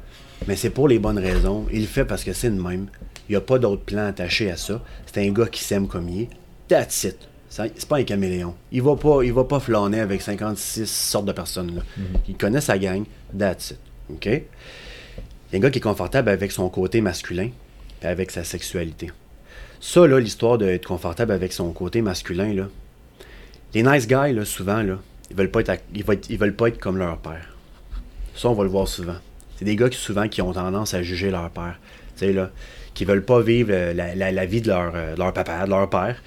Mais 0.46 0.56
c'est 0.56 0.70
pour 0.70 0.88
les 0.88 0.98
bonnes 0.98 1.18
raisons. 1.18 1.66
Il 1.72 1.82
le 1.82 1.86
fait 1.86 2.04
parce 2.04 2.24
que 2.24 2.32
c'est 2.32 2.50
le 2.50 2.60
même. 2.60 2.86
Il 3.28 3.32
n'y 3.32 3.36
a 3.36 3.40
pas 3.40 3.58
d'autre 3.58 3.82
plan 3.82 4.06
attaché 4.06 4.50
à 4.50 4.56
ça. 4.56 4.82
C'est 5.06 5.26
un 5.26 5.30
gars 5.32 5.46
qui 5.46 5.62
s'aime 5.62 5.86
comme 5.88 6.08
il 6.08 6.22
est. 6.22 6.28
That's 6.68 7.04
it. 7.04 7.16
C'est 7.48 7.88
pas 7.88 7.96
un 7.98 8.04
caméléon. 8.04 8.54
Il 8.70 8.82
va 8.82 8.94
pas, 8.94 9.22
il 9.24 9.32
va 9.32 9.44
pas 9.44 9.58
flâner 9.58 10.00
avec 10.00 10.20
56 10.22 10.86
sortes 10.88 11.24
de 11.24 11.32
personnes. 11.32 11.76
Là. 11.76 11.82
Il 12.28 12.36
connaît 12.36 12.60
sa 12.60 12.78
gang. 12.78 13.04
That's 13.36 13.70
it. 13.72 13.78
OK? 14.10 14.26
Il 14.26 14.32
y 15.52 15.54
a 15.54 15.56
un 15.56 15.60
gars 15.60 15.70
qui 15.70 15.78
est 15.78 15.82
confortable 15.82 16.28
avec 16.28 16.52
son 16.52 16.68
côté 16.68 17.00
masculin 17.00 17.50
et 18.02 18.06
avec 18.06 18.30
sa 18.30 18.44
sexualité. 18.44 19.10
Ça, 19.80 20.06
là, 20.06 20.20
l'histoire 20.20 20.58
d'être 20.58 20.86
confortable 20.86 21.32
avec 21.32 21.52
son 21.52 21.72
côté 21.72 22.02
masculin, 22.02 22.52
là, 22.52 22.68
les 23.74 23.82
nice 23.82 24.06
guys, 24.06 24.34
souvent, 24.46 24.80
ils 25.30 25.36
veulent 25.36 25.50
pas 25.50 25.60
être, 25.60 25.82
veulent, 26.38 26.54
pas 26.54 26.68
être 26.68 26.78
comme 26.78 26.96
leur 26.98 27.18
père. 27.18 27.54
Ça, 28.34 28.48
on 28.48 28.54
va 28.54 28.64
le 28.64 28.70
voir 28.70 28.88
souvent. 28.88 29.16
C'est 29.56 29.64
des 29.64 29.76
gars 29.76 29.88
qui, 29.88 29.98
souvent, 29.98 30.28
qui 30.28 30.40
ont 30.42 30.52
tendance 30.52 30.94
à 30.94 31.02
juger 31.02 31.30
leur 31.30 31.50
père. 31.50 31.78
Tu 32.16 32.26
sais, 32.26 32.32
là, 32.32 32.50
qui 32.94 33.04
veulent 33.04 33.24
pas 33.24 33.40
vivre 33.40 33.70
euh, 33.72 33.92
la, 33.92 34.46
vie 34.46 34.60
de 34.60 34.68
leur, 34.68 34.92
euh, 34.94 35.14
de 35.14 35.18
leur 35.18 35.32
papa, 35.32 35.64
de 35.64 35.70
leur 35.70 35.88
père. 35.90 36.22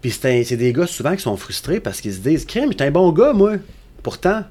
Puis 0.00 0.10
c'est 0.10 0.56
des 0.56 0.72
gars, 0.72 0.86
souvent, 0.86 1.14
qui 1.16 1.22
sont 1.22 1.36
frustrés 1.36 1.80
parce 1.80 2.00
qu'ils 2.00 2.14
se 2.14 2.18
disent 2.20 2.44
«Crème, 2.46 2.70
j'étais 2.70 2.84
un 2.84 2.90
bon 2.90 3.10
gars, 3.12 3.32
moi. 3.32 3.54
Pourtant, 4.02 4.44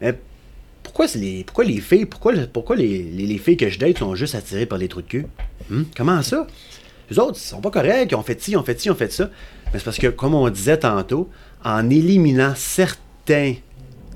mais 0.00 0.14
pourquoi, 0.82 1.06
les, 1.14 1.80
filles, 1.80 2.06
pourquoi, 2.06 2.32
le- 2.32 2.46
pourquoi 2.46 2.76
les, 2.76 3.02
les- 3.02 3.26
les 3.26 3.38
filles 3.38 3.56
que 3.56 3.68
je 3.68 3.78
date 3.78 3.98
sont 3.98 4.14
juste 4.14 4.34
attirées 4.34 4.66
par 4.66 4.78
les 4.78 4.88
trous 4.88 5.02
de 5.02 5.06
cul? 5.06 5.26
Hum? 5.70 5.86
Comment 5.96 6.22
ça? 6.22 6.46
Les 7.10 7.18
autres, 7.18 7.38
ils 7.38 7.46
sont 7.46 7.60
pas 7.60 7.70
corrects, 7.70 8.10
ils 8.12 8.14
ont 8.14 8.22
fait 8.22 8.40
ci, 8.40 8.52
ils 8.52 8.56
ont 8.56 8.62
fait 8.62 8.78
ci, 8.80 8.88
ils 8.88 8.90
ont 8.90 8.94
fait 8.96 9.12
ça. 9.12 9.30
Mais 9.72 9.78
c'est 9.78 9.84
parce 9.84 9.98
que, 9.98 10.08
comme 10.08 10.34
on 10.34 10.48
disait 10.50 10.78
tantôt, 10.78 11.28
en 11.64 11.88
éliminant 11.90 12.52
certains 12.56 13.54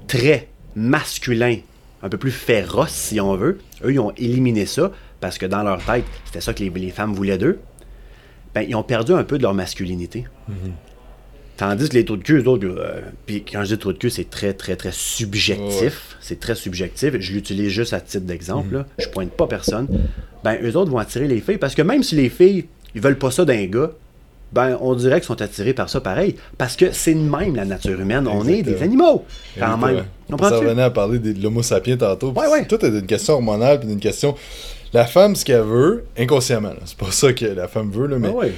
traits 0.07 0.49
masculins 0.77 1.59
un 2.03 2.09
peu 2.09 2.19
plus 2.19 2.31
féroces, 2.31 2.91
si 2.93 3.21
on 3.21 3.35
veut, 3.37 3.59
eux, 3.85 3.93
ils 3.93 4.01
ont 4.01 4.13
éliminé 4.17 4.67
ça 4.67 4.91
parce 5.21 5.39
que 5.39 5.47
dans 5.47 5.63
leur 5.63 5.85
tête, 5.85 6.05
c'était 6.27 6.41
ça 6.41 6.53
que 6.53 6.63
les, 6.63 6.71
les 6.71 6.91
femmes 6.91 7.15
voulaient 7.15 7.39
d'eux. 7.39 7.61
Ben, 8.55 8.63
ils 8.69 8.75
ont 8.75 8.83
perdu 8.83 9.13
un 9.13 9.25
peu 9.25 9.39
de 9.39 9.43
leur 9.43 9.55
masculinité. 9.55 10.25
Tandis 11.57 11.89
que 11.91 11.95
les 11.95 12.05
trous 12.05 12.17
de 12.17 12.23
cul, 12.25 12.39
eux 12.41 12.49
autres, 12.49 12.67
euh, 12.67 13.01
puis 13.25 13.45
quand 13.45 13.63
je 13.63 13.75
dis 13.75 13.79
trous 13.79 13.93
de 13.93 13.99
cul, 13.99 14.11
c'est 14.11 14.29
très, 14.29 14.53
très, 14.53 14.75
très 14.75 14.91
subjectif. 14.91 15.81
Ouais. 15.83 16.17
C'est 16.21 16.41
très 16.41 16.55
subjectif. 16.55 17.15
Je 17.21 17.33
l'utilise 17.33 17.69
juste 17.69 17.93
à 17.93 18.01
titre 18.01 18.25
d'exemple. 18.27 18.75
là. 18.75 18.87
Je 18.99 19.07
pointe 19.09 19.31
pas 19.31 19.47
personne. 19.47 19.87
Ben, 20.43 20.59
eux 20.63 20.77
autres 20.77 20.91
vont 20.91 20.99
attirer 20.99 21.29
les 21.29 21.41
filles 21.41 21.59
parce 21.59 21.75
que 21.75 21.83
même 21.83 22.03
si 22.03 22.17
les 22.17 22.31
filles, 22.31 22.67
ils 22.95 23.01
veulent 23.01 23.19
pas 23.19 23.31
ça 23.31 23.45
d'un 23.45 23.65
gars, 23.67 23.91
ben, 24.53 24.77
on 24.83 24.95
dirait 24.95 25.21
qu'ils 25.21 25.27
sont 25.29 25.41
attirés 25.41 25.73
par 25.73 25.89
ça 25.89 26.01
pareil. 26.03 26.37
Parce 26.59 26.77
que 26.77 26.93
c'est 26.93 27.15
de 27.15 27.21
même 27.21 27.57
la 27.57 27.65
nature 27.65 27.99
humaine. 27.99 28.29
On 28.29 28.47
est 28.47 28.63
des 28.63 28.83
animaux, 28.83 29.25
quand 29.59 29.65
Exactement. 29.65 29.87
même. 29.87 29.97
Ça 29.97 30.05
Comprends-tu? 30.31 30.55
revenait 30.57 30.83
à 30.83 30.91
parler 30.91 31.19
de 31.19 31.43
l'homo 31.43 31.63
sapiens 31.63 31.97
tantôt. 31.97 32.33
Ouais, 32.33 32.47
ouais. 32.49 32.67
Tout 32.67 32.85
est 32.85 32.89
une 32.91 33.07
question 33.07 33.35
hormonale 33.35 33.81
puis 33.81 33.89
une 33.91 33.99
question. 34.01 34.35
La 34.93 35.07
femme, 35.07 35.35
ce 35.37 35.45
qu'elle 35.47 35.63
veut, 35.63 36.05
inconsciemment, 36.19 36.75
c'est 36.85 36.99
pas 36.99 37.11
ça 37.11 37.33
que 37.33 37.47
la 37.47 37.67
femme 37.67 37.91
veut, 37.91 38.07
là, 38.07 38.19
mais 38.19 38.29
Ah 38.31 38.37
ouais. 38.37 38.53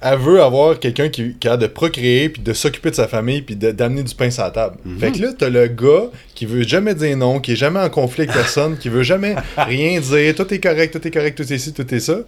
elle 0.00 0.18
veut 0.18 0.40
avoir 0.42 0.78
quelqu'un 0.78 1.10
qui, 1.10 1.34
qui 1.34 1.48
a 1.48 1.58
de 1.58 1.66
procréer, 1.66 2.30
puis 2.30 2.40
de 2.40 2.54
s'occuper 2.54 2.88
de 2.88 2.94
sa 2.94 3.06
famille, 3.06 3.42
puis 3.42 3.56
d'amener 3.56 4.02
du 4.04 4.14
pain 4.14 4.30
sur 4.30 4.42
la 4.44 4.50
table. 4.52 4.76
Mhm. 4.86 4.98
Fait 4.98 5.12
que 5.12 5.18
là, 5.20 5.28
t'as 5.36 5.50
le 5.50 5.66
gars 5.66 6.04
qui 6.34 6.46
veut 6.46 6.62
jamais 6.62 6.94
dire 6.94 7.14
non, 7.18 7.40
qui 7.40 7.52
est 7.52 7.56
jamais 7.56 7.80
en 7.80 7.90
conflit 7.90 8.22
avec 8.22 8.32
personne, 8.34 8.78
qui 8.78 8.88
veut 8.88 9.02
jamais 9.02 9.36
rien 9.58 10.00
dire, 10.00 10.34
tout 10.34 10.54
est 10.54 10.60
correct, 10.60 10.98
tout 10.98 11.06
est 11.06 11.10
correct, 11.10 11.36
tout 11.36 11.52
est 11.52 11.58
ci, 11.58 11.74
tout 11.74 11.94
est 11.94 12.00
ça. 12.00 12.20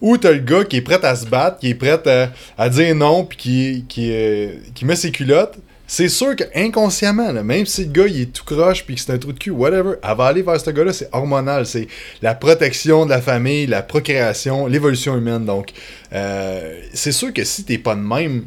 Ou 0.00 0.16
t'as 0.16 0.32
le 0.32 0.38
gars 0.38 0.64
qui 0.64 0.76
est 0.76 0.82
prêt 0.82 1.04
à 1.04 1.16
se 1.16 1.26
battre, 1.26 1.58
qui 1.58 1.70
est 1.70 1.74
prêt 1.74 2.00
à, 2.06 2.30
à 2.56 2.68
dire 2.68 2.94
non, 2.94 3.24
puis 3.24 3.36
qui, 3.36 3.84
qui, 3.88 4.10
euh, 4.12 4.52
qui 4.74 4.84
met 4.84 4.96
ses 4.96 5.10
culottes. 5.10 5.58
C'est 5.90 6.10
sûr 6.10 6.36
qu'inconsciemment, 6.36 7.32
là, 7.32 7.42
même 7.42 7.64
si 7.64 7.86
le 7.86 7.90
gars 7.90 8.06
il 8.06 8.20
est 8.20 8.32
tout 8.32 8.44
croche 8.44 8.84
puis 8.84 8.94
que 8.94 9.00
c'est 9.00 9.10
un 9.10 9.16
trou 9.16 9.32
de 9.32 9.38
cul, 9.38 9.50
whatever, 9.50 9.94
elle 10.02 10.16
va 10.16 10.26
aller 10.26 10.42
vers 10.42 10.60
ce 10.60 10.70
gars-là, 10.70 10.92
c'est 10.92 11.08
hormonal. 11.12 11.64
C'est 11.64 11.88
la 12.20 12.34
protection 12.34 13.06
de 13.06 13.10
la 13.10 13.22
famille, 13.22 13.66
la 13.66 13.80
procréation, 13.80 14.66
l'évolution 14.66 15.16
humaine. 15.16 15.46
Donc, 15.46 15.72
euh, 16.12 16.78
c'est 16.92 17.10
sûr 17.10 17.32
que 17.32 17.42
si 17.42 17.64
t'es 17.64 17.78
pas 17.78 17.94
de 17.94 18.02
même 18.02 18.44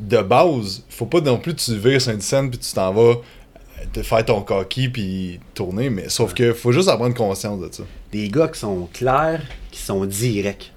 de 0.00 0.18
base, 0.20 0.82
faut 0.88 1.06
pas 1.06 1.20
non 1.20 1.38
plus 1.38 1.54
que 1.54 1.60
tu 1.60 1.76
vires 1.76 2.00
sur 2.00 2.12
une 2.12 2.20
scène 2.20 2.50
puis 2.50 2.58
tu 2.58 2.72
t'en 2.72 2.92
vas 2.92 3.02
euh, 3.02 3.84
te 3.92 4.02
faire 4.02 4.24
ton 4.24 4.42
coquille 4.42 4.88
puis 4.88 5.38
tourner, 5.54 5.90
mais 5.90 6.08
sauf 6.08 6.34
que 6.34 6.52
faut 6.52 6.72
juste 6.72 6.88
en 6.88 6.96
prendre 6.96 7.14
conscience 7.14 7.60
de 7.60 7.68
ça. 7.72 7.84
Des 8.10 8.28
gars 8.28 8.48
qui 8.48 8.58
sont 8.58 8.88
clairs, 8.92 9.42
qui 9.70 9.80
sont 9.80 10.04
directs. 10.06 10.72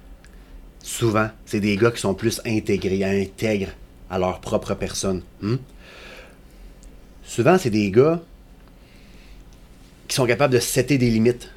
Souvent, 0.84 1.28
c'est 1.46 1.60
des 1.60 1.78
gars 1.78 1.90
qui 1.90 2.00
sont 2.00 2.12
plus 2.12 2.42
intégrés, 2.44 3.02
intègres 3.04 3.70
à 4.10 4.18
leur 4.18 4.40
propre 4.40 4.74
personne. 4.74 5.22
Hmm? 5.40 5.56
Souvent, 7.24 7.56
c'est 7.56 7.70
des 7.70 7.90
gars 7.90 8.20
qui 10.06 10.14
sont 10.14 10.26
capables 10.26 10.52
de 10.52 10.58
setter 10.58 10.98
des 10.98 11.08
limites. 11.08 11.50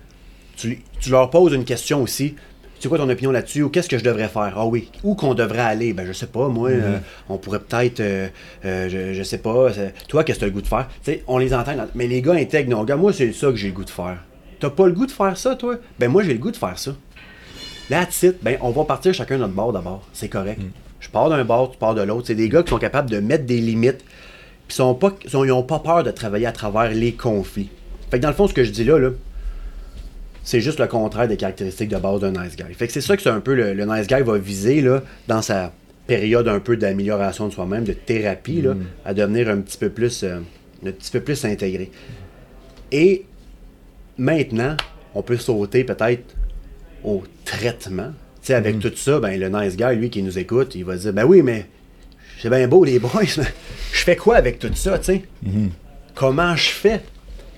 Tu, 0.56 0.82
tu 1.02 1.10
leur 1.10 1.30
poses 1.30 1.52
une 1.52 1.66
question 1.66 2.02
aussi. 2.02 2.36
C'est 2.80 2.88
quoi 2.88 2.98
ton 2.98 3.10
opinion 3.10 3.32
là-dessus? 3.32 3.64
Ou 3.64 3.70
qu'est-ce 3.70 3.90
que 3.90 3.98
je 3.98 4.04
devrais 4.06 4.30
faire? 4.30 4.54
Ah 4.56 4.66
oui. 4.66 4.90
Où 5.04 5.14
qu'on 5.14 5.34
devrait 5.34 5.60
aller? 5.60 5.92
Ben, 5.92 6.08
je 6.08 6.14
sais 6.14 6.28
pas, 6.28 6.48
moi, 6.48 6.70
euh, 6.70 6.98
on 7.28 7.38
pourrait 7.38 7.60
peut-être, 7.60 8.00
euh, 8.00 8.30
euh, 8.64 8.88
je, 8.88 9.14
je 9.14 9.24
sais 9.24 9.40
pas, 9.40 9.72
toi, 10.08 10.24
qu'est-ce 10.24 10.38
que 10.38 10.40
tu 10.40 10.46
as 10.46 10.48
le 10.48 10.54
goût 10.54 10.62
de 10.62 10.68
faire? 10.68 10.88
Tu 11.04 11.12
sais, 11.12 11.24
on 11.28 11.38
les 11.38 11.54
entend, 11.54 11.76
mais 11.96 12.08
les 12.08 12.22
gars 12.22 12.36
intègres, 12.36 12.70
non, 12.70 12.86
gars, 12.86 12.96
moi, 12.96 13.12
c'est 13.12 13.34
ça 13.34 13.48
que 13.48 13.58
j'ai 13.58 13.68
le 13.68 13.74
goût 13.74 13.84
de 13.84 13.90
faire. 13.90 14.24
T'as 14.62 14.70
pas 14.70 14.88
le 14.88 14.94
goût 14.94 15.06
de 15.06 15.12
faire 15.12 15.38
ça, 15.38 15.58
toi? 15.58 15.76
Ben, 16.00 16.10
moi, 16.10 16.24
j'ai 16.24 16.32
le 16.32 16.40
goût 16.40 16.52
de 16.52 16.56
faire 16.56 16.80
ça. 16.80 16.96
That's 17.90 18.24
it. 18.24 18.44
Ben, 18.44 18.58
on 18.62 18.72
va 18.72 18.84
partir 18.84 19.14
chacun 19.14 19.36
de 19.36 19.42
notre 19.42 19.54
bord 19.54 19.72
d'abord. 19.72 20.08
C'est 20.14 20.30
correct. 20.30 20.62
Je 21.00 21.10
pars 21.10 21.30
d'un 21.30 21.44
bord, 21.44 21.72
tu 21.72 21.78
pars 21.78 21.96
de 21.96 22.02
l'autre. 22.02 22.28
C'est 22.28 22.36
des 22.36 22.50
gars 22.50 22.64
qui 22.64 22.70
sont 22.70 22.80
capables 22.80 23.10
de 23.10 23.20
mettre 23.20 23.46
des 23.46 23.60
limites. 23.60 24.04
Puis 24.68 24.76
sont 24.76 24.96
pas, 24.96 25.14
sont, 25.28 25.46
ils 25.46 25.52
ont 25.52 25.64
pas 25.64 25.80
peur 25.80 26.04
de 26.04 26.12
travailler 26.12 26.46
à 26.46 26.52
travers 26.52 26.92
les 26.92 27.14
conflits. 27.14 27.70
Fait 28.12 28.18
que 28.18 28.24
dans 28.24 28.30
le 28.30 28.36
fond, 28.36 28.48
ce 28.48 28.54
que 28.54 28.64
je 28.64 28.72
dis 28.72 28.84
là, 28.84 28.98
là, 29.00 29.12
c'est 30.44 30.60
juste 30.60 30.80
le 30.80 30.88
contraire 30.88 31.28
des 31.28 31.38
caractéristiques 31.38 31.90
de 31.90 31.98
base 31.98 32.22
d'un 32.22 32.32
nice 32.32 32.56
guy. 32.56 32.74
Fait 32.74 32.88
que 32.88 32.94
c'est 32.94 33.02
ça 33.02 33.16
que 33.16 33.22
c'est 33.24 33.30
un 33.30 33.40
peu 33.40 33.54
le, 33.54 33.74
le 33.74 33.86
nice 33.86 34.08
guy 34.08 34.22
va 34.22 34.38
viser 34.38 34.82
là, 34.82 35.04
dans 35.28 35.42
sa 35.42 35.72
période 36.08 36.48
un 36.48 36.60
peu 36.60 36.78
d'amélioration 36.78 37.48
de 37.48 37.54
soi-même, 37.54 37.84
de 37.84 37.94
thérapie, 37.94 38.62
là, 38.62 38.74
à 39.06 39.14
devenir 39.14 39.50
un 39.50 39.58
petit 39.58 39.78
peu 39.78 39.90
plus 39.90 40.24
euh, 40.24 40.40
un 40.86 40.92
petit 40.92 41.12
peu 41.12 41.20
plus 41.20 41.44
intégré. 41.46 41.92
Et 42.92 43.26
maintenant, 44.18 44.78
on 45.16 45.22
peut 45.22 45.38
sauter 45.38 45.84
peut-être 45.84 46.36
au 47.04 47.24
traitement. 47.46 48.12
Tu 48.42 48.48
sais, 48.48 48.54
avec 48.54 48.80
tout 48.80 48.92
ça, 48.96 49.20
ben, 49.20 49.40
le 49.40 49.50
nice 49.50 49.76
guy, 49.76 49.96
lui, 49.96 50.10
qui 50.10 50.24
nous 50.24 50.38
écoute, 50.38 50.76
il 50.76 50.86
va 50.86 50.96
dire 50.96 51.14
Ben 51.14 51.26
oui, 51.26 51.42
mais 51.42 51.66
c'est 52.40 52.50
bien 52.50 52.68
beau, 52.68 52.84
les 52.84 53.00
boys, 53.00 53.24
mais 53.38 53.54
je 53.92 54.04
fais 54.04 54.16
quoi 54.16 54.36
avec 54.36 54.60
tout 54.60 54.72
ça, 54.76 55.00
tu 55.00 55.06
sais? 55.06 55.22
Comment 56.14 56.56
je 56.56 56.70
fais? 56.70 57.02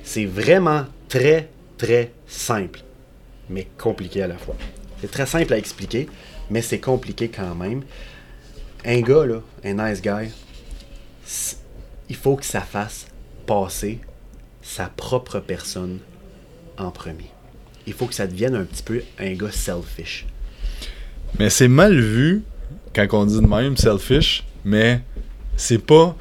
C'est 0.04 0.26
vraiment 0.26 0.86
très, 1.08 1.50
très 1.78 2.12
simple, 2.28 2.82
mais 3.50 3.68
compliqué 3.78 4.24
à 4.24 4.28
la 4.28 4.38
fois. 4.38 4.56
C'est 5.02 5.12
très 5.12 5.26
simple 5.26 5.54
à 5.54 5.58
expliquer, 5.58 6.08
mais 6.50 6.62
c'est 6.62 6.80
compliqué 6.80 7.30
quand 7.30 7.56
même. 7.56 7.84
Un 8.86 9.02
gars, 9.02 9.26
là, 9.26 9.42
un 9.64 9.74
nice 9.74 10.02
guy, 10.02 10.32
il 12.10 12.16
faut 12.16 12.36
que 12.36 12.46
ça 12.46 12.62
fasse 12.62 13.08
passer 13.46 14.00
sa 14.62 14.86
propre 14.88 15.40
personne 15.40 16.00
en 16.78 16.92
premier. 16.92 17.32
Il 17.90 17.96
faut 17.96 18.06
que 18.06 18.14
ça 18.14 18.28
devienne 18.28 18.54
un 18.54 18.66
petit 18.66 18.84
peu 18.84 19.02
un 19.18 19.34
gars 19.34 19.52
selfish. 19.52 20.28
Mais 21.40 21.50
c'est 21.50 21.68
mal 21.68 22.00
vu 22.00 22.44
quand 22.94 23.08
on 23.14 23.26
dit 23.26 23.42
de 23.42 23.48
même 23.48 23.76
selfish, 23.78 24.44
mais 24.64 25.02
c'est 25.58 25.84
pas. 25.84 26.16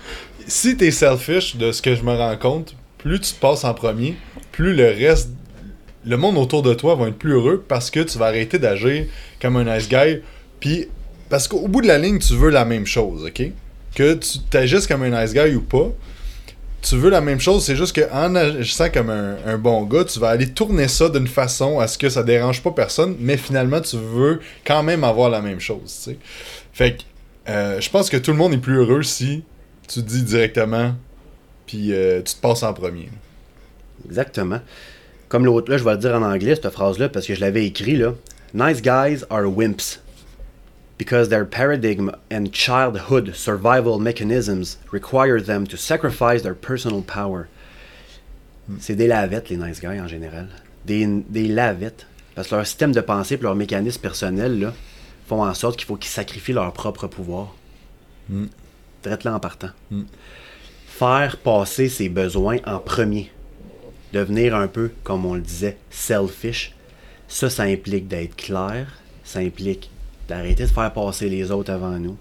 Si 0.47 0.79
t'es 0.79 0.91
selfish, 0.91 1.57
de 1.57 1.71
ce 1.71 1.83
que 1.83 1.95
je 1.95 2.03
me 2.03 2.15
rends 2.15 2.39
compte, 2.39 2.75
plus 2.97 3.21
tu 3.21 3.35
passes 3.35 3.65
en 3.65 3.75
premier, 3.75 4.17
plus 4.51 4.75
le 4.75 4.87
reste. 4.87 5.29
Le 6.07 6.17
monde 6.17 6.39
autour 6.39 6.63
de 6.63 6.73
toi 6.73 6.95
va 6.95 7.09
être 7.09 7.19
plus 7.19 7.33
heureux 7.33 7.63
parce 7.69 7.91
que 7.91 8.01
tu 8.01 8.17
vas 8.17 8.29
arrêter 8.29 8.59
d'agir 8.59 9.05
comme 9.43 9.57
un 9.57 9.65
nice 9.65 9.91
guy. 9.91 10.21
Puis, 10.61 10.87
parce 11.29 11.49
qu'au 11.49 11.69
bout 11.69 11.83
de 11.83 11.87
la 11.87 11.99
ligne, 11.99 12.19
tu 12.19 12.33
veux 12.33 12.49
la 12.49 12.65
même 12.65 12.87
chose, 12.87 13.27
ok? 13.27 13.43
Que 13.95 14.15
tu 14.15 14.39
t'agisses 14.51 14.87
comme 14.87 15.03
un 15.03 15.21
nice 15.23 15.35
guy 15.35 15.55
ou 15.55 15.61
pas, 15.61 15.93
tu 16.83 16.97
veux 16.97 17.11
la 17.11 17.21
même 17.21 17.41
chose, 17.41 17.65
c'est 17.65 17.77
juste 17.77 17.99
qu'en 18.01 18.35
agissant 18.35 18.89
comme 18.89 19.11
un, 19.11 19.59
bon 19.59 19.83
gars, 19.83 20.05
tu 20.05 20.19
vas 20.21 20.29
aller 20.29 20.49
tourner 20.49 20.89
ça 20.89 21.09
d'une 21.09 21.27
façon 21.27 21.81
à 21.81 21.89
ce 21.89 21.99
que 21.99 22.09
ça 22.09 22.23
dérange 22.23 22.63
pas 22.63 22.71
personne, 22.71 23.17
mais 23.19 23.37
finalement, 23.37 23.81
tu 23.81 23.97
veux 23.97 24.41
quand 24.65 24.83
même 24.83 25.05
avoir 25.05 25.29
la 25.31 25.41
même 25.41 25.61
chose. 25.61 26.11
Fait 26.73 26.97
que, 26.97 27.03
euh, 27.49 27.81
je 27.81 27.91
pense 27.91 28.09
que 28.09 28.17
tout 28.17 28.31
le 28.31 28.37
monde 28.37 28.53
est 28.53 28.59
plus 28.59 28.77
heureux 28.77 29.03
si 29.03 29.43
tu 29.89 30.03
dis 30.03 30.23
directement, 30.23 30.95
puis 31.67 31.93
euh, 31.93 32.23
tu 32.23 32.35
te 32.35 32.41
passes 32.41 32.63
en 32.63 32.73
premier. 32.73 33.09
Exactement. 34.07 34.61
Comme 35.29 35.45
l'autre, 35.45 35.71
là, 35.71 35.79
je 35.79 35.85
vais 35.85 35.93
le 35.93 35.99
dire 35.99 36.15
en 36.15 36.23
anglais, 36.23 36.55
cette 36.55 36.71
phrase-là, 36.71 37.09
parce 37.09 37.27
que 37.27 37.35
je 37.35 37.41
l'avais 37.41 37.67
écrit, 37.67 37.97
là. 37.97 38.15
Nice 38.55 38.81
guys 38.81 39.25
are 39.29 39.45
wimps. 39.45 40.01
Because 40.99 41.29
their 41.29 41.45
paradigm 41.45 42.11
and 42.31 42.53
childhood 42.53 43.35
survival 43.37 43.99
mechanisms 44.01 44.79
require 44.91 45.41
them 45.41 45.67
to 45.69 45.77
sacrifice 45.77 46.43
their 46.43 46.55
personal 46.55 47.03
power. 47.03 47.47
C'est 48.81 48.97
des 48.97 49.07
lavettes, 49.07 49.49
les 49.49 49.57
nice 49.57 49.81
guys, 49.81 50.01
en 50.01 50.09
général. 50.09 50.49
Des, 50.85 51.07
des 51.07 51.49
lavettes. 51.49 52.07
Parce 52.35 52.49
que 52.49 52.57
leur 52.57 52.67
système 52.67 52.93
de 52.93 53.01
pensée 53.01 53.35
et 53.35 53.39
leur 53.39 53.55
mécanisme 53.55 54.01
personnel, 54.01 54.59
là, 54.59 54.75
font 55.27 55.43
en 55.43 55.55
sorte 55.55 55.77
qu'il 55.77 55.87
faut 55.87 55.97
qu'ils 55.97 56.11
sacrifient 56.11 56.53
leur 56.53 56.73
propre 56.73 57.07
pouvoir. 57.07 57.55
Mm. 58.29 58.47
Traite-le 59.03 59.31
en 59.31 59.41
partant. 59.41 59.71
Mm. 59.91 60.03
Faire 60.87 61.37
passer 61.37 61.89
ses 61.89 62.09
besoins 62.09 62.59
en 62.67 62.79
premier 62.79 63.31
devenir 64.13 64.55
un 64.55 64.69
peu, 64.69 64.91
comme 65.05 65.25
on 65.27 65.35
le 65.35 65.41
disait, 65.41 65.77
selfish, 65.91 66.75
ça, 67.29 67.51
ça 67.51 67.65
implique 67.65 68.09
d'être 68.09 68.37
clair, 68.37 68.87
ça 69.25 69.41
implique 69.41 69.91
d'arrêter 70.29 70.65
de 70.65 70.71
faire 70.71 70.93
passer 70.93 71.29
les 71.29 71.51
autres 71.51 71.73
avant 71.73 71.99
nous, 71.99 72.17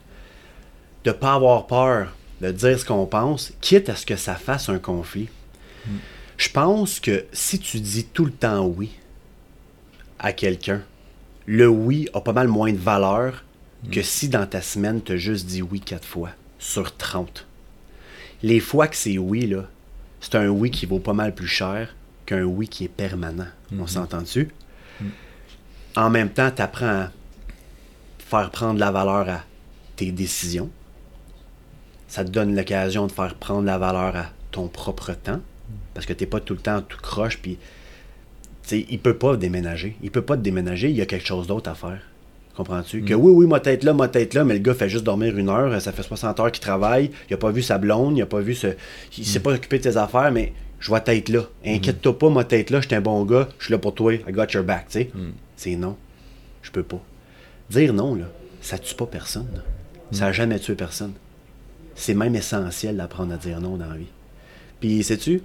de 1.03 1.11
pas 1.11 1.33
avoir 1.33 1.67
peur 1.67 2.13
de 2.41 2.51
dire 2.51 2.79
ce 2.79 2.85
qu'on 2.85 3.05
pense, 3.05 3.53
quitte 3.61 3.89
à 3.89 3.95
ce 3.95 4.05
que 4.05 4.15
ça 4.15 4.35
fasse 4.35 4.69
un 4.69 4.79
conflit. 4.79 5.29
Je 6.37 6.49
pense 6.49 6.99
que 6.99 7.25
si 7.31 7.59
tu 7.59 7.79
dis 7.79 8.05
tout 8.05 8.25
le 8.25 8.31
temps 8.31 8.65
oui 8.65 8.91
à 10.19 10.33
quelqu'un, 10.33 10.83
le 11.45 11.67
oui 11.67 12.09
a 12.13 12.21
pas 12.21 12.33
mal 12.33 12.47
moins 12.47 12.71
de 12.71 12.77
valeur 12.77 13.43
que 13.91 14.01
si 14.01 14.29
dans 14.29 14.45
ta 14.45 14.61
semaine, 14.61 15.01
tu 15.01 15.13
as 15.13 15.17
juste 15.17 15.45
dit 15.45 15.61
oui 15.61 15.79
quatre 15.79 16.07
fois 16.07 16.31
sur 16.59 16.95
30. 16.95 17.47
Les 18.43 18.59
fois 18.59 18.87
que 18.87 18.95
c'est 18.95 19.17
oui, 19.17 19.47
là, 19.47 19.63
c'est 20.19 20.35
un 20.35 20.49
oui 20.49 20.69
qui 20.69 20.85
vaut 20.85 20.99
pas 20.99 21.13
mal 21.13 21.33
plus 21.33 21.47
cher 21.47 21.95
qu'un 22.25 22.43
oui 22.43 22.67
qui 22.67 22.83
est 22.83 22.89
permanent. 22.89 23.47
On 23.79 23.87
s'entend 23.87 24.21
dessus? 24.21 24.49
En 25.95 26.09
même 26.09 26.29
temps, 26.29 26.51
tu 26.51 26.61
apprends 26.61 26.85
à 26.85 27.11
faire 28.29 28.51
prendre 28.51 28.79
la 28.79 28.91
valeur 28.91 29.29
à 29.29 29.43
tes 29.95 30.11
décisions. 30.11 30.69
Ça 32.07 32.25
te 32.25 32.29
donne 32.29 32.55
l'occasion 32.55 33.07
de 33.07 33.11
faire 33.11 33.35
prendre 33.35 33.65
la 33.65 33.77
valeur 33.77 34.15
à 34.15 34.25
ton 34.51 34.67
propre 34.67 35.13
temps. 35.13 35.39
Parce 35.93 36.05
que 36.05 36.13
tu 36.13 36.25
pas 36.25 36.39
tout 36.39 36.53
le 36.53 36.59
temps 36.59 36.81
tout 36.81 36.99
croche. 37.01 37.39
Puis, 37.39 37.57
tu 38.67 38.85
il 38.89 38.99
peut 38.99 39.15
pas 39.15 39.37
déménager. 39.37 39.95
Il 40.03 40.11
peut 40.11 40.21
pas 40.21 40.35
te 40.35 40.41
déménager. 40.41 40.89
Il 40.89 40.95
y 40.95 41.01
a 41.01 41.05
quelque 41.05 41.25
chose 41.25 41.47
d'autre 41.47 41.69
à 41.69 41.75
faire. 41.75 42.01
Comprends-tu? 42.55 43.03
Que 43.03 43.13
oui, 43.13 43.31
oui, 43.31 43.45
ma 43.45 43.59
tête 43.59 43.83
là, 43.83 43.93
ma 43.93 44.07
tête 44.07 44.33
là, 44.33 44.43
mais 44.43 44.55
le 44.55 44.59
gars 44.59 44.73
fait 44.73 44.89
juste 44.89 45.03
dormir 45.03 45.37
une 45.37 45.49
heure. 45.49 45.79
Ça 45.81 45.91
fait 45.91 46.03
60 46.03 46.39
heures 46.39 46.51
qu'il 46.51 46.61
travaille. 46.61 47.11
Il 47.29 47.33
a 47.33 47.37
pas 47.37 47.51
vu 47.51 47.61
sa 47.61 47.77
blonde. 47.77 48.17
Il 48.17 48.21
a 48.21 48.25
pas 48.25 48.41
vu 48.41 48.55
ce. 48.55 48.67
Il 49.17 49.25
s'est 49.25 49.39
pas 49.39 49.53
occupé 49.53 49.77
de 49.77 49.83
ses 49.83 49.97
affaires, 49.97 50.31
mais 50.31 50.53
je 50.79 50.91
vais 50.91 51.01
être 51.05 51.29
là. 51.29 51.43
Inquiète-toi 51.65 52.17
pas, 52.17 52.29
ma 52.29 52.43
tête 52.43 52.71
là. 52.71 52.81
Je 52.81 52.87
suis 52.87 52.95
un 52.95 53.01
bon 53.01 53.23
gars. 53.25 53.47
Je 53.59 53.65
suis 53.65 53.71
là 53.71 53.77
pour 53.77 53.93
toi. 53.93 54.13
I 54.13 54.31
got 54.31 54.47
your 54.53 54.63
back. 54.63 54.87
Tu 54.89 54.99
sais? 54.99 55.11
C'est 55.55 55.75
non. 55.75 55.95
Je 56.61 56.71
peux 56.71 56.83
pas. 56.83 57.01
Dire 57.69 57.93
non, 57.93 58.15
là, 58.15 58.25
ça 58.61 58.77
tue 58.77 58.95
pas 58.95 59.05
personne. 59.05 59.47
là. 59.53 59.61
Ça 60.11 60.27
a 60.27 60.31
jamais 60.31 60.59
tué 60.59 60.75
personne. 60.75 61.13
C'est 61.95 62.13
même 62.13 62.35
essentiel 62.35 62.97
d'apprendre 62.97 63.33
à 63.33 63.37
dire 63.37 63.59
non 63.59 63.77
dans 63.77 63.89
la 63.89 63.97
vie. 63.97 64.07
Puis, 64.79 65.03
sais-tu, 65.03 65.41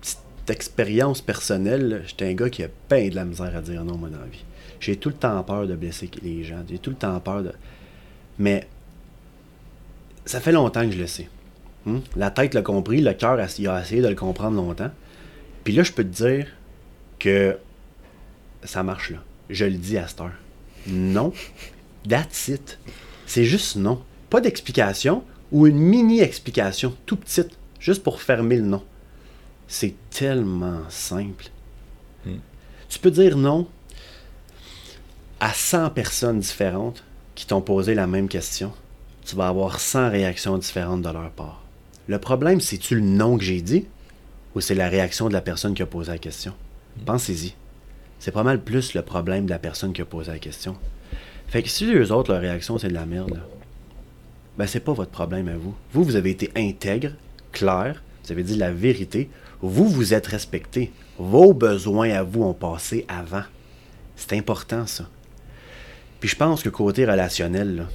petite 0.00 0.18
expérience 0.48 1.20
personnelle, 1.20 2.02
j'étais 2.06 2.28
un 2.30 2.34
gars 2.34 2.50
qui 2.50 2.64
a 2.64 2.68
peine 2.88 3.10
de 3.10 3.14
la 3.14 3.24
misère 3.24 3.54
à 3.56 3.60
dire 3.60 3.84
non, 3.84 3.96
moi, 3.96 4.08
dans 4.08 4.20
la 4.20 4.26
vie. 4.26 4.44
J'ai 4.80 4.96
tout 4.96 5.10
le 5.10 5.14
temps 5.14 5.42
peur 5.44 5.66
de 5.66 5.76
blesser 5.76 6.10
les 6.22 6.44
gens. 6.44 6.62
J'ai 6.68 6.78
tout 6.78 6.90
le 6.90 6.96
temps 6.96 7.18
peur 7.20 7.42
de. 7.42 7.52
Mais, 8.38 8.66
ça 10.26 10.40
fait 10.40 10.52
longtemps 10.52 10.84
que 10.84 10.92
je 10.92 10.98
le 10.98 11.06
sais. 11.06 11.28
Hmm? 11.86 11.98
La 12.16 12.30
tête 12.30 12.54
l'a 12.54 12.62
compris, 12.62 13.00
le 13.00 13.12
cœur 13.12 13.38
a, 13.38 13.46
il 13.58 13.68
a 13.68 13.80
essayé 13.80 14.02
de 14.02 14.08
le 14.08 14.14
comprendre 14.14 14.56
longtemps. 14.56 14.90
Puis 15.62 15.74
là, 15.74 15.82
je 15.82 15.92
peux 15.92 16.04
te 16.04 16.08
dire 16.08 16.46
que 17.18 17.56
ça 18.64 18.82
marche 18.82 19.10
là. 19.10 19.18
Je 19.50 19.66
le 19.66 19.74
dis 19.74 19.98
à 19.98 20.08
cette 20.08 20.20
heure. 20.20 20.32
Non. 20.86 21.32
That's 22.08 22.48
it. 22.48 22.78
C'est 23.26 23.44
juste 23.44 23.76
non. 23.76 24.02
Pas 24.30 24.40
d'explication 24.40 25.22
ou 25.52 25.66
une 25.66 25.78
mini-explication, 25.78 26.94
tout 27.06 27.16
petite, 27.16 27.50
juste 27.78 28.02
pour 28.02 28.20
fermer 28.20 28.56
le 28.56 28.62
non. 28.62 28.82
C'est 29.68 29.94
tellement 30.10 30.80
simple. 30.88 31.46
Hmm. 32.26 32.38
Tu 32.88 32.98
peux 32.98 33.10
dire 33.10 33.36
non 33.36 33.68
à 35.40 35.52
100 35.52 35.90
personnes 35.90 36.40
différentes 36.40 37.04
qui 37.34 37.46
t'ont 37.46 37.60
posé 37.60 37.94
la 37.94 38.06
même 38.06 38.28
question. 38.28 38.72
Tu 39.24 39.36
vas 39.36 39.48
avoir 39.48 39.80
100 39.80 40.10
réactions 40.10 40.58
différentes 40.58 41.02
de 41.02 41.10
leur 41.10 41.30
part. 41.30 41.62
Le 42.06 42.18
problème, 42.18 42.60
c'est-tu 42.60 42.96
le 42.96 43.00
non 43.00 43.38
que 43.38 43.44
j'ai 43.44 43.60
dit 43.60 43.86
ou 44.54 44.60
c'est 44.60 44.74
la 44.74 44.88
réaction 44.88 45.28
de 45.28 45.32
la 45.32 45.40
personne 45.40 45.74
qui 45.74 45.82
a 45.82 45.86
posé 45.86 46.12
la 46.12 46.18
question? 46.18 46.54
Pensez-y. 47.04 47.54
C'est 48.24 48.32
pas 48.32 48.42
mal 48.42 48.62
plus 48.62 48.94
le 48.94 49.02
problème 49.02 49.44
de 49.44 49.50
la 49.50 49.58
personne 49.58 49.92
qui 49.92 50.00
a 50.00 50.06
posé 50.06 50.32
la 50.32 50.38
question. 50.38 50.78
Fait 51.46 51.62
que 51.62 51.68
si 51.68 51.84
les 51.84 52.10
autres, 52.10 52.32
leur 52.32 52.40
réaction, 52.40 52.78
c'est 52.78 52.88
de 52.88 52.94
la 52.94 53.04
merde, 53.04 53.38
ben 54.56 54.66
c'est 54.66 54.80
pas 54.80 54.94
votre 54.94 55.10
problème 55.10 55.46
à 55.48 55.58
vous. 55.58 55.74
Vous, 55.92 56.04
vous 56.04 56.16
avez 56.16 56.30
été 56.30 56.50
intègre, 56.56 57.10
clair, 57.52 58.02
vous 58.24 58.32
avez 58.32 58.42
dit 58.42 58.56
la 58.56 58.72
vérité, 58.72 59.28
vous 59.60 59.86
vous 59.86 60.14
êtes 60.14 60.26
respecté. 60.26 60.90
Vos 61.18 61.52
besoins 61.52 62.12
à 62.12 62.22
vous 62.22 62.44
ont 62.44 62.54
passé 62.54 63.04
avant. 63.08 63.44
C'est 64.16 64.32
important, 64.32 64.86
ça. 64.86 65.06
Puis 66.18 66.30
je 66.30 66.36
pense 66.36 66.62
que 66.62 66.70
côté 66.70 67.04
relationnel, 67.04 67.88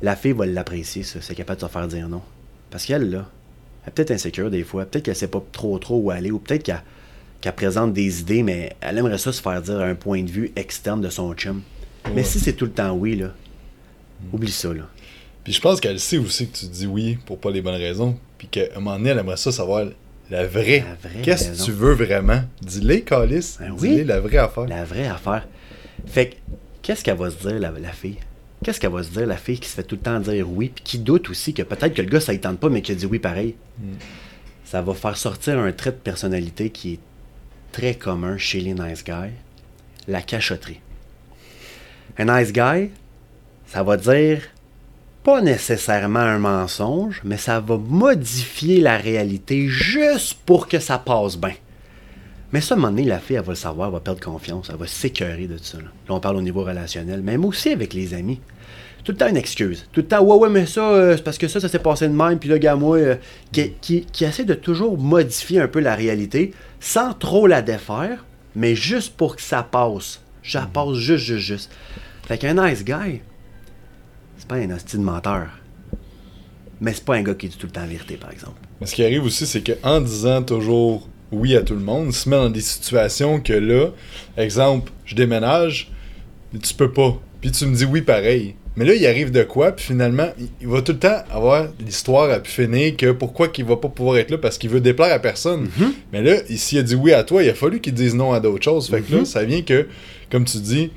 la 0.00 0.16
fille 0.16 0.32
va 0.32 0.46
l'apprécier, 0.46 1.02
ça. 1.02 1.20
C'est 1.20 1.34
capable 1.34 1.60
de 1.60 1.66
se 1.66 1.70
faire 1.70 1.88
dire 1.88 2.08
non. 2.08 2.22
Parce 2.70 2.86
qu'elle, 2.86 3.10
là, 3.10 3.26
elle 3.82 3.88
est 3.88 3.92
peut-être 3.92 4.12
insécure 4.12 4.50
des 4.50 4.64
fois. 4.64 4.86
Peut-être 4.86 5.04
qu'elle 5.04 5.14
sait 5.14 5.28
pas 5.28 5.44
trop 5.52 5.78
trop 5.78 5.98
où 5.98 6.10
aller. 6.10 6.30
Ou 6.30 6.38
peut-être 6.38 6.62
qu'elle 6.62 6.82
qu'elle 7.46 7.54
présente 7.54 7.92
des 7.92 8.20
idées, 8.20 8.42
mais 8.42 8.74
elle 8.80 8.98
aimerait 8.98 9.18
ça 9.18 9.32
se 9.32 9.40
faire 9.40 9.62
dire 9.62 9.78
un 9.78 9.94
point 9.94 10.24
de 10.24 10.30
vue 10.30 10.50
externe 10.56 11.00
de 11.00 11.08
son 11.08 11.32
chum. 11.34 11.62
Mais 12.12 12.24
si 12.24 12.40
c'est 12.40 12.54
tout 12.54 12.64
le 12.64 12.72
temps 12.72 12.92
oui, 12.92 13.14
là, 13.14 13.32
oublie 14.32 14.50
ça, 14.50 14.74
là. 14.74 14.88
Puis 15.44 15.52
je 15.52 15.60
pense 15.60 15.80
qu'elle 15.80 16.00
sait 16.00 16.18
aussi 16.18 16.48
que 16.48 16.56
tu 16.56 16.66
dis 16.66 16.88
oui 16.88 17.18
pour 17.24 17.38
pas 17.38 17.52
les 17.52 17.62
bonnes 17.62 17.76
raisons. 17.76 18.18
Puis 18.36 18.48
qu'à 18.48 18.62
un 18.74 18.80
moment 18.80 18.96
donné, 18.96 19.10
elle 19.10 19.18
aimerait 19.18 19.36
ça 19.36 19.52
savoir 19.52 19.86
la 20.28 20.44
vraie. 20.44 20.84
Qu'est-ce 21.22 21.50
que 21.50 21.64
tu 21.66 21.70
veux 21.70 21.92
vraiment? 21.92 22.42
Dis-les, 22.60 23.02
Calis. 23.02 23.58
Ben 23.60 23.70
oui. 23.78 23.90
Dis-les 23.90 24.04
la 24.04 24.18
vraie 24.18 24.38
affaire. 24.38 24.66
La 24.66 24.84
vraie 24.84 25.06
affaire. 25.06 25.46
Fait 26.04 26.30
que, 26.30 26.34
qu'est-ce 26.82 27.04
qu'elle 27.04 27.16
va 27.16 27.30
se 27.30 27.36
dire, 27.36 27.60
la, 27.60 27.70
la 27.70 27.92
fille? 27.92 28.18
Qu'est-ce 28.64 28.80
qu'elle 28.80 28.90
va 28.90 29.04
se 29.04 29.10
dire, 29.10 29.26
la 29.26 29.36
fille 29.36 29.60
qui 29.60 29.68
se 29.68 29.76
fait 29.76 29.84
tout 29.84 29.94
le 29.94 30.00
temps 30.00 30.18
dire 30.18 30.50
oui, 30.50 30.72
puis 30.74 30.82
qui 30.82 30.98
doute 30.98 31.30
aussi 31.30 31.54
que 31.54 31.62
peut-être 31.62 31.94
que 31.94 32.02
le 32.02 32.08
gars, 32.08 32.18
ça 32.18 32.32
ne 32.32 32.38
tente 32.38 32.58
pas, 32.58 32.70
mais 32.70 32.82
qui 32.82 32.90
a 32.90 32.96
dit 32.96 33.06
oui 33.06 33.20
pareil? 33.20 33.54
Ça 34.64 34.82
va 34.82 34.94
faire 34.94 35.16
sortir 35.16 35.60
un 35.60 35.70
trait 35.70 35.92
de 35.92 35.96
personnalité 35.96 36.70
qui 36.70 36.94
est 36.94 36.98
très 37.76 37.94
commun 37.94 38.38
chez 38.38 38.60
les 38.60 38.72
nice 38.72 39.04
guys, 39.04 39.34
la 40.08 40.22
cachotterie. 40.22 40.80
Un 42.16 42.24
nice 42.24 42.50
guy, 42.50 42.90
ça 43.66 43.82
va 43.82 43.98
dire 43.98 44.40
pas 45.22 45.42
nécessairement 45.42 46.20
un 46.20 46.38
mensonge, 46.38 47.20
mais 47.22 47.36
ça 47.36 47.60
va 47.60 47.76
modifier 47.76 48.80
la 48.80 48.96
réalité 48.96 49.68
juste 49.68 50.38
pour 50.46 50.68
que 50.68 50.78
ça 50.78 50.98
passe 50.98 51.36
bien. 51.36 51.52
Mais 52.50 52.62
ça, 52.62 52.74
à 52.74 52.78
un 52.78 52.80
moment 52.80 52.92
donné, 52.92 53.04
la 53.04 53.18
fille, 53.18 53.36
elle 53.36 53.42
va 53.42 53.52
le 53.52 53.56
savoir, 53.56 53.88
elle 53.88 53.94
va 53.94 54.00
perdre 54.00 54.22
confiance, 54.22 54.68
elle 54.70 54.76
va 54.76 54.86
s'écœurer 54.86 55.46
de 55.46 55.58
ça. 55.58 55.76
Là. 55.76 55.84
Là, 56.08 56.14
on 56.14 56.20
parle 56.20 56.36
au 56.36 56.42
niveau 56.42 56.64
relationnel, 56.64 57.20
même 57.20 57.44
aussi 57.44 57.70
avec 57.70 57.92
les 57.92 58.14
amis. 58.14 58.40
Tout 59.06 59.12
le 59.12 59.18
temps 59.18 59.28
une 59.28 59.36
excuse. 59.36 59.86
Tout 59.92 60.00
le 60.00 60.06
temps, 60.08 60.20
ouais, 60.20 60.36
ouais, 60.36 60.48
mais 60.48 60.66
ça, 60.66 60.80
euh, 60.80 61.16
c'est 61.16 61.22
parce 61.22 61.38
que 61.38 61.46
ça, 61.46 61.60
ça 61.60 61.68
s'est 61.68 61.78
passé 61.78 62.08
de 62.08 62.12
même, 62.12 62.40
puis 62.40 62.48
là, 62.48 62.58
gars, 62.58 62.74
moi, 62.74 62.96
euh, 62.96 63.14
qui, 63.52 63.70
qui, 63.80 64.04
qui 64.04 64.24
essaie 64.24 64.42
de 64.42 64.54
toujours 64.54 64.98
modifier 64.98 65.60
un 65.60 65.68
peu 65.68 65.78
la 65.78 65.94
réalité 65.94 66.52
sans 66.80 67.12
trop 67.14 67.46
la 67.46 67.62
défaire, 67.62 68.24
mais 68.56 68.74
juste 68.74 69.16
pour 69.16 69.36
que 69.36 69.42
ça 69.42 69.62
passe. 69.62 70.20
Ça 70.42 70.68
passe 70.72 70.94
juste, 70.94 71.24
juste, 71.24 71.46
juste. 71.46 71.70
Fait 72.26 72.36
qu'un 72.36 72.54
nice 72.54 72.84
guy, 72.84 73.20
c'est 74.38 74.48
pas 74.48 74.56
un 74.56 74.70
hostile 74.70 75.02
menteur. 75.02 75.50
mais 76.80 76.92
c'est 76.92 77.04
pas 77.04 77.14
un 77.14 77.22
gars 77.22 77.34
qui 77.34 77.48
dit 77.48 77.56
tout 77.56 77.68
le 77.68 77.72
temps 77.72 77.82
la 77.82 77.86
vérité, 77.86 78.16
par 78.16 78.32
exemple. 78.32 78.58
Mais 78.80 78.88
ce 78.88 78.94
qui 78.96 79.04
arrive 79.04 79.24
aussi, 79.24 79.46
c'est 79.46 79.62
qu'en 79.62 80.00
disant 80.00 80.42
toujours 80.42 81.08
oui 81.30 81.54
à 81.54 81.62
tout 81.62 81.74
le 81.74 81.80
monde, 81.80 82.08
il 82.08 82.12
se 82.12 82.28
met 82.28 82.34
dans 82.34 82.50
des 82.50 82.60
situations 82.60 83.38
que 83.40 83.52
là, 83.52 83.90
exemple, 84.36 84.90
je 85.04 85.14
déménage, 85.14 85.92
mais 86.52 86.58
tu 86.58 86.74
peux 86.74 86.92
pas. 86.92 87.16
Puis 87.40 87.52
tu 87.52 87.66
me 87.66 87.76
dis 87.76 87.84
oui 87.84 88.02
pareil. 88.02 88.56
Mais 88.76 88.84
là, 88.84 88.94
il 88.94 89.06
arrive 89.06 89.30
de 89.30 89.42
quoi, 89.42 89.72
puis 89.72 89.86
finalement, 89.86 90.28
il- 90.60 90.68
va 90.68 90.82
tout 90.82 90.92
le 90.92 90.98
temps 90.98 91.22
avoir 91.30 91.68
l'histoire 91.84 92.30
à 92.30 92.40
pu 92.40 92.50
finir 92.50 92.96
que 92.96 93.10
pourquoi 93.12 93.48
qu'il 93.48 93.64
va 93.64 93.76
pas 93.76 93.88
pouvoir 93.88 94.18
être 94.18 94.30
là 94.30 94.38
parce 94.38 94.58
qu'il 94.58 94.68
veut 94.70 94.80
déplaire 94.80 95.14
à 95.14 95.18
personne. 95.18 95.68
Mais 96.12 96.22
là, 96.22 96.36
s'il 96.48 96.78
a 96.78 96.82
dit 96.82 96.94
oui 96.94 97.12
à 97.12 97.24
toi, 97.24 97.42
il 97.42 97.48
a 97.48 97.54
fallu 97.54 97.80
qu'il 97.80 97.94
dise 97.94 98.14
non 98.14 98.32
à 98.32 98.40
d'autres 98.40 98.64
choses. 98.64 98.88
Fait 98.90 99.00
que 99.00 99.14
là, 99.14 99.24
ça 99.24 99.44
vient 99.44 99.62
que, 99.62 99.86
comme 100.30 100.44
tu 100.44 100.58
dis, 100.58 100.90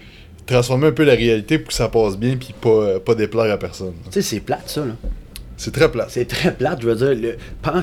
transformer 0.46 0.88
un 0.88 0.92
peu 0.92 1.04
la 1.06 1.14
réalité 1.14 1.58
pour 1.60 1.70
que 1.70 1.74
ça 1.74 1.88
passe 1.90 2.18
bien 2.18 2.36
puis 2.36 2.54
pas, 2.60 2.70
euh, 2.70 3.00
pas 3.00 3.16
déplaire 3.16 3.52
à 3.52 3.58
personne. 3.58 3.94
Tu 4.06 4.12
sais, 4.14 4.22
c'est 4.24 4.40
plate, 4.42 4.68
ça, 4.70 4.86
là. 4.86 4.94
C'est 5.56 5.72
très 5.74 5.92
plat. 5.92 6.08
C'est 6.10 6.26
très 6.26 6.54
plate, 6.54 6.82
je 6.82 6.88
veux 6.90 6.96
dire. 6.96 7.16
le- 7.16 7.38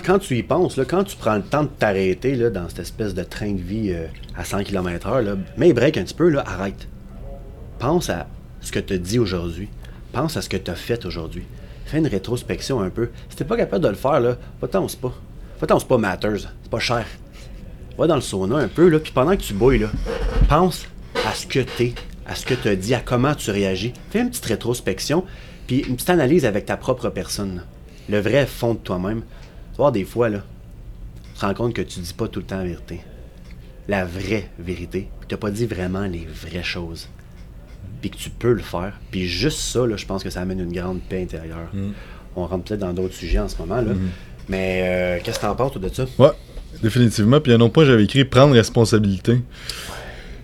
quand 0.05 0.19
tu 0.19 0.37
y 0.37 0.43
penses, 0.43 0.77
là, 0.79 0.85
quand 0.87 1.05
tu 1.05 1.15
prends 1.17 1.37
le 1.37 1.43
temps 1.43 1.63
de 1.63 1.69
t'arrêter 1.79 2.35
là, 2.35 2.49
dans 2.51 2.69
cette 2.69 2.79
espèce 2.81 3.13
de 3.15 3.23
train 3.23 3.53
de 3.53 3.61
vie 3.61 3.93
euh, 3.93 4.07
à 4.37 4.45
100 4.45 4.63
km/h, 4.65 5.37
mais 5.59 5.73
break 5.75 5.97
un 5.99 6.05
petit 6.05 6.15
peu, 6.15 6.29
là, 6.31 6.43
arrête. 6.47 6.89
Pense 7.79 8.09
à 8.11 8.27
ce 8.63 8.73
que 8.73 8.79
tu 8.81 8.99
dit 8.99 9.19
aujourd'hui. 9.19 9.69
Pense 10.17 10.39
à 10.39 10.41
ce 10.41 10.49
que 10.49 10.57
tu 10.57 10.71
as 10.71 10.75
fait 10.75 11.05
aujourd'hui. 11.05 11.45
Fais 11.85 11.99
une 11.99 12.07
rétrospection 12.07 12.81
un 12.81 12.89
peu. 12.89 13.11
Si 13.29 13.37
t'es 13.37 13.45
pas 13.45 13.59
capable 13.59 13.85
de 13.85 13.91
le 13.91 13.97
faire, 13.97 14.19
là, 14.19 14.39
va-t'en 14.63 14.83
au 14.83 14.89
spa. 14.89 15.09
Va-t'en 15.61 15.77
au 15.77 15.81
spa 15.81 15.99
Matters. 15.99 16.49
C'est 16.63 16.71
pas 16.71 16.79
cher. 16.79 17.05
Va 17.99 18.07
dans 18.07 18.15
le 18.15 18.23
sauna 18.23 18.57
un 18.57 18.69
peu, 18.69 18.89
là, 18.89 18.99
puis 18.99 19.13
pendant 19.13 19.37
que 19.37 19.43
tu 19.43 19.53
bouilles, 19.53 19.81
là, 19.81 19.91
pense 20.49 20.87
à 21.27 21.35
ce 21.35 21.47
que 21.47 21.59
t'es, 21.59 21.93
à 22.25 22.35
ce 22.35 22.47
que 22.47 22.55
tu 22.55 22.67
as 22.67 22.77
dit, 22.77 22.95
à 22.95 23.01
comment 23.01 23.35
tu 23.35 23.51
réagis. 23.51 23.93
Fais 24.09 24.21
une 24.21 24.31
petite 24.31 24.47
rétrospection, 24.47 25.23
puis 25.67 25.81
une 25.81 25.97
petite 25.97 26.09
analyse 26.09 26.47
avec 26.47 26.65
ta 26.65 26.79
propre 26.79 27.11
personne. 27.11 27.65
Le 28.09 28.19
vrai 28.19 28.47
fond 28.47 28.73
de 28.73 28.79
toi-même. 28.79 29.21
Tu 29.21 29.77
voir, 29.77 29.93
des 29.93 30.05
fois, 30.05 30.31
là, 30.31 30.41
tu 31.35 31.41
te 31.41 31.45
rends 31.45 31.53
compte 31.53 31.75
que 31.75 31.83
tu 31.83 32.01
dis 32.01 32.15
pas 32.15 32.29
tout 32.29 32.41
le 32.41 32.47
temps 32.47 32.57
la 32.57 32.65
vérité. 32.65 33.01
La 33.87 34.07
vraie 34.07 34.49
vérité. 34.59 35.11
Puis 35.21 35.29
t'as 35.29 35.37
pas 35.37 35.51
dit 35.51 35.67
vraiment 35.67 36.07
les 36.07 36.25
vraies 36.25 36.63
choses. 36.65 37.11
Puis 38.01 38.11
que 38.11 38.17
tu 38.17 38.31
peux 38.31 38.53
le 38.53 38.63
faire. 38.63 38.93
Puis 39.11 39.27
juste 39.27 39.59
ça, 39.59 39.87
là, 39.87 39.97
je 39.97 40.05
pense 40.07 40.23
que 40.23 40.31
ça 40.31 40.41
amène 40.41 40.61
une 40.61 40.73
grande 40.73 41.01
paix 41.09 41.23
intérieure. 41.23 41.71
On 42.37 42.47
rentre 42.47 42.65
peut-être 42.65 42.81
dans 42.81 42.93
d'autres 42.93 43.15
sujets 43.15 43.39
en 43.39 43.49
ce 43.49 43.57
moment, 43.59 43.77
là. 43.81 43.93
Mais 44.49 44.83
euh, 44.85 45.19
qu'est-ce 45.25 45.39
que 45.41 45.45
t'en 45.47 45.55
penses, 45.57 45.73
toi, 45.73 45.81
de 45.81 45.93
ça? 45.93 46.05
Ouais, 46.19 46.31
définitivement. 46.83 47.41
Puis 47.41 47.53
un 47.53 47.61
autre 47.61 47.73
point, 47.73 47.85
j'avais 47.85 48.05
écrit 48.05 48.25
prendre 48.25 48.53
responsabilité. 48.55 49.41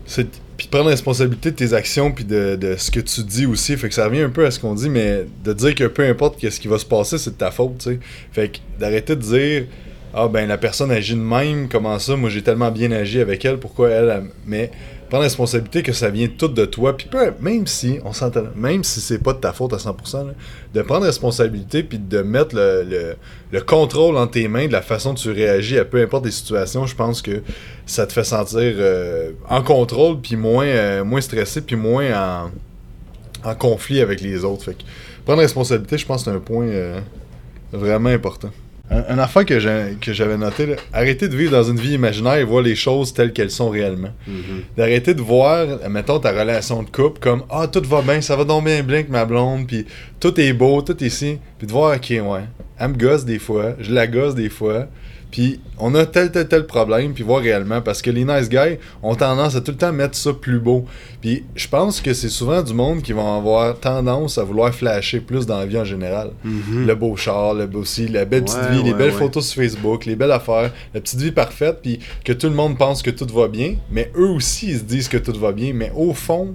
C'est 0.07 0.27
puis 0.57 0.69
prendre 0.69 0.91
responsabilité 0.91 1.51
de 1.51 1.57
tes 1.57 1.73
actions 1.73 2.13
puis 2.13 2.25
de, 2.25 2.55
de 2.57 2.77
ce 2.77 2.91
que 2.91 3.01
tu 3.01 3.23
dis 3.25 3.47
aussi. 3.47 3.77
Fait 3.77 3.89
que 3.89 3.95
ça 3.95 4.05
revient 4.05 4.21
un 4.21 4.29
peu 4.31 4.45
à 4.47 4.51
ce 4.51 4.61
qu'on 4.61 4.75
dit, 4.75 4.89
mais 4.89 5.25
de 5.45 5.53
dire 5.53 5.75
que 5.75 5.85
peu 5.85 6.07
importe 6.07 6.39
ce 6.49 6.61
qui 6.61 6.69
va 6.69 6.79
se 6.79 6.85
passer, 6.85 7.19
c'est 7.19 7.31
de 7.31 7.37
ta 7.37 7.51
faute, 7.51 7.79
tu 7.79 7.91
sais. 7.91 7.99
Fait 8.33 8.49
que 8.49 8.59
d'arrêter 8.79 9.17
de 9.17 9.21
dire 9.23 9.65
ah 10.15 10.29
ben 10.29 10.47
la 10.47 10.59
personne 10.59 10.91
agit 10.91 11.15
de 11.15 11.21
même, 11.21 11.69
comment 11.69 11.99
ça, 11.99 12.17
moi 12.17 12.29
j'ai 12.31 12.43
tellement 12.43 12.71
bien 12.71 12.93
agi 12.93 13.19
avec 13.21 13.45
elle, 13.45 13.59
pourquoi 13.59 13.89
elle, 13.91 14.09
elle- 14.11 14.31
mais 14.47 14.71
prendre 15.13 15.25
responsabilité 15.25 15.83
que 15.83 15.93
ça 15.93 16.09
vient 16.09 16.27
tout 16.27 16.49
de 16.49 16.65
toi, 16.65 16.97
puis 16.97 17.07
même 17.41 17.67
si 17.67 17.99
on 18.03 18.15
s'entend, 18.15 18.45
même 18.57 18.83
si 18.83 18.99
c'est 19.03 19.19
pas 19.19 19.35
de 19.35 19.41
ta 19.41 19.53
faute 19.53 19.75
à 19.75 19.77
100%, 19.77 20.27
là, 20.29 20.33
de 20.73 20.81
prendre 20.81 21.05
responsabilité 21.05 21.83
puis 21.83 21.99
de 21.99 22.23
mettre 22.23 22.55
le, 22.57 22.83
le- 22.83 23.17
le 23.51 23.61
contrôle 23.61 24.17
en 24.17 24.27
tes 24.27 24.49
mains 24.49 24.69
de 24.69 24.73
la 24.73 24.81
façon 24.81 25.11
dont 25.11 25.17
tu 25.17 25.31
réagis 25.31 25.79
à 25.79 25.85
peu 25.85 26.01
importe 26.03 26.25
les 26.25 26.31
situations, 26.31 26.87
je 26.87 26.95
pense 26.97 27.21
que 27.21 27.43
ça 27.85 28.07
te 28.07 28.13
fait 28.15 28.25
sentir 28.25 28.59
euh, 28.79 29.33
en 29.51 29.63
contrôle 29.63 30.19
puis 30.23 30.37
moins 30.37 30.65
euh, 30.65 31.05
moins 31.05 31.21
stressé 31.21 31.61
puis 31.61 31.77
moins 31.77 32.47
en, 33.45 33.51
en 33.51 33.55
conflit 33.55 34.01
avec 34.01 34.23
les 34.23 34.45
autres. 34.45 34.65
Fait 34.65 34.73
que 34.75 34.83
prendre 35.27 35.43
responsabilité, 35.43 35.99
je 35.99 36.07
pense 36.07 36.25
que 36.25 36.31
c'est 36.31 36.37
un 36.37 36.41
point 36.41 36.67
euh, 36.69 37.01
vraiment 37.71 38.09
important. 38.09 38.49
Un, 38.93 39.15
une 39.15 39.19
affaire 39.21 39.45
que 39.47 39.59
j'avais 39.59 40.37
noté, 40.37 40.67
là, 40.67 40.77
arrêter 40.93 41.29
de 41.29 41.37
vivre 41.37 41.53
dans 41.53 41.63
une 41.63 41.79
vie 41.79 41.95
imaginaire 41.95 42.35
et 42.35 42.45
voir 42.45 42.63
les 42.63 42.75
choses 42.75 43.15
telles 43.15 43.33
qu'elles 43.33 43.51
sont 43.51 43.71
réellement. 43.71 44.11
D'arrêter 44.77 45.15
de 45.15 45.23
voir, 45.23 45.67
mettons, 45.89 46.19
ta 46.19 46.31
relation 46.31 46.83
de 46.83 46.91
couple 46.91 47.19
comme 47.21 47.43
Ah, 47.51 47.67
tout 47.67 47.83
va 47.87 48.03
bien, 48.03 48.21
ça 48.21 48.37
va 48.37 48.45
donc 48.45 48.65
bien 48.65 48.83
bien 48.83 48.97
avec 48.97 49.09
ma 49.09 49.25
blonde, 49.25 49.67
puis 49.67 49.87
tout 50.21 50.39
est 50.39 50.53
beau, 50.53 50.83
tout 50.83 51.03
est 51.03 51.07
ici. 51.07 51.39
Puis 51.59 51.67
de 51.67 51.73
voir, 51.73 51.97
ok, 51.97 52.11
ouais, 52.11 52.45
elle 52.79 52.89
me 52.89 52.97
gosse 52.97 53.25
des 53.25 53.39
fois, 53.39 53.75
je 53.81 53.93
la 53.93 54.07
gosse 54.07 54.35
des 54.35 54.51
fois, 54.51 54.87
puis 55.33 55.59
on 55.79 55.95
a 55.97 56.07
tel, 56.07 56.31
tel, 56.31 56.47
tel 56.47 56.67
problème, 56.67 57.13
puis 57.15 57.25
voir 57.25 57.41
réellement. 57.43 57.81
Parce 57.81 58.03
que 58.03 58.11
les 58.11 58.25
nice 58.25 58.49
guys 58.49 58.79
ont 59.03 59.17
tendance 59.17 59.57
à 59.57 59.61
tout 59.61 59.73
le 59.73 59.79
temps 59.79 59.93
mettre 59.93 60.17
ça 60.17 60.33
plus 60.33 60.61
beau. 60.61 60.85
Puis 61.21 61.45
je 61.57 61.67
pense 61.67 62.01
que 62.01 62.13
c'est 62.15 62.29
souvent 62.29 62.63
du 62.63 62.75
monde 62.75 63.03
qui 63.03 63.13
vont 63.13 63.37
avoir 63.37 63.81
tendance 63.81 64.39
à 64.39 64.45
vouloir 64.45 64.73
flasher 64.73 65.21
plus 65.21 65.47
dans 65.47 65.59
la 65.59 65.67
vie 65.67 65.79
en 65.79 65.85
général. 65.85 66.31
Le 66.45 66.95
beau 66.95 67.17
char, 67.17 67.55
le 67.55 67.67
beau 67.67 67.81
aussi, 67.81 68.07
la 68.07 68.25
belle 68.27 68.45
petite 68.45 68.59
Ouais, 68.59 68.77
vie, 68.77 68.83
les 68.85 68.93
belles 68.95 69.11
ouais. 69.11 69.19
photos 69.19 69.47
sur 69.49 69.63
Facebook, 69.63 70.05
les 70.05 70.15
belles 70.15 70.31
affaires, 70.31 70.71
la 70.95 71.01
petite 71.01 71.21
vie 71.21 71.33
parfaite, 71.33 71.79
puis 71.83 71.99
que 72.25 72.33
tout 72.33 72.49
le 72.49 72.55
monde 72.55 72.77
pense 72.77 73.03
que 73.03 73.11
tout 73.11 73.27
va 73.35 73.49
bien, 73.49 73.77
mais 73.91 74.13
eux 74.17 74.29
aussi 74.29 74.69
ils 74.69 74.79
se 74.79 74.85
disent 74.85 75.09
que 75.09 75.17
tout 75.17 75.33
va 75.41 75.53
bien, 75.53 75.73
mais 75.75 75.91
au 75.97 76.13
fond 76.13 76.55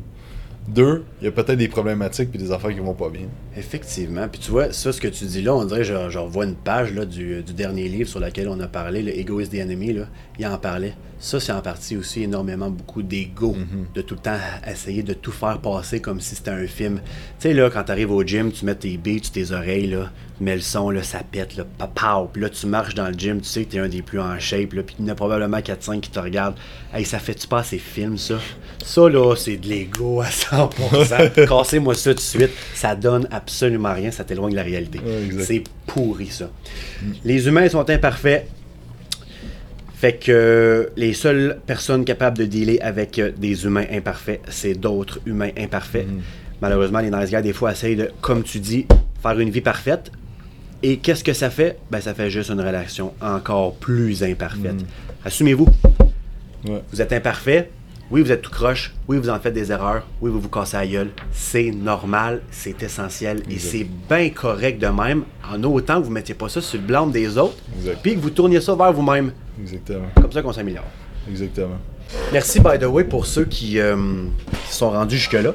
d'eux, 0.68 1.03
il 1.22 1.26
y 1.26 1.28
a 1.28 1.32
peut-être 1.32 1.57
des 1.57 1.68
problématiques 1.68 2.30
puis 2.30 2.39
des 2.39 2.51
affaires 2.51 2.72
qui 2.74 2.80
vont 2.80 2.93
pas 2.93 3.09
bien. 3.09 3.28
Effectivement. 3.55 4.28
Puis 4.28 4.41
tu 4.41 4.51
vois, 4.51 4.72
ça, 4.74 4.91
ce 4.91 4.99
que 4.99 5.07
tu 5.07 5.26
dis 5.26 5.41
là, 5.41 5.55
on 5.55 5.65
dirait, 5.65 5.84
je, 5.84 6.09
je 6.09 6.20
revois 6.20 6.45
une 6.45 6.55
page 6.55 6.93
là, 6.93 7.05
du, 7.05 7.41
du 7.41 7.53
dernier 7.53 7.88
livre 7.88 8.09
sur 8.09 8.20
lequel 8.20 8.49
on 8.49 8.59
a 8.59 8.68
parlé, 8.68 9.01
le 9.01 9.18
Ego 9.18 9.39
is 9.39 9.47
the 9.49 9.55
Enemy, 9.55 9.93
là. 9.93 10.07
il 10.38 10.45
en 10.45 10.57
parlait. 10.57 10.93
Ça, 11.20 11.39
c'est 11.39 11.51
en 11.51 11.61
partie 11.61 11.97
aussi 11.97 12.24
énormément 12.24 12.70
beaucoup 12.70 13.01
d'ego, 13.01 13.55
de 13.95 14.01
tout 14.01 14.13
le 14.13 14.22
temps 14.22 14.38
essayer 14.70 15.01
de 15.01 15.13
tout 15.13 15.32
faire 15.32 15.59
passer 15.59 15.99
comme 15.99 16.22
si 16.22 16.36
c'était 16.36 16.51
un 16.51 16.68
film. 16.68 16.99
Tu 17.39 17.47
sais, 17.47 17.53
là, 17.53 17.72
quand 17.72 17.84
tu 17.86 17.91
arrives 17.91 18.11
au 18.11 18.22
gym, 18.24 18.51
tu 18.51 18.65
mets 18.65 18.76
tes 18.76 18.97
beats, 18.97 19.32
tes 19.34 19.51
oreilles, 19.51 19.88
là, 19.88 20.11
mets 20.43 20.55
le 20.55 20.61
son, 20.61 20.89
là, 20.89 21.03
ça 21.03 21.19
pète, 21.29 21.55
là, 21.55 21.63
pow, 21.63 22.29
Puis 22.31 22.41
là, 22.41 22.49
tu 22.49 22.67
marches 22.67 22.95
dans 22.95 23.07
le 23.07 23.13
gym, 23.13 23.41
tu 23.41 23.47
sais 23.47 23.65
que 23.65 23.71
tu 23.71 23.77
es 23.77 23.79
un 23.79 23.88
des 23.88 24.01
plus 24.01 24.19
en 24.19 24.39
shape, 24.39 24.73
là, 24.73 24.83
puis 24.83 24.95
il 24.99 25.05
y 25.05 25.09
en 25.09 25.11
a 25.11 25.15
probablement 25.15 25.57
4-5 25.57 25.99
qui 25.99 26.09
te 26.09 26.19
regardent. 26.19 26.55
Hey, 26.93 27.05
ça 27.05 27.19
fait-tu 27.19 27.47
pas 27.47 27.63
ces 27.63 27.77
films, 27.77 28.17
ça? 28.17 28.39
Ça, 28.83 29.09
là, 29.09 29.35
c'est 29.35 29.57
de 29.57 29.67
l'ego 29.67 30.21
à 30.21 30.27
100%. 30.27 31.47
Cassez-moi 31.47 31.95
ça 31.95 32.11
tout 32.11 32.17
de 32.17 32.21
suite. 32.21 32.51
Ça 32.73 32.95
donne 32.95 33.27
absolument 33.31 33.93
rien, 33.93 34.11
ça 34.11 34.23
t'éloigne 34.23 34.51
de 34.51 34.57
la 34.57 34.63
réalité. 34.63 34.99
Ouais, 34.99 35.43
c'est 35.43 35.63
pourri, 35.85 36.27
ça. 36.27 36.49
Les 37.23 37.47
humains 37.47 37.69
sont 37.69 37.89
imparfaits. 37.89 38.47
Fait 39.95 40.13
que 40.13 40.31
euh, 40.31 40.85
les 40.95 41.13
seules 41.13 41.59
personnes 41.65 42.05
capables 42.05 42.38
de 42.38 42.45
dealer 42.45 42.77
avec 42.81 43.17
euh, 43.17 43.31
des 43.35 43.65
humains 43.65 43.85
imparfaits, 43.91 44.41
c'est 44.47 44.75
d'autres 44.75 45.19
humains 45.25 45.49
imparfaits. 45.57 46.05
Malheureusement, 46.61 46.99
les 46.99 47.09
nice 47.09 47.31
guys, 47.31 47.41
des 47.41 47.53
fois, 47.53 47.71
essayent 47.71 47.95
de, 47.95 48.11
comme 48.21 48.43
tu 48.43 48.59
dis, 48.59 48.85
faire 49.21 49.39
une 49.39 49.49
vie 49.49 49.61
parfaite. 49.61 50.11
Et 50.89 50.99
qu'est-ce 50.99 51.21
que 51.21 51.33
ça 51.33 51.49
fait? 51.49 51.77
Ben, 51.91 51.99
ça 51.99 52.13
fait 52.13 52.29
juste 52.29 52.49
une 52.49 52.61
relation 52.61 53.11
encore 53.19 53.75
plus 53.75 54.23
imparfaite. 54.23 54.77
Assumez-vous. 55.25 55.67
Ouais. 56.65 56.81
Vous 56.89 57.01
êtes 57.01 57.11
imparfait. 57.11 57.69
Oui, 58.09 58.21
vous 58.21 58.31
êtes 58.31 58.41
tout 58.41 58.51
croche. 58.51 58.93
Oui, 59.09 59.17
vous 59.17 59.27
en 59.29 59.38
faites 59.38 59.53
des 59.53 59.69
erreurs. 59.69 60.07
Oui, 60.21 60.31
vous 60.31 60.39
vous 60.39 60.47
cassez 60.47 60.77
la 60.77 60.88
gueule. 60.88 61.09
C'est 61.33 61.71
normal, 61.71 62.41
c'est 62.51 62.81
essentiel 62.81 63.43
et 63.49 63.59
c'est 63.59 63.85
bien 64.07 64.29
correct 64.29 64.79
de 64.81 64.88
même, 64.88 65.23
en 65.53 65.61
autant 65.63 65.97
que 65.97 66.03
vous 66.03 66.09
ne 66.09 66.13
mettiez 66.13 66.35
pas 66.35 66.47
ça 66.47 66.61
sur 66.61 66.79
le 66.79 66.88
blâme 66.88 67.11
des 67.11 67.38
autres, 67.38 67.57
puis 68.01 68.15
que 68.15 68.21
vous 68.21 68.29
tourniez 68.29 68.61
ça 68.61 68.73
vers 68.73 68.93
vous-même. 68.93 69.33
Exactement. 69.59 70.07
Comme 70.15 70.31
ça 70.31 70.41
qu'on 70.41 70.53
s'améliore. 70.53 70.85
Exactement. 71.29 71.79
Merci, 72.31 72.61
by 72.61 72.79
the 72.79 72.85
way, 72.85 73.03
pour 73.03 73.25
ceux 73.25 73.43
qui, 73.43 73.77
euh, 73.77 73.97
qui 74.69 74.73
sont 74.73 74.91
rendus 74.91 75.17
jusque-là. 75.17 75.53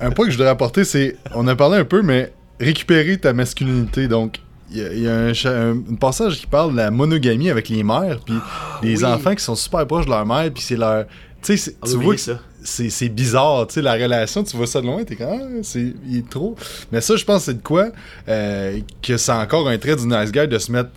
Un 0.00 0.12
point 0.12 0.26
que 0.26 0.30
je 0.30 0.36
voudrais 0.36 0.52
apporter, 0.52 0.84
c'est, 0.84 1.16
on 1.34 1.48
a 1.48 1.56
parlé 1.56 1.78
un 1.78 1.84
peu, 1.84 2.00
mais 2.00 2.32
récupérer 2.60 3.18
ta 3.18 3.32
masculinité. 3.32 4.06
Donc, 4.06 4.40
il 4.70 4.78
y 4.78 4.84
a, 4.84 4.92
il 4.92 5.00
y 5.00 5.08
a 5.08 5.16
un, 5.16 5.32
cha- 5.32 5.50
un- 5.50 5.78
un 5.78 5.94
passage 5.98 6.38
qui 6.38 6.46
parle 6.46 6.72
de 6.72 6.76
la 6.76 6.90
monogamie 6.92 7.50
avec 7.50 7.68
les 7.68 7.82
mères, 7.82 8.20
puis 8.24 8.34
les 8.82 8.98
oui. 9.02 9.04
enfants 9.04 9.34
qui 9.34 9.42
sont 9.42 9.56
super 9.56 9.86
proches 9.86 10.04
de 10.04 10.10
leur 10.10 10.24
mère, 10.26 10.48
puis 10.52 10.62
c'est 10.62 10.76
leur... 10.76 11.06
Tu 11.42 11.56
sais, 11.56 11.74
tu 11.84 11.92
oublie 11.94 12.04
vois 12.04 12.14
que 12.16 12.20
ça. 12.20 12.38
c'est 12.62 12.90
c'est 12.90 13.08
bizarre, 13.08 13.66
tu 13.66 13.74
sais, 13.74 13.82
la 13.82 13.94
relation, 13.94 14.44
tu 14.44 14.54
vois 14.58 14.66
ça 14.66 14.82
de 14.82 14.86
loin, 14.86 15.02
t'es 15.04 15.16
comme, 15.16 15.28
ah, 15.32 15.60
c'est, 15.62 15.94
il 16.06 16.18
est 16.18 16.28
trop. 16.28 16.54
Mais 16.92 17.00
ça, 17.00 17.16
je 17.16 17.24
pense, 17.24 17.44
c'est 17.44 17.54
de 17.54 17.62
quoi 17.62 17.88
euh, 18.28 18.78
que 19.02 19.16
c'est 19.16 19.32
encore 19.32 19.66
un 19.66 19.78
trait 19.78 19.96
du 19.96 20.06
nice 20.06 20.30
guy 20.30 20.46
de 20.46 20.58
se 20.58 20.70
mettre 20.70 20.90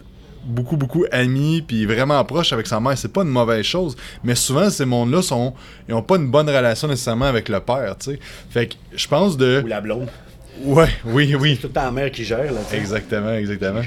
beaucoup, 0.44 0.76
beaucoup 0.76 1.06
amis, 1.14 1.64
puis 1.66 1.86
vraiment 1.86 2.22
proche 2.26 2.52
avec 2.52 2.68
sa 2.68 2.82
mère. 2.82 2.98
C'est 2.98 3.14
pas 3.14 3.22
une 3.22 3.30
mauvaise 3.30 3.64
chose. 3.64 3.96
Mais 4.26 4.36
souvent, 4.36 4.70
ces 4.70 4.84
mondes-là, 4.84 5.22
sont, 5.22 5.54
ils 5.88 5.94
ont 5.94 6.02
pas 6.04 6.18
une 6.18 6.30
bonne 6.30 6.50
relation 6.50 6.90
nécessairement 6.90 7.28
avec 7.28 7.48
le 7.48 7.62
père, 7.62 7.96
tu 7.98 8.12
sais. 8.12 8.20
Fait 8.50 8.68
que 8.68 8.74
je 8.94 9.08
pense 9.08 9.38
de. 9.38 9.62
Ou 9.64 9.68
la 9.68 9.80
blonde. 9.80 10.10
Ouais, 10.62 10.90
oui, 11.06 11.36
oui. 11.36 11.58
Tout 11.58 11.68
le 11.68 11.74
temps 11.74 11.84
la 11.84 11.92
mère 11.92 12.12
qui 12.12 12.24
gère, 12.24 12.52
là. 12.52 12.60
tu 12.66 12.72
sais. 12.72 12.78
Exactement, 12.78 13.34
exactement. 13.34 13.82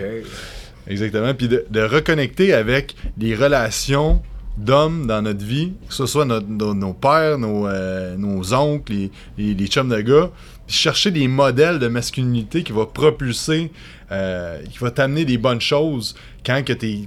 Exactement. 0.89 1.35
Puis 1.35 1.49
de, 1.49 1.65
de 1.71 1.81
reconnecter 1.81 2.53
avec 2.53 2.95
des 3.17 3.35
relations 3.35 4.23
d'hommes 4.57 5.07
dans 5.07 5.21
notre 5.23 5.45
vie, 5.45 5.73
que 5.89 5.95
ce 5.95 6.07
soit 6.07 6.25
notre- 6.25 6.47
nos, 6.49 6.75
nos 6.75 6.93
pères, 6.95 7.39
nos, 7.39 7.67
euh, 7.67 8.17
nos 8.17 8.55
oncles, 8.55 8.93
les, 8.93 9.11
les, 9.37 9.55
les 9.55 9.67
chums 9.67 9.89
de 9.89 10.01
gars, 10.01 10.31
puis 10.67 10.77
chercher 10.77 11.11
des 11.11 11.29
modèles 11.29 11.79
de 11.79 11.89
masculinité 11.89 12.63
qui 12.63 12.73
va 12.73 12.87
propulser, 12.87 13.71
euh, 14.13 14.61
qui 14.71 14.79
va 14.79 14.91
t'amener 14.91 15.25
des 15.25 15.39
bonnes 15.39 15.61
choses 15.61 16.15
quand 16.45 16.65
que 16.65 16.73
t'es 16.73 17.01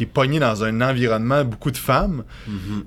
t'es 0.00 0.06
pogné 0.06 0.38
dans 0.38 0.64
un 0.64 0.80
environnement 0.80 1.44
beaucoup 1.44 1.70
de 1.70 1.76
femmes, 1.76 2.24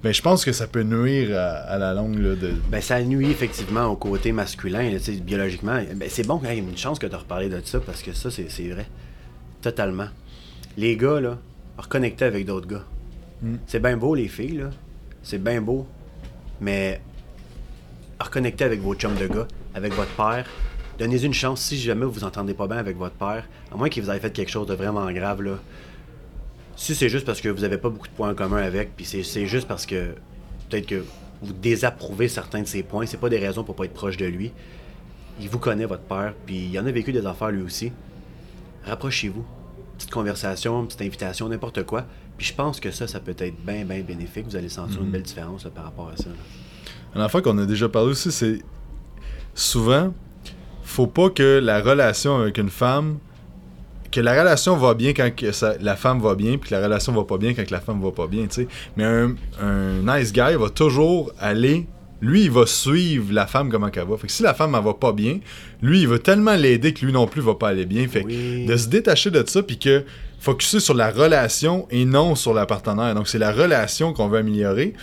ben, 0.01 0.11
je 0.11 0.21
pense 0.23 0.43
que 0.43 0.51
ça 0.51 0.65
peut 0.65 0.81
nuire 0.81 1.37
à, 1.37 1.57
à 1.73 1.77
la 1.77 1.93
longue. 1.93 2.17
Là, 2.17 2.35
de... 2.35 2.53
Ben, 2.71 2.81
ça 2.81 3.03
nuit 3.03 3.29
effectivement 3.29 3.85
au 3.85 3.95
côté 3.95 4.31
masculin, 4.31 4.89
là, 4.89 4.97
biologiquement. 5.21 5.79
Ben, 5.95 6.09
c'est 6.09 6.25
bon, 6.25 6.41
hey, 6.43 6.57
une 6.57 6.75
chance 6.75 6.97
que 6.97 7.05
tu 7.05 7.13
as 7.13 7.19
reparlé 7.19 7.49
de 7.49 7.61
ça 7.63 7.79
parce 7.79 8.01
que 8.01 8.13
ça, 8.13 8.31
c'est 8.31 8.67
vrai. 8.67 8.87
Totalement. 9.61 10.07
Les 10.75 10.97
gars, 10.97 11.19
là, 11.19 11.37
reconnecter 11.77 12.25
avec 12.25 12.47
d'autres 12.47 12.67
gars. 12.67 12.83
Mm. 13.43 13.57
C'est 13.67 13.79
bien 13.79 13.95
beau, 13.95 14.15
les 14.15 14.27
filles, 14.27 14.57
là. 14.57 14.71
C'est 15.21 15.41
bien 15.41 15.61
beau. 15.61 15.85
Mais 16.61 16.99
reconnecter 18.19 18.63
avec 18.63 18.81
vos 18.81 18.95
chums 18.95 19.15
de 19.15 19.27
gars, 19.27 19.47
avec 19.75 19.93
votre 19.93 20.15
père. 20.15 20.47
Donnez 20.97 21.23
une 21.23 21.33
chance 21.33 21.61
si 21.61 21.77
jamais 21.77 22.05
vous 22.05 22.11
vous 22.11 22.23
entendez 22.23 22.55
pas 22.55 22.65
bien 22.65 22.77
avec 22.77 22.97
votre 22.97 23.15
père, 23.15 23.43
à 23.71 23.77
moins 23.77 23.89
qu'il 23.89 24.01
vous 24.01 24.09
ait 24.09 24.19
fait 24.19 24.33
quelque 24.33 24.49
chose 24.49 24.65
de 24.65 24.73
vraiment 24.73 25.11
grave, 25.11 25.43
là. 25.43 25.59
Si 26.75 26.95
c'est 26.95 27.09
juste 27.09 27.25
parce 27.25 27.39
que 27.41 27.49
vous 27.49 27.63
avez 27.63 27.77
pas 27.77 27.89
beaucoup 27.89 28.07
de 28.07 28.13
points 28.13 28.31
en 28.31 28.35
commun 28.35 28.57
avec, 28.61 28.95
puis 28.95 29.05
c'est- 29.05 29.23
c'est 29.23 29.45
juste 29.45 29.67
parce 29.67 29.85
que 29.85 30.15
peut-être 30.69 30.87
que 30.87 31.03
vous 31.41 31.53
désapprouvez 31.53 32.27
certains 32.27 32.61
de 32.61 32.67
ses 32.67 32.83
points, 32.83 33.05
c'est 33.05 33.17
pas 33.19 33.29
des 33.29 33.37
raisons 33.39 33.63
pour 33.63 33.75
pas 33.75 33.85
être 33.85 33.93
proche 33.93 34.17
de 34.17 34.25
lui. 34.25 34.51
Il 35.39 35.49
vous 35.49 35.59
connaît, 35.59 35.85
votre 35.85 36.03
père, 36.03 36.33
puis 36.45 36.69
il 36.71 36.79
en 36.79 36.85
a 36.85 36.91
vécu 36.91 37.11
des 37.11 37.25
affaires 37.25 37.51
lui 37.51 37.61
aussi. 37.61 37.91
Rapprochez-vous. 38.85 39.45
Petite 39.97 40.11
conversation, 40.11 40.85
petite 40.85 41.01
invitation, 41.01 41.47
n'importe 41.49 41.83
quoi. 41.83 42.05
Puis 42.37 42.47
je 42.47 42.53
pense 42.53 42.79
que 42.79 42.91
ça, 42.91 43.07
ça 43.07 43.19
peut 43.19 43.35
être 43.37 43.55
bien, 43.65 43.85
bien 43.85 44.01
bénéfique. 44.01 44.45
Vous 44.45 44.55
allez 44.55 44.69
sentir 44.69 45.01
une 45.01 45.11
belle 45.11 45.21
différence 45.21 45.63
là, 45.65 45.69
par 45.69 45.83
rapport 45.85 46.09
à 46.09 46.17
ça. 46.17 46.29
là. 46.29 46.35
Une 47.15 47.21
affaire 47.21 47.41
qu'on 47.43 47.57
a 47.59 47.65
déjà 47.65 47.87
parlé 47.87 48.09
aussi, 48.09 48.31
c'est 48.31 48.59
souvent, 49.53 50.13
faut 50.83 51.07
pas 51.07 51.29
que 51.29 51.59
la 51.63 51.79
relation 51.81 52.37
avec 52.39 52.57
une 52.57 52.69
femme, 52.71 53.19
que 54.13 54.21
la 54.21 54.39
relation 54.39 54.77
va 54.77 54.93
bien 54.93 55.11
quand 55.13 55.35
que 55.35 55.51
ça- 55.51 55.75
la 55.81 55.95
femme 55.95 56.21
va 56.21 56.35
bien, 56.35 56.57
puis 56.57 56.69
que 56.69 56.75
la 56.75 56.81
relation 56.83 57.11
va 57.13 57.23
pas 57.23 57.37
bien 57.37 57.53
quand 57.53 57.65
que 57.65 57.71
la 57.73 57.81
femme 57.81 58.01
va 58.01 58.11
pas 58.11 58.27
bien, 58.27 58.43
tu 58.43 58.61
sais. 58.61 58.67
Mais 58.95 59.03
un, 59.03 59.35
un 59.61 60.17
nice 60.19 60.31
guy 60.31 60.55
va 60.57 60.69
toujours 60.69 61.31
aller, 61.39 61.87
lui, 62.21 62.43
il 62.43 62.51
va 62.51 62.65
suivre 62.65 63.33
la 63.33 63.47
femme 63.47 63.69
comment 63.69 63.89
qu'elle 63.89 64.07
va. 64.07 64.15
Fait 64.17 64.27
que 64.27 64.33
si 64.33 64.43
la 64.43 64.53
femme, 64.53 64.75
elle 64.77 64.83
va 64.85 64.93
pas 64.93 65.11
bien, 65.11 65.39
lui, 65.81 66.01
il 66.01 66.07
va 66.07 66.19
tellement 66.19 66.55
l'aider 66.55 66.93
que 66.93 67.05
lui 67.05 67.11
non 67.11 67.27
plus 67.27 67.41
va 67.41 67.55
pas 67.55 67.69
aller 67.69 67.85
bien. 67.85 68.07
Fait 68.07 68.23
que 68.23 68.67
de 68.67 68.77
se 68.77 68.87
détacher 68.87 69.31
de 69.31 69.43
ça, 69.45 69.61
puis 69.63 69.77
que 69.79 70.03
focuser 70.39 70.79
sur 70.79 70.93
la 70.93 71.09
relation 71.09 71.87
et 71.89 72.05
non 72.05 72.35
sur 72.35 72.53
la 72.53 72.65
partenaire. 72.65 73.15
Donc, 73.15 73.27
c'est 73.27 73.39
la 73.39 73.51
relation 73.51 74.13
qu'on 74.13 74.27
veut 74.29 74.37
améliorer. 74.39 74.93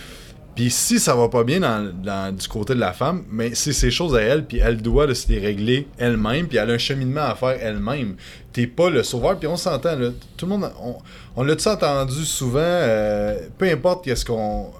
Puis 0.55 0.69
si 0.69 0.99
ça 0.99 1.15
va 1.15 1.29
pas 1.29 1.43
bien 1.45 1.61
dans, 1.61 1.91
dans- 2.03 2.35
du 2.35 2.45
côté 2.47 2.75
de 2.75 2.79
la 2.79 2.91
femme, 2.91 3.23
mais 3.31 3.51
c'est 3.55 3.71
ses 3.71 3.89
choses 3.89 4.13
à 4.15 4.21
elle, 4.21 4.45
puis 4.45 4.57
elle 4.57 4.81
doit 4.81 5.13
se 5.15 5.29
les 5.29 5.39
régler 5.39 5.87
elle-même, 5.97 6.47
puis 6.47 6.57
elle 6.57 6.69
a 6.69 6.73
un 6.73 6.77
cheminement 6.77 7.21
à 7.21 7.35
faire 7.35 7.57
elle-même. 7.61 8.15
T'es 8.53 8.67
pas 8.67 8.89
le 8.89 9.01
sauveur, 9.03 9.37
puis 9.39 9.47
on 9.47 9.55
s'entend, 9.57 9.95
là, 9.95 10.09
tout 10.35 10.45
le 10.45 10.49
monde, 10.57 10.71
on, 10.83 10.95
on 11.37 11.43
l'a-tu 11.43 11.67
entendu 11.69 12.25
souvent, 12.25 12.59
euh, 12.61 13.39
peu 13.57 13.69
importe 13.69 14.03
qu'est-ce 14.05 14.25
qu'on... 14.25 14.71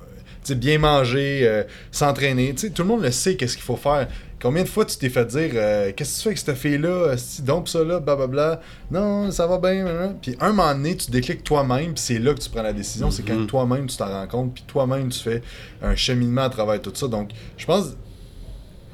Tu 0.44 0.54
sais, 0.54 0.56
bien 0.56 0.80
manger, 0.80 1.42
euh, 1.44 1.64
s'entraîner, 1.92 2.54
tu 2.56 2.68
sais, 2.68 2.70
tout 2.72 2.82
le 2.82 2.88
monde 2.88 3.04
le 3.04 3.12
sait 3.12 3.36
qu'est-ce 3.36 3.56
qu'il 3.56 3.64
faut 3.64 3.76
faire. 3.76 4.08
Combien 4.42 4.64
de 4.64 4.68
fois 4.68 4.86
tu 4.86 4.98
t'es 4.98 5.10
fait 5.10 5.24
dire 5.26 5.52
euh, 5.54 5.92
Qu'est-ce 5.96 6.14
que 6.14 6.16
tu 6.18 6.22
fais 6.24 6.30
avec 6.30 6.38
cette 6.40 6.56
fille-là 6.58 7.16
Si 7.16 7.44
donc 7.44 7.70
ça 7.70 7.84
là, 7.84 8.00
blablabla. 8.00 8.60
Non, 8.90 9.30
ça 9.30 9.46
va 9.46 9.60
bien. 9.60 9.84
blablabla. 9.84 10.16
Puis 10.20 10.36
un 10.42 10.50
moment 10.50 10.74
donné, 10.74 10.98
tu 10.98 11.12
décliques 11.12 11.44
toi-même, 11.44 11.94
puis 11.94 12.04
c'est 12.04 12.18
là 12.18 12.34
que 12.34 12.40
tu 12.40 12.50
prends 12.50 12.64
la 12.64 12.74
décision. 12.74 13.12
C'est 13.12 13.22
quand 13.22 13.36
Mhm. 13.36 13.46
toi-même 13.46 13.86
tu 13.86 13.98
t'en 13.98 14.08
rends 14.10 14.26
compte, 14.28 14.56
puis 14.56 14.64
toi-même 14.66 15.10
tu 15.10 15.20
fais 15.20 15.44
un 15.84 15.96
cheminement 15.96 16.42
à 16.42 16.50
travers 16.50 16.82
tout 16.82 16.92
ça. 16.96 17.08
Donc, 17.08 17.30
je 17.56 17.66
pense 17.68 17.96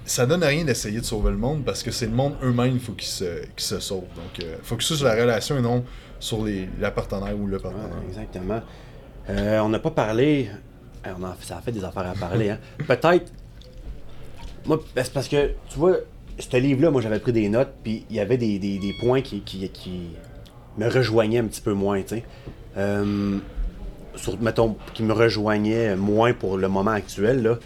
ça 0.08 0.26
donne 0.26 0.44
rien 0.44 0.64
d'essayer 0.66 1.00
de 1.00 1.06
sauver 1.06 1.30
le 1.32 1.38
monde 1.38 1.64
parce 1.64 1.84
que 1.84 1.92
c'est 1.92 2.06
le 2.08 2.14
monde 2.14 2.34
eux-mêmes 2.44 2.74
il 2.74 2.80
faut 2.80 2.94
qu'ils 2.94 3.08
se, 3.10 3.42
qu'ils 3.56 3.66
se 3.66 3.80
sauvent. 3.80 4.02
Donc, 4.16 4.44
euh, 4.44 4.56
faut 4.64 4.76
que 4.76 4.84
ça 4.84 4.96
sur 4.96 5.06
la 5.06 5.14
relation 5.16 5.58
et 5.58 5.62
non 5.62 5.84
sur 6.20 6.44
les, 6.44 6.68
la 6.80 6.90
partenaire 6.92 7.38
ou 7.40 7.46
le 7.46 7.60
partenaire. 7.60 7.86
Ouais, 7.90 8.08
exactement. 8.08 8.62
Euh, 9.30 9.60
on 9.60 9.70
n'a 9.70 9.80
pas 9.80 9.92
parlé. 9.92 10.50
euh, 11.06 11.12
On 11.20 11.24
a, 11.26 11.36
ça 11.42 11.58
a 11.58 11.62
fait 11.62 11.72
des 11.72 11.84
affaires 11.84 12.08
à 12.10 12.14
parler. 12.14 12.50
Hein. 12.50 12.60
Peut-être. 12.88 13.32
Moi, 14.66 14.80
ben, 14.96 15.04
c'est 15.04 15.14
parce 15.14 15.28
que, 15.28 15.52
tu 15.70 15.78
vois, 15.78 15.98
ce 16.40 16.58
livre-là, 16.58 16.92
moi, 16.92 17.02
j'avais 17.02 17.20
pris 17.20 17.34
des 17.34 17.48
notes, 17.50 17.74
puis 17.84 18.06
il 18.10 18.16
y 18.16 18.20
avait 18.20 18.38
des, 18.38 18.60
des- 18.60 18.80
des 18.80 18.94
points 19.00 19.22
qui, 19.22 19.42
qui, 19.42 19.70
qui 19.70 20.10
me 20.78 20.88
rejoignaient 20.90 21.40
un 21.40 21.46
petit 21.46 21.62
peu 21.62 21.74
moins, 21.74 22.02
tu 22.02 22.16
sais. 22.16 22.24
Euh, 22.78 23.38
sur- 24.16 24.40
mettons, 24.42 24.76
qui 24.94 25.04
me 25.04 25.14
rejoignaient 25.14 25.96
moins 25.96 26.34
pour 26.34 26.58
le 26.58 26.68
moment 26.68 26.92
actuel, 26.92 27.44
là. 27.44 27.60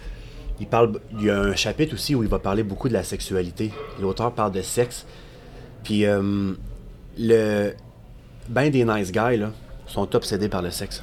Il, 0.62 0.68
parle, 0.68 1.00
il 1.18 1.24
y 1.24 1.30
a 1.30 1.40
un 1.40 1.56
chapitre 1.56 1.94
aussi 1.94 2.14
où 2.14 2.22
il 2.22 2.28
va 2.28 2.38
parler 2.38 2.62
beaucoup 2.62 2.88
de 2.88 2.92
la 2.92 3.02
sexualité. 3.02 3.72
L'auteur 4.00 4.32
parle 4.32 4.52
de 4.52 4.62
sexe. 4.62 5.04
Puis, 5.82 6.06
euh, 6.06 6.52
le, 7.18 7.72
ben 8.48 8.70
des 8.70 8.84
nice 8.84 9.10
guys, 9.10 9.38
là, 9.38 9.50
sont 9.88 10.14
obsédés 10.14 10.48
par 10.48 10.62
le 10.62 10.70
sexe. 10.70 11.02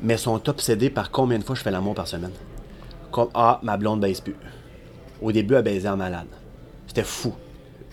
Mais 0.00 0.16
sont 0.16 0.48
obsédés 0.48 0.88
par 0.88 1.10
combien 1.10 1.38
de 1.38 1.44
fois 1.44 1.54
je 1.54 1.60
fais 1.60 1.70
l'amour 1.70 1.94
par 1.94 2.08
semaine. 2.08 2.32
Comme, 3.12 3.28
ah, 3.34 3.60
ma 3.62 3.76
blonde 3.76 4.00
baise 4.00 4.22
plus. 4.22 4.36
Au 5.20 5.30
début, 5.30 5.56
elle 5.56 5.62
baisait 5.62 5.90
en 5.90 5.98
malade. 5.98 6.28
C'était 6.86 7.04
fou. 7.04 7.34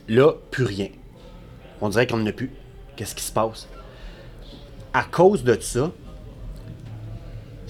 Là, 0.08 0.32
plus 0.52 0.64
rien. 0.64 0.88
On 1.82 1.90
dirait 1.90 2.08
qu'on 2.08 2.16
n'en 2.16 2.28
a 2.28 2.32
plus. 2.32 2.52
Qu'est-ce 2.96 3.14
qui 3.14 3.26
se 3.26 3.34
passe? 3.34 3.68
À 4.94 5.04
cause 5.04 5.44
de 5.44 5.58
ça, 5.60 5.92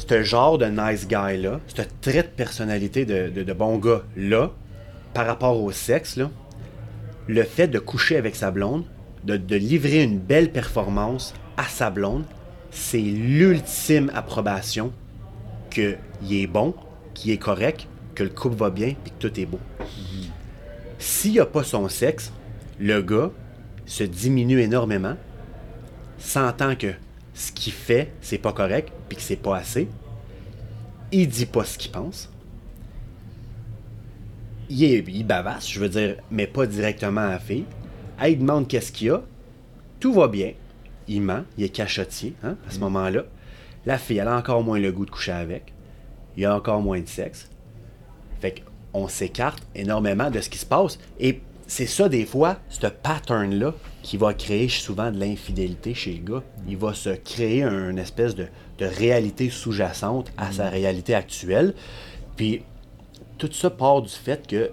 ce 0.08 0.24
genre 0.24 0.58
de 0.58 0.66
nice 0.66 1.08
guy-là, 1.08 1.60
ce 1.68 1.82
trait 2.02 2.24
de 2.24 2.28
personnalité 2.28 3.06
de, 3.06 3.30
de, 3.30 3.54
bon 3.54 3.78
gars-là, 3.78 4.52
par 5.14 5.26
rapport 5.26 5.62
au 5.62 5.72
sexe, 5.72 6.18
là, 6.18 6.30
le 7.28 7.44
fait 7.44 7.68
de 7.68 7.80
coucher 7.80 8.18
avec 8.18 8.36
sa 8.36 8.52
blonde, 8.52 8.84
de, 9.24 9.38
de 9.38 9.56
livrer 9.56 10.04
une 10.04 10.20
belle 10.20 10.52
performance 10.52 11.34
à 11.58 11.64
sa 11.64 11.90
blonde, 11.90 12.24
c'est 12.72 13.00
l'ultime 13.00 14.12
approbation 14.14 14.92
qu'il 15.70 15.98
est 16.32 16.48
bon, 16.48 16.74
qu'il 17.14 17.32
est 17.32 17.38
correct, 17.38 17.88
que 18.16 18.24
le 18.24 18.30
couple 18.30 18.56
va 18.56 18.70
bien, 18.70 18.96
puis 19.04 19.12
que 19.12 19.28
tout 19.28 19.40
est 19.40 19.46
beau. 19.46 19.60
S'il 20.98 21.32
n'y 21.32 21.40
a 21.40 21.46
pas 21.46 21.64
son 21.64 21.88
sexe, 21.90 22.32
le 22.80 23.02
gars 23.02 23.32
se 23.86 24.04
diminue 24.04 24.62
énormément, 24.62 25.16
sentant 26.18 26.76
que 26.76 26.94
ce 27.34 27.52
qu'il 27.52 27.74
fait, 27.74 28.12
c'est 28.22 28.38
pas 28.38 28.54
correct, 28.54 28.92
puis 29.08 29.18
que 29.18 29.24
c'est 29.24 29.36
pas 29.36 29.58
assez. 29.58 29.88
Il 31.12 31.28
dit 31.28 31.46
pas 31.46 31.66
ce 31.66 31.78
qu'il 31.78 31.92
pense 31.92 32.30
il, 34.72 34.84
est, 34.86 35.04
il 35.08 35.26
bavasse, 35.26 35.70
je 35.70 35.80
veux 35.80 35.90
dire, 35.90 36.16
mais 36.32 36.48
pas 36.48 36.66
directement 36.66 37.22
à 37.22 37.32
la 37.32 37.40
fille. 37.40 37.66
Elle 38.20 38.40
demande 38.40 38.68
qu'est-ce 38.68 38.92
qu'il 38.92 39.08
y 39.08 39.10
a. 39.10 39.22
Tout 40.00 40.14
va 40.14 40.28
bien. 40.28 40.54
Il 41.08 41.22
ment, 41.22 41.44
il 41.58 41.66
est 41.66 41.70
cachotier 41.70 42.36
hein, 42.44 42.56
à 42.68 42.72
ce 42.72 42.80
moment-là. 42.80 43.24
La 43.86 43.98
fille, 43.98 44.20
elle 44.20 44.28
a 44.28 44.38
encore 44.38 44.64
moins 44.64 44.80
le 44.80 44.92
goût 44.92 45.06
de 45.06 45.12
coucher 45.12 45.34
avec. 45.34 45.74
Il 46.38 46.44
y 46.44 46.46
a 46.46 46.56
encore 46.56 46.82
moins 46.82 47.02
de 47.02 47.08
sexe. 47.08 47.50
Fait 48.40 48.64
qu'on 48.92 49.08
s'écarte 49.08 49.62
énormément 49.76 50.32
de 50.32 50.40
ce 50.40 50.50
qui 50.50 50.58
se 50.58 50.66
passe. 50.66 51.00
Et 51.20 51.42
c'est 51.68 51.88
ça, 51.88 52.08
des 52.08 52.26
fois, 52.26 52.58
ce 52.70 52.88
pattern-là, 52.88 53.74
qui 54.04 54.18
va 54.18 54.34
créer 54.34 54.68
souvent 54.70 55.12
de 55.12 55.20
l'infidélité 55.20 55.94
chez 55.94 56.14
le 56.14 56.34
gars. 56.34 56.44
Il 56.68 56.78
va 56.78 56.94
se 56.94 57.10
créer 57.10 57.64
une 57.64 58.00
espèce 58.00 58.36
de, 58.36 58.48
de 58.80 58.86
réalité 58.86 59.50
sous-jacente 59.50 60.32
à 60.38 60.52
sa 60.52 60.70
réalité 60.70 61.14
actuelle. 61.14 61.74
Puis 62.36 62.64
tout 63.38 63.50
ça 63.52 63.70
part 63.70 64.02
du 64.02 64.10
fait 64.10 64.48
que 64.48 64.72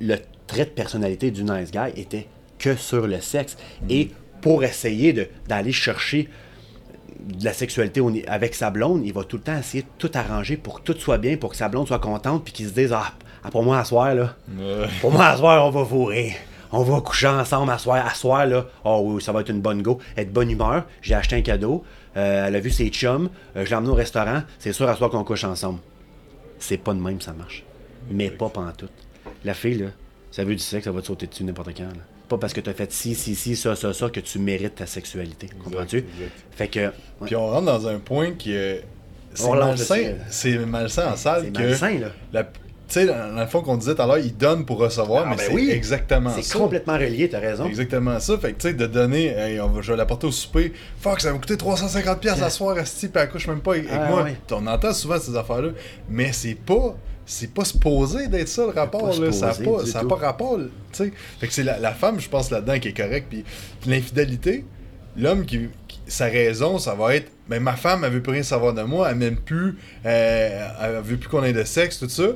le 0.00 0.16
trait 0.46 0.64
de 0.64 0.70
personnalité 0.70 1.30
du 1.30 1.44
nice 1.44 1.70
guy 1.70 2.00
était 2.00 2.26
que 2.58 2.74
sur 2.76 3.06
le 3.06 3.20
sexe. 3.20 3.56
Et 3.90 4.10
pour 4.40 4.64
essayer 4.64 5.12
d'aller 5.48 5.72
chercher 5.72 6.28
de 7.20 7.44
la 7.44 7.52
sexualité 7.52 8.00
avec 8.28 8.54
sa 8.54 8.70
blonde, 8.70 9.02
il 9.04 9.12
va 9.12 9.24
tout 9.24 9.36
le 9.36 9.42
temps 9.42 9.58
essayer 9.58 9.82
de 9.82 9.88
tout 9.98 10.10
arranger 10.14 10.56
pour 10.56 10.80
que 10.82 10.92
tout 10.92 10.98
soit 10.98 11.18
bien, 11.18 11.36
pour 11.36 11.50
que 11.50 11.56
sa 11.56 11.68
blonde 11.68 11.86
soit 11.88 11.98
contente, 11.98 12.44
puis 12.44 12.52
qu'il 12.52 12.66
se 12.68 12.72
dise 12.72 12.92
Ah, 12.92 13.12
ah, 13.42 13.50
pour 13.50 13.62
moi, 13.62 13.78
à 13.78 13.84
soir, 13.84 14.14
là, 14.14 14.34
Ouais. 14.56 14.86
pour 15.00 15.10
moi, 15.10 15.26
à 15.26 15.36
soir, 15.36 15.66
on 15.66 15.70
va 15.70 15.84
fourrer. 15.84 16.36
On 16.72 16.82
va 16.82 17.00
coucher 17.00 17.28
ensemble 17.28 17.70
à 17.72 17.78
soir. 17.78 18.04
À 18.06 18.14
soir, 18.14 18.46
là, 18.46 18.66
oh 18.84 19.02
oui, 19.04 19.22
ça 19.22 19.32
va 19.32 19.40
être 19.40 19.50
une 19.50 19.60
bonne 19.60 19.82
go. 19.82 19.98
De 20.16 20.24
bonne 20.24 20.50
humeur. 20.50 20.84
J'ai 21.02 21.14
acheté 21.14 21.36
un 21.36 21.42
cadeau. 21.42 21.84
Euh, 22.16 22.46
elle 22.46 22.56
a 22.56 22.60
vu 22.60 22.70
ses 22.70 22.88
chums. 22.88 23.28
Euh, 23.56 23.64
je 23.64 23.70
l'ai 23.70 23.76
emmené 23.76 23.90
au 23.90 23.94
restaurant. 23.94 24.42
C'est 24.58 24.72
sûr, 24.72 24.88
à 24.88 24.96
soir 24.96 25.10
qu'on 25.10 25.24
couche 25.24 25.44
ensemble. 25.44 25.78
C'est 26.58 26.78
pas 26.78 26.94
de 26.94 27.00
même, 27.00 27.20
ça 27.20 27.32
marche. 27.32 27.64
Mais 28.10 28.30
pas 28.30 28.48
pantoute. 28.48 28.90
La 29.44 29.54
fille, 29.54 29.78
là, 29.78 29.86
ça 30.30 30.44
veut 30.44 30.54
du 30.54 30.62
sexe, 30.62 30.84
ça 30.84 30.92
va 30.92 31.00
te 31.02 31.06
sauter 31.06 31.26
dessus 31.26 31.44
n'importe 31.44 31.76
quand. 31.76 31.82
là. 31.84 32.02
Pas 32.28 32.38
parce 32.38 32.52
que 32.52 32.60
t'as 32.60 32.72
fait 32.72 32.90
ci, 32.92 33.14
ci, 33.14 33.34
ci, 33.36 33.54
ça, 33.54 33.76
ça, 33.76 33.92
ça, 33.92 34.10
que 34.10 34.20
tu 34.20 34.38
mérites 34.38 34.76
ta 34.76 34.86
sexualité. 34.86 35.48
Comprends-tu? 35.62 36.04
Fait 36.52 36.68
que. 36.68 36.80
ouais, 36.86 36.92
Puis 37.26 37.36
on 37.36 37.46
rentre 37.48 37.66
dans 37.66 37.86
un 37.86 37.98
point 37.98 38.32
qui 38.32 38.52
est. 38.52 38.84
C'est 39.34 39.50
malsain, 39.50 40.14
c'est 40.30 40.58
malsain 40.58 41.12
en 41.12 41.16
salle 41.16 41.42
c'est 41.44 41.52
que. 41.52 41.58
malsain, 41.62 41.98
là. 41.98 42.08
la- 42.32 42.48
sais, 42.94 43.06
dans 43.06 43.34
dans 43.34 43.40
le 43.40 43.46
fond 43.46 43.62
qu'on 43.62 43.76
disait 43.76 43.94
tout 43.94 44.02
à 44.02 44.06
l'heure, 44.06 44.18
il 44.18 44.36
donne 44.36 44.64
pour 44.64 44.78
recevoir, 44.78 45.24
Ah, 45.26 45.30
mais 45.30 45.36
ben 45.36 45.44
c'est 45.48 45.52
oui. 45.54 45.70
exactement 45.70 46.30
C'est 46.34 46.42
ça. 46.42 46.58
complètement 46.58 46.94
relié, 46.94 47.28
t'as 47.28 47.40
raison. 47.40 47.66
Exactement 47.66 48.18
ça. 48.20 48.38
Fait 48.38 48.52
que, 48.52 48.60
tu 48.62 48.68
sais, 48.68 48.74
de 48.74 48.86
donner, 48.86 49.26
hey, 49.28 49.60
on 49.60 49.68
va, 49.68 49.80
je 49.82 49.90
vais 49.92 49.96
l'apporter 49.96 50.26
au 50.26 50.32
souper. 50.32 50.72
Fuck, 51.00 51.20
ça 51.20 51.28
va 51.28 51.34
me 51.34 51.40
coûter 51.40 51.56
350$ 51.56 52.18
piastres 52.20 52.44
à 52.44 52.50
soir, 52.50 52.76
Asti, 52.78 53.08
puis 53.08 53.22
elle 53.22 53.28
couche 53.30 53.48
même 53.48 53.60
pas 53.60 53.72
avec, 53.72 53.86
Ah, 53.90 54.08
moi. 54.10 54.22
ouais. 54.22 54.36
On 54.52 54.66
entend 54.66 54.92
souvent 54.92 55.18
ces 55.18 55.36
affaires-là, 55.36 55.70
mais 56.08 56.32
c'est 56.32 56.54
pas. 56.54 56.94
C'est 57.28 57.52
pas 57.52 57.64
supposé 57.64 58.28
d'être 58.28 58.46
ça 58.46 58.62
le 58.62 58.68
rapport, 58.70 59.08
là. 59.20 59.32
Ça 59.32 59.46
n'a 59.46 59.52
pas, 59.54 59.84
ça 59.84 59.98
a 59.98 60.04
pas 60.04 60.14
rapport, 60.14 60.58
tu 60.58 60.68
sais. 60.92 61.12
Fait 61.40 61.48
que 61.48 61.52
c'est 61.52 61.64
la, 61.64 61.76
la 61.80 61.90
femme, 61.92 62.20
je 62.20 62.28
pense, 62.28 62.52
là-dedans 62.52 62.78
qui 62.78 62.86
est 62.88 62.96
correcte. 62.96 63.26
Puis 63.28 63.44
l'infidélité, 63.90 64.64
l'homme 65.16 65.44
qui, 65.44 65.68
qui- 65.88 66.00
sa 66.06 66.26
raison, 66.26 66.78
ça 66.78 66.94
va 66.94 67.16
être 67.16 67.30
ben, 67.48 67.60
ma 67.60 67.74
femme, 67.74 68.04
elle 68.04 68.12
veut 68.12 68.22
plus 68.22 68.32
rien 68.32 68.42
savoir 68.44 68.74
de 68.74 68.82
moi, 68.82 69.08
elle 69.10 69.16
m'aime 69.16 69.36
plus, 69.38 69.76
euh, 70.04 70.68
elle 70.82 71.00
veut 71.02 71.16
plus 71.16 71.28
qu'on 71.28 71.42
ait 71.44 71.52
de 71.52 71.64
sexe, 71.64 71.98
tout 71.98 72.08
ça. 72.08 72.28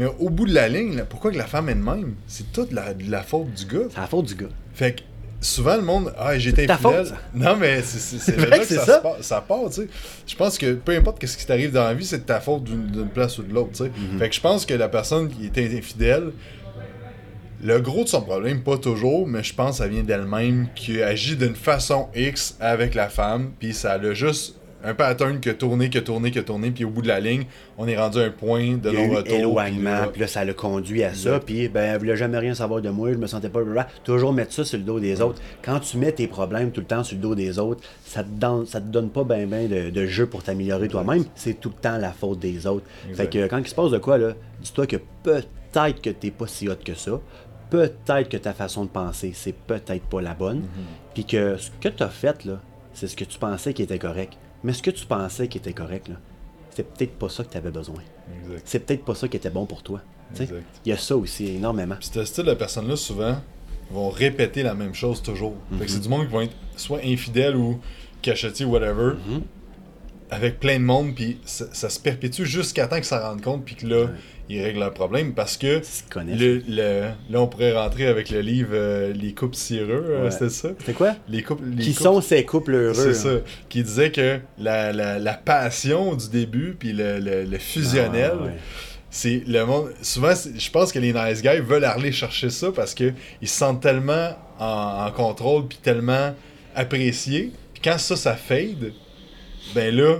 Mais 0.00 0.06
au 0.18 0.30
bout 0.30 0.46
de 0.46 0.54
la 0.54 0.66
ligne, 0.66 0.96
là, 0.96 1.04
pourquoi 1.04 1.30
que 1.30 1.36
la 1.36 1.44
femme 1.46 1.68
est 1.68 1.74
de 1.74 1.82
même? 1.82 2.14
C'est 2.26 2.50
toute 2.52 2.72
la, 2.72 2.94
la 3.06 3.22
faute 3.22 3.52
du 3.52 3.66
gars. 3.66 3.84
C'est 3.90 4.00
la 4.00 4.06
faute 4.06 4.24
du 4.24 4.34
gars. 4.34 4.48
Fait 4.72 4.94
que 4.94 5.02
souvent 5.42 5.76
le 5.76 5.82
monde, 5.82 6.10
ah, 6.18 6.38
j'étais 6.38 6.66
ta 6.66 6.74
infidèle. 6.74 7.04
faute. 7.04 7.14
Non, 7.34 7.54
mais 7.56 7.82
c'est- 7.82 8.32
vrai 8.32 8.58
que 8.60 8.64
ça, 8.64 8.86
ça. 8.86 8.96
se 8.96 9.02
part, 9.02 9.16
ça 9.20 9.40
part, 9.42 9.68
tu 9.68 9.82
sais. 9.82 9.88
Je 10.26 10.34
pense 10.36 10.56
que 10.56 10.72
peu 10.72 10.96
importe 10.96 11.24
ce 11.26 11.36
qui 11.36 11.44
t'arrive 11.44 11.70
dans 11.72 11.84
la 11.84 11.92
vie, 11.92 12.06
c'est 12.06 12.20
de 12.20 12.22
ta 12.24 12.40
faute 12.40 12.64
d'une 12.64 13.08
place 13.10 13.36
ou 13.38 13.42
de 13.42 13.52
l'autre, 13.52 13.72
tu 13.72 13.84
sais. 13.84 13.90
Mm-hmm. 13.90 14.18
Fait 14.18 14.28
que 14.30 14.34
je 14.34 14.40
pense 14.40 14.64
que 14.64 14.72
la 14.72 14.88
personne 14.88 15.28
qui 15.28 15.44
était 15.44 15.68
infidèle, 15.76 16.30
le 17.62 17.78
gros 17.78 18.04
de 18.04 18.08
son 18.08 18.22
problème, 18.22 18.62
pas 18.62 18.78
toujours, 18.78 19.28
mais 19.28 19.42
je 19.42 19.54
pense 19.54 19.72
que 19.72 19.76
ça 19.84 19.88
vient 19.88 20.02
d'elle-même, 20.02 20.68
qui 20.74 21.02
agit 21.02 21.36
d'une 21.36 21.54
façon 21.54 22.08
X 22.14 22.56
avec 22.58 22.94
la 22.94 23.10
femme, 23.10 23.50
puis 23.58 23.74
ça 23.74 23.92
a 23.92 24.12
juste 24.14 24.56
un 24.82 24.94
pattern 24.94 25.40
que 25.40 25.50
tourné, 25.50 25.90
que 25.90 25.98
tourné, 25.98 26.30
que 26.30 26.40
tourné, 26.40 26.70
puis 26.70 26.84
au 26.84 26.90
bout 26.90 27.02
de 27.02 27.08
la 27.08 27.20
ligne, 27.20 27.44
on 27.76 27.86
est 27.86 27.96
rendu 27.98 28.18
à 28.18 28.22
un 28.22 28.30
point 28.30 28.76
de 28.76 28.90
non-retour. 28.90 29.34
éloignement, 29.34 29.90
là- 29.90 30.06
puis 30.08 30.20
là, 30.20 30.26
ça 30.26 30.44
l'a 30.44 30.52
conduit 30.54 31.04
à 31.04 31.12
ça, 31.14 31.38
puis 31.40 31.68
ben, 31.68 31.92
elle 31.94 31.98
voulait 31.98 32.16
jamais 32.16 32.38
rien 32.38 32.54
savoir 32.54 32.80
de 32.80 32.88
moi, 32.90 33.12
je 33.12 33.18
me 33.18 33.26
sentais 33.26 33.48
pas... 33.48 33.60
blablabla. 33.62 33.88
Toujours 34.04 34.32
mettre 34.32 34.52
ça 34.52 34.64
sur 34.64 34.78
le 34.78 34.84
dos 34.84 34.98
des 35.00 35.20
autres. 35.20 35.40
Quand 35.62 35.80
tu 35.80 35.96
mets 35.98 36.12
tes 36.12 36.26
problèmes 36.26 36.70
tout 36.70 36.80
le 36.80 36.86
temps 36.86 37.04
sur 37.04 37.16
le 37.16 37.22
dos 37.22 37.34
des 37.34 37.58
autres, 37.58 37.82
ça 38.04 38.22
te 38.24 38.28
donne, 38.30 38.64
ça 38.66 38.80
te 38.80 38.86
donne 38.86 39.10
pas 39.10 39.24
ben 39.24 39.48
ben 39.48 39.68
de, 39.68 39.90
de 39.90 40.06
jeu 40.06 40.26
pour 40.26 40.42
t'améliorer 40.42 40.88
toi-même, 40.88 41.24
c'est 41.34 41.60
tout 41.60 41.68
le 41.68 41.80
temps 41.80 41.98
la 41.98 42.12
faute 42.12 42.38
des 42.38 42.66
autres. 42.66 42.86
Exact. 43.08 43.22
Fait 43.32 43.38
que 43.38 43.46
quand 43.48 43.58
il 43.58 43.66
se 43.68 43.74
passe 43.74 43.90
de 43.90 43.98
quoi, 43.98 44.16
là, 44.18 44.32
dis-toi 44.62 44.86
que 44.86 44.96
peut-être 45.22 46.00
que 46.02 46.10
t'es 46.10 46.30
pas 46.30 46.46
si 46.46 46.68
hot 46.68 46.74
que 46.84 46.94
ça, 46.94 47.20
peut-être 47.68 48.28
que 48.28 48.36
ta 48.36 48.52
façon 48.52 48.84
de 48.84 48.90
penser, 48.90 49.32
c'est 49.34 49.54
peut-être 49.54 50.04
pas 50.06 50.20
la 50.20 50.34
bonne, 50.34 50.62
puis 51.14 51.24
que 51.24 51.56
ce 51.56 51.70
que 51.80 51.88
t'as 51.88 52.08
fait, 52.08 52.44
là, 52.44 52.60
c'est 52.92 53.06
ce 53.06 53.14
que 53.16 53.24
tu 53.24 53.38
pensais 53.38 53.72
qui 53.72 53.82
était 53.82 53.98
correct. 53.98 54.32
Mais 54.64 54.72
ce 54.72 54.82
que 54.82 54.90
tu 54.90 55.06
pensais 55.06 55.48
qui 55.48 55.58
était 55.58 55.72
correct, 55.72 56.08
là, 56.08 56.16
c'est 56.70 56.82
peut-être 56.86 57.12
pas 57.18 57.28
ça 57.28 57.42
que 57.44 57.50
tu 57.50 57.56
avais 57.56 57.70
besoin 57.70 58.02
Exact. 58.44 58.62
c'est 58.64 58.78
peut-être 58.80 59.04
pas 59.04 59.14
ça 59.14 59.26
qui 59.28 59.36
était 59.36 59.50
bon 59.50 59.66
pour 59.66 59.82
toi. 59.82 60.00
Il 60.38 60.48
y 60.86 60.92
a 60.92 60.96
ça 60.96 61.16
aussi 61.16 61.46
énormément. 61.56 61.96
Puis 61.98 62.08
ce 62.12 62.24
style 62.24 62.44
de 62.44 62.54
personnes-là, 62.54 62.94
souvent, 62.96 63.36
vont 63.90 64.08
répéter 64.10 64.62
la 64.62 64.74
même 64.74 64.94
chose 64.94 65.20
toujours. 65.22 65.54
Fait 65.78 65.86
que 65.86 65.90
c'est 65.90 65.98
du 66.00 66.08
monde 66.08 66.26
qui 66.26 66.32
vont 66.32 66.42
être 66.42 66.54
soit 66.76 67.00
infidèle 67.04 67.56
ou 67.56 67.80
cachetier, 68.22 68.64
whatever, 68.64 69.14
Mhm. 69.26 69.42
Avec 70.30 70.60
plein 70.60 70.78
de 70.78 70.84
monde, 70.84 71.14
puis 71.14 71.38
ça, 71.44 71.66
ça 71.72 71.88
se 71.90 71.98
perpétue 72.00 72.44
jusqu'à 72.44 72.86
temps 72.86 72.96
qu'ils 72.96 73.04
s'en 73.04 73.20
rendent 73.20 73.42
compte, 73.42 73.64
puis 73.64 73.74
que 73.74 73.86
là, 73.86 74.06
ils 74.48 74.62
règlent 74.62 74.80
leur 74.80 74.92
problème. 74.94 75.32
Parce 75.34 75.56
que 75.56 75.80
le, 76.16 76.62
le- 76.68 77.08
là, 77.30 77.40
on 77.40 77.46
pourrait 77.46 77.72
rentrer 77.72 78.06
avec 78.06 78.30
le 78.30 78.40
livre 78.40 78.70
euh, 78.72 79.12
Les 79.12 79.32
couples 79.34 79.56
si 79.56 79.78
heureux, 79.78 80.04
euh, 80.08 80.24
Ouais. 80.24 80.30
c'était 80.30 80.48
ça? 80.50 80.68
C'est 80.84 80.92
quoi? 80.94 81.14
Les 81.28 81.42
couples, 81.42 81.64
les 81.76 81.82
Qui 81.84 81.90
couples- 81.94 82.02
sont 82.02 82.20
ces 82.20 82.44
couples 82.44 82.74
heureux? 82.74 82.94
C'est 83.14 83.28
hein? 83.28 83.38
ça. 83.38 83.50
Qui 83.68 83.82
disait 83.82 84.10
que 84.12 84.38
la, 84.58 84.92
la, 84.92 85.18
la 85.18 85.34
passion 85.34 86.14
du 86.14 86.28
début, 86.28 86.74
puis 86.78 86.92
le, 86.92 87.18
le, 87.18 87.44
le 87.44 87.58
fusionnel, 87.58 88.32
Ah, 88.40 88.44
ouais. 88.44 88.52
c'est 89.10 89.42
le 89.46 89.64
monde. 89.66 89.92
Souvent, 90.02 90.34
c'est- 90.34 90.58
je 90.58 90.70
pense 90.70 90.92
que 90.92 90.98
les 90.98 91.12
nice 91.12 91.42
guys 91.42 91.60
veulent 91.60 91.84
aller 91.84 92.12
chercher 92.12 92.50
ça 92.50 92.72
parce 92.72 92.94
que 92.94 93.12
ils 93.42 93.48
se 93.48 93.56
sentent 93.58 93.82
tellement 93.82 94.36
en, 94.58 95.06
en 95.06 95.10
contrôle 95.12 95.66
puis 95.68 95.78
tellement 95.82 96.34
appréciés. 96.74 97.52
Puis 97.74 97.82
quand 97.84 97.98
ça, 97.98 98.16
ça 98.16 98.34
fade, 98.34 98.92
ben 99.74 99.94
là, 99.94 100.16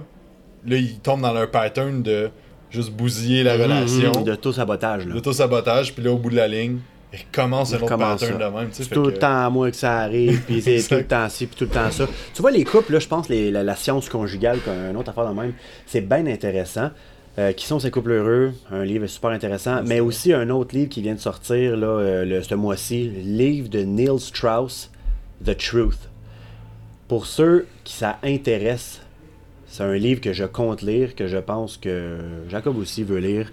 là, 0.66 0.76
ils 0.76 0.98
tombent 1.00 1.22
dans 1.22 1.32
leur 1.32 1.50
pattern 1.50 2.02
de 2.02 2.30
juste 2.70 2.90
bousiller 2.92 3.42
la 3.42 3.56
Mhm, 3.56 3.62
relation, 3.62 4.18
mhm, 4.20 4.24
De 4.24 4.34
tout 4.36 4.52
sabotage. 4.52 5.06
là. 5.06 5.14
l'auto-sabotage, 5.14 5.94
puis 5.94 6.04
là, 6.04 6.12
au 6.12 6.16
bout 6.18 6.30
de 6.30 6.36
la 6.36 6.46
ligne, 6.48 6.78
ils 7.12 7.18
recommencent 7.18 7.72
un 7.74 7.78
autre 7.82 7.96
pattern 7.96 8.18
ça. 8.38 8.48
de 8.50 8.56
même. 8.56 8.68
C'est 8.70 8.88
tout 8.90 9.06
le 9.06 9.14
temps 9.14 9.46
à 9.46 9.50
moi 9.50 9.70
que 9.70 9.76
ça 9.76 9.98
arrive, 9.98 10.42
puis 10.46 10.62
c'est 10.62 10.80
tout 10.88 10.94
le 10.94 11.04
temps 11.06 11.28
ci, 11.28 11.46
puis 11.46 11.56
tout 11.56 11.64
le 11.64 11.70
temps 11.70 11.90
ça. 11.90 12.06
Tu 12.34 12.40
vois, 12.42 12.52
les 12.52 12.62
couples, 12.64 12.92
là, 12.92 12.98
je 13.00 13.08
pense, 13.08 13.28
les- 13.28 13.50
la, 13.50 13.64
la 13.64 13.74
science 13.74 14.08
conjugale, 14.08 14.60
qu'un 14.60 14.94
autre 14.94 15.10
affaire 15.10 15.28
de 15.28 15.34
même, 15.40 15.52
c'est 15.86 16.02
bien 16.02 16.26
intéressant. 16.26 16.90
Euh, 17.38 17.52
qui 17.52 17.64
sont 17.64 17.78
ces 17.78 17.92
couples 17.92 18.10
heureux? 18.10 18.52
Un 18.72 18.84
livre 18.84 19.06
super 19.06 19.30
intéressant, 19.30 19.82
mais 19.84 20.00
aussi 20.00 20.32
un 20.32 20.50
autre 20.50 20.74
livre 20.74 20.88
qui 20.90 21.00
vient 21.00 21.14
de 21.14 21.20
sortir 21.20 21.76
là, 21.76 21.86
euh, 21.86 22.24
le- 22.24 22.42
ce 22.42 22.54
mois-ci, 22.56 23.08
livre 23.08 23.68
de 23.68 23.80
Neil 23.82 24.18
Strauss, 24.18 24.90
The 25.44 25.56
Truth. 25.56 26.08
Pour 27.08 27.26
ceux 27.26 27.66
qui 27.84 27.94
ça 27.94 28.18
intéresse, 28.22 29.00
c'est 29.70 29.84
un 29.84 29.94
livre 29.94 30.20
que 30.20 30.32
je 30.32 30.44
compte 30.44 30.82
lire, 30.82 31.14
que 31.14 31.28
je 31.28 31.36
pense 31.36 31.76
que 31.76 32.18
Jacob 32.48 32.76
aussi 32.76 33.04
veut 33.04 33.20
lire. 33.20 33.52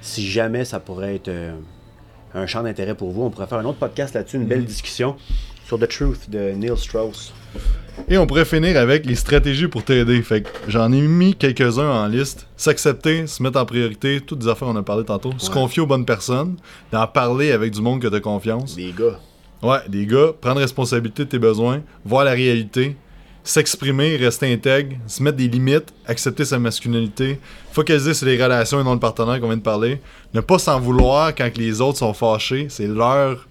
Si 0.00 0.24
jamais 0.24 0.64
ça 0.64 0.78
pourrait 0.78 1.16
être 1.16 1.28
euh, 1.28 1.56
un 2.34 2.46
champ 2.46 2.62
d'intérêt 2.62 2.94
pour 2.94 3.10
vous, 3.10 3.22
on 3.22 3.30
pourrait 3.30 3.48
faire 3.48 3.58
un 3.58 3.64
autre 3.64 3.78
podcast 3.78 4.14
là-dessus, 4.14 4.36
une 4.36 4.46
belle 4.46 4.64
discussion 4.64 5.16
sur 5.66 5.76
The 5.76 5.88
Truth 5.88 6.30
de 6.30 6.52
Neil 6.52 6.76
Strauss. 6.76 7.32
Et 8.08 8.16
on 8.16 8.28
pourrait 8.28 8.44
finir 8.44 8.76
avec 8.76 9.06
les 9.06 9.16
stratégies 9.16 9.66
pour 9.66 9.82
t'aider. 9.82 10.22
Fait 10.22 10.42
que 10.42 10.48
j'en 10.68 10.92
ai 10.92 11.00
mis 11.00 11.34
quelques-uns 11.34 11.90
en 11.90 12.06
liste. 12.06 12.46
S'accepter, 12.56 13.26
se 13.26 13.42
mettre 13.42 13.58
en 13.58 13.66
priorité, 13.66 14.20
toutes 14.20 14.40
des 14.40 14.48
affaires 14.48 14.68
on 14.68 14.76
a 14.76 14.84
parlé 14.84 15.04
tantôt. 15.04 15.32
Se 15.38 15.50
confier 15.50 15.82
aux 15.82 15.86
bonnes 15.86 16.06
personnes, 16.06 16.56
d'en 16.92 17.08
parler 17.08 17.50
avec 17.50 17.72
du 17.72 17.80
monde 17.80 18.00
que 18.00 18.06
t'as 18.06 18.20
confiance. 18.20 18.76
Des 18.76 18.92
gars. 18.96 19.18
Ouais, 19.62 19.78
des 19.88 20.06
gars, 20.06 20.32
prendre 20.40 20.60
responsabilité 20.60 21.24
de 21.24 21.30
tes 21.30 21.38
besoins, 21.40 21.82
voir 22.04 22.24
la 22.24 22.32
réalité, 22.32 22.94
s'exprimer, 23.46 24.16
rester 24.16 24.52
intègre, 24.52 24.96
se 25.06 25.22
mettre 25.22 25.36
des 25.36 25.46
limites, 25.46 25.94
accepter 26.04 26.44
sa 26.44 26.58
masculinité, 26.58 27.38
focaliser 27.72 28.12
sur 28.12 28.26
les 28.26 28.42
relations 28.42 28.80
et 28.80 28.84
non 28.84 28.94
le 28.94 28.98
partenaire 28.98 29.40
qu'on 29.40 29.46
vient 29.46 29.56
de 29.56 29.62
parler, 29.62 30.00
ne 30.34 30.40
pas 30.40 30.58
s'en 30.58 30.80
vouloir 30.80 31.32
quand 31.32 31.56
les 31.56 31.80
autres 31.80 31.98
sont 31.98 32.12
fâchés, 32.12 32.66
c'est 32.68 32.88
leur 32.88 33.46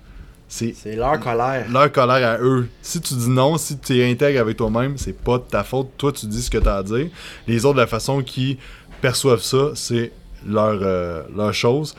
c'est 0.47 0.95
leur 0.95 1.19
colère. 1.19 1.65
leur 1.71 1.91
colère 1.91 2.29
à 2.29 2.37
eux. 2.39 2.67
Si 2.81 3.01
tu 3.01 3.15
dis 3.15 3.29
non, 3.29 3.57
si 3.57 3.79
tu 3.79 3.97
es 3.97 4.11
intègre 4.11 4.41
avec 4.41 4.57
toi-même, 4.57 4.97
c'est 4.97 5.17
pas 5.17 5.37
de 5.37 5.43
ta 5.43 5.63
faute. 5.63 5.89
Toi, 5.97 6.11
tu 6.11 6.27
dis 6.27 6.41
ce 6.41 6.51
que 6.51 6.59
tu 6.59 6.67
as 6.67 6.75
à 6.75 6.83
dire. 6.83 7.07
Les 7.47 7.65
autres, 7.65 7.77
la 7.77 7.87
façon 7.87 8.21
qu'ils 8.21 8.57
perçoivent 9.01 9.41
ça, 9.41 9.71
c'est 9.73 10.11
leur, 10.45 10.77
euh, 10.81 11.23
leur 11.35 11.53
chose. 11.53 11.95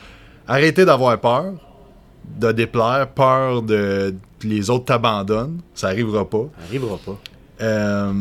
Arrêtez 0.47 0.85
d'avoir 0.85 1.19
peur 1.19 1.55
de 2.39 2.51
déplaire, 2.51 3.09
peur 3.09 3.61
de 3.61 4.15
les 4.43 4.69
autres 4.69 4.85
t'abandonnent. 4.85 5.59
Ça 5.73 5.87
arrivera 5.87 6.27
pas. 6.27 6.45
Ça 6.57 6.65
arrivera 6.67 6.97
pas. 6.97 7.17
Euh, 7.61 8.13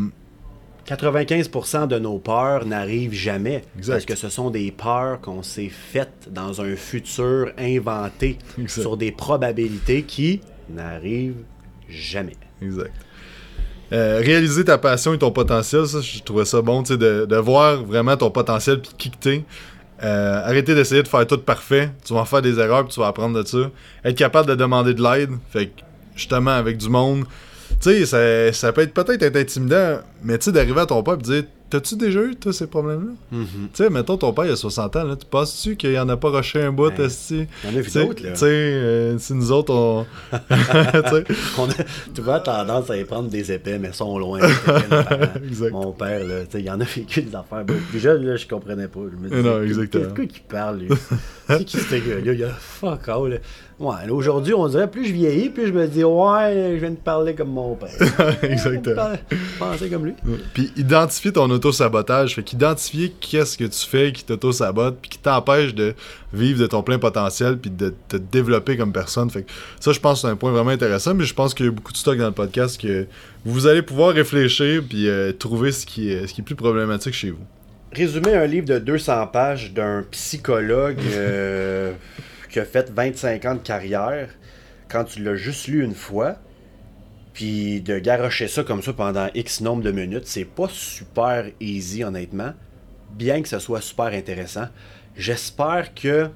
95% 0.86 1.88
de 1.88 1.98
nos 1.98 2.18
peurs 2.18 2.64
n'arrivent 2.64 3.12
jamais. 3.12 3.64
Exact. 3.76 3.94
Parce 3.94 4.04
que 4.04 4.14
ce 4.14 4.28
sont 4.28 4.50
des 4.50 4.70
peurs 4.70 5.20
qu'on 5.20 5.42
s'est 5.42 5.70
faites 5.70 6.28
dans 6.30 6.60
un 6.60 6.76
futur 6.76 7.52
inventé 7.58 8.38
Exact. 8.58 8.82
sur 8.82 8.96
des 8.96 9.10
probabilités 9.10 10.02
qui 10.04 10.40
n'arrivent 10.70 11.42
jamais. 11.88 12.36
Exact. 12.62 12.92
Euh, 13.92 14.20
réaliser 14.24 14.64
ta 14.64 14.78
passion 14.78 15.14
et 15.14 15.18
ton 15.18 15.30
potentiel, 15.30 15.86
ça, 15.86 16.00
je 16.00 16.20
trouvais 16.22 16.44
ça 16.44 16.60
bon, 16.60 16.82
tu 16.82 16.92
sais, 16.94 16.98
de, 16.98 17.24
de 17.24 17.36
voir 17.36 17.84
vraiment 17.84 18.16
ton 18.16 18.30
potentiel 18.30 18.80
puis 18.80 18.90
qui 18.98 19.10
que 19.10 19.16
t'es. 19.16 19.44
Euh, 20.02 20.44
arrêter 20.44 20.74
d'essayer 20.74 21.02
de 21.02 21.08
faire 21.08 21.26
tout 21.26 21.38
parfait. 21.38 21.90
Tu 22.04 22.12
vas 22.12 22.20
en 22.20 22.24
faire 22.24 22.42
des 22.42 22.58
erreurs 22.58 22.84
puis 22.84 22.94
tu 22.94 23.00
vas 23.00 23.06
apprendre 23.06 23.42
de 23.42 23.46
ça. 23.46 23.70
Être 24.04 24.16
capable 24.16 24.48
de 24.48 24.54
demander 24.54 24.92
de 24.92 25.02
l'aide. 25.02 25.30
Fait 25.50 25.66
que, 25.68 25.82
justement, 26.14 26.50
avec 26.50 26.76
du 26.76 26.88
monde. 26.88 27.24
Tu 27.80 27.90
sais, 27.90 28.06
ça, 28.06 28.52
ça 28.52 28.72
peut 28.72 28.80
être 28.82 28.94
peut-être 28.94 29.22
être 29.22 29.36
intimidant, 29.36 29.98
mais 30.24 30.38
tu 30.38 30.46
sais, 30.46 30.52
d'arriver 30.52 30.80
à 30.80 30.86
ton 30.86 31.02
père 31.02 31.14
et 31.14 31.18
dire 31.18 31.44
T'as-tu 31.68 31.96
déjà 31.96 32.22
eu, 32.22 32.36
toi, 32.36 32.52
ces 32.52 32.68
problèmes-là? 32.68 33.12
Mhm. 33.32 33.46
Tu 33.74 33.82
sais, 33.82 33.90
mettons, 33.90 34.16
ton 34.16 34.32
père, 34.32 34.44
il 34.44 34.52
a 34.52 34.56
60 34.56 34.94
ans, 34.94 35.02
là. 35.02 35.16
Tu 35.16 35.26
penses-tu 35.26 35.74
qu'il 35.74 35.98
en 35.98 36.08
a 36.08 36.16
pas 36.16 36.30
rushé 36.30 36.62
un 36.62 36.70
bout, 36.70 36.90
Ben? 36.96 37.10
Il 37.30 37.38
y 37.38 37.74
en 37.74 37.76
a 37.76 37.80
vu 37.80 37.90
d'autres, 37.90 38.22
là. 38.22 38.30
tu 38.32 38.38
sais, 38.38 38.46
euh, 38.46 39.18
si 39.18 39.34
nous 39.34 39.50
autres, 39.50 39.74
on. 39.74 40.06
On 41.58 41.68
a, 41.68 41.74
tu 42.14 42.20
vois 42.20 42.38
tendance 42.38 42.88
à 42.88 42.96
y 42.96 43.04
prendre 43.04 43.28
des 43.28 43.50
épais, 43.50 43.78
mais 43.80 43.92
sont 43.92 44.16
loin. 44.16 44.38
parents. 44.64 45.18
Exact. 45.44 45.72
Mon 45.72 45.90
père, 45.90 46.24
là, 46.24 46.44
tu 46.44 46.52
sais, 46.52 46.62
il 46.62 46.70
en 46.70 46.80
a 46.80 46.84
vécu 46.84 47.22
des 47.22 47.34
affaires 47.34 47.64
jeunes, 47.96 48.24
là, 48.24 48.36
je 48.36 48.46
comprenais 48.46 48.86
pas. 48.86 49.00
Je 49.10 49.16
me 49.16 49.28
disais, 49.28 49.42
Non, 49.42 49.62
exactement. 49.62 50.14
Qu'est-ce 50.14 50.28
qu'il 50.28 50.42
parle, 50.42 50.78
lui? 50.78 50.88
C'est 51.48 51.64
qui 51.64 51.78
ce 51.78 51.94
gars-là? 51.96 52.32
Il 52.32 52.44
a 52.44 52.50
fuck 52.50 53.08
all. 53.08 53.30
là. 53.30 53.36
Ouais, 53.78 54.08
aujourd'hui, 54.08 54.54
on 54.54 54.66
dirait, 54.68 54.90
plus 54.90 55.04
je 55.04 55.12
vieillis, 55.12 55.50
plus 55.50 55.66
je 55.66 55.72
me 55.72 55.86
dis, 55.86 56.02
ouais, 56.02 56.72
je 56.74 56.80
viens 56.80 56.92
de 56.92 56.96
parler 56.96 57.34
comme 57.34 57.50
mon 57.50 57.74
père. 57.74 57.90
Exactement. 58.42 59.10
Penser 59.58 59.90
comme 59.90 60.06
lui. 60.06 60.14
Puis 60.54 60.72
identifier 60.78 61.30
ton 61.30 61.50
auto-sabotage. 61.50 62.36
Fait 62.36 62.42
qu'identifier 62.42 63.12
qu'est-ce 63.20 63.58
que 63.58 63.64
tu 63.64 63.86
fais 63.86 64.12
qui 64.12 64.24
t'auto-sabote, 64.24 64.96
puis 65.02 65.10
qui 65.10 65.18
t'empêche 65.18 65.74
de 65.74 65.94
vivre 66.32 66.58
de 66.58 66.66
ton 66.66 66.82
plein 66.82 66.98
potentiel, 66.98 67.58
puis 67.58 67.70
de 67.70 67.92
te 68.08 68.16
développer 68.16 68.78
comme 68.78 68.92
personne. 68.92 69.28
Fait 69.28 69.42
que 69.42 69.50
ça, 69.78 69.92
je 69.92 70.00
pense 70.00 70.22
que 70.22 70.28
c'est 70.28 70.32
un 70.32 70.36
point 70.36 70.52
vraiment 70.52 70.70
intéressant, 70.70 71.12
mais 71.12 71.24
je 71.24 71.34
pense 71.34 71.52
qu'il 71.52 71.66
y 71.66 71.68
a 71.68 71.72
beaucoup 71.72 71.92
de 71.92 71.98
stock 71.98 72.16
dans 72.16 72.26
le 72.26 72.32
podcast 72.32 72.80
que 72.80 73.06
vous 73.44 73.66
allez 73.66 73.82
pouvoir 73.82 74.14
réfléchir, 74.14 74.82
puis 74.88 75.06
euh, 75.06 75.32
trouver 75.32 75.70
ce 75.70 75.84
qui, 75.84 76.10
est, 76.10 76.26
ce 76.26 76.32
qui 76.32 76.40
est 76.40 76.44
plus 76.44 76.54
problématique 76.54 77.12
chez 77.12 77.30
vous. 77.30 77.44
Résumer 77.92 78.34
un 78.34 78.46
livre 78.46 78.66
de 78.66 78.78
200 78.78 79.26
pages 79.26 79.74
d'un 79.74 80.02
psychologue 80.10 80.98
euh, 81.12 81.92
qui 82.64 82.70
fait 82.70 82.90
25 82.90 83.44
ans 83.44 83.54
de 83.54 83.60
carrière, 83.60 84.30
quand 84.88 85.04
tu 85.04 85.22
l'as 85.22 85.36
juste 85.36 85.68
lu 85.68 85.84
une 85.84 85.94
fois, 85.94 86.36
puis 87.34 87.82
de 87.82 87.98
garrocher 87.98 88.48
ça 88.48 88.64
comme 88.64 88.82
ça 88.82 88.92
pendant 88.94 89.28
X 89.34 89.60
nombre 89.60 89.82
de 89.82 89.90
minutes, 89.90 90.26
c'est 90.26 90.46
pas 90.46 90.68
super 90.70 91.50
easy 91.60 92.02
honnêtement, 92.02 92.54
bien 93.12 93.42
que 93.42 93.48
ce 93.48 93.58
soit 93.58 93.82
super 93.82 94.06
intéressant. 94.06 94.68
J'espère 95.16 95.94
que 95.94 96.30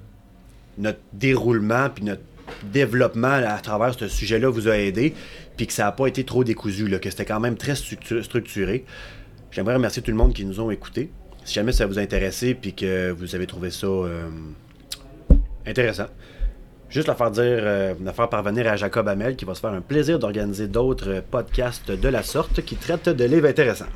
notre 0.77 1.01
déroulement 1.12 1.89
puis 1.89 2.05
notre 2.05 2.23
développement 2.64 3.29
à 3.29 3.59
travers 3.61 3.95
ce 3.95 4.09
sujet-là 4.09 4.51
vous 4.51 4.68
a 4.68 4.77
aidé, 4.77 5.14
puis 5.57 5.66
que 5.66 5.73
ça 5.73 5.85
n'a 5.85 5.93
pas 5.93 6.07
été 6.07 6.25
trop 6.25 6.45
décousu, 6.45 6.89
là, 6.89 6.99
que 6.99 7.09
c'était 7.09 7.25
quand 7.25 7.41
même 7.41 7.57
très 7.57 7.75
structu- 7.75 8.23
structuré. 8.23 8.85
J'aimerais 9.53 9.75
remercier 9.75 10.03
tout 10.03 10.11
le 10.11 10.16
monde 10.16 10.35
qui 10.35 10.45
nous 10.45 10.61
ont 10.61 10.71
écoutés. 10.71 11.11
Si 11.45 11.55
jamais 11.55 11.73
ça 11.73 11.87
vous 11.87 11.99
a 11.99 12.03
intéressé, 12.03 12.55
puis 12.55 12.75
que 12.75 13.11
vous 13.11 13.35
avez 13.35 13.47
trouvé 13.47 13.71
ça 13.71 13.87
euh, 13.87 14.29
intéressant, 15.67 16.07
juste 16.89 17.09
la 17.09 17.15
faire 17.15 17.31
dire, 17.31 17.43
euh, 17.45 17.95
la 18.03 18.13
faire 18.13 18.29
parvenir 18.29 18.67
à 18.67 18.77
Jacob 18.77 19.09
Hamel, 19.09 19.37
qui 19.37 19.45
va 19.45 19.55
se 19.55 19.61
faire 19.61 19.73
un 19.73 19.81
plaisir 19.81 20.19
d'organiser 20.19 20.69
d'autres 20.69 21.23
podcasts 21.31 21.91
de 21.91 22.09
la 22.09 22.23
sorte 22.23 22.63
qui 22.63 22.77
traitent 22.77 23.09
de 23.09 23.25
livres 23.25 23.49
intéressants. 23.49 23.87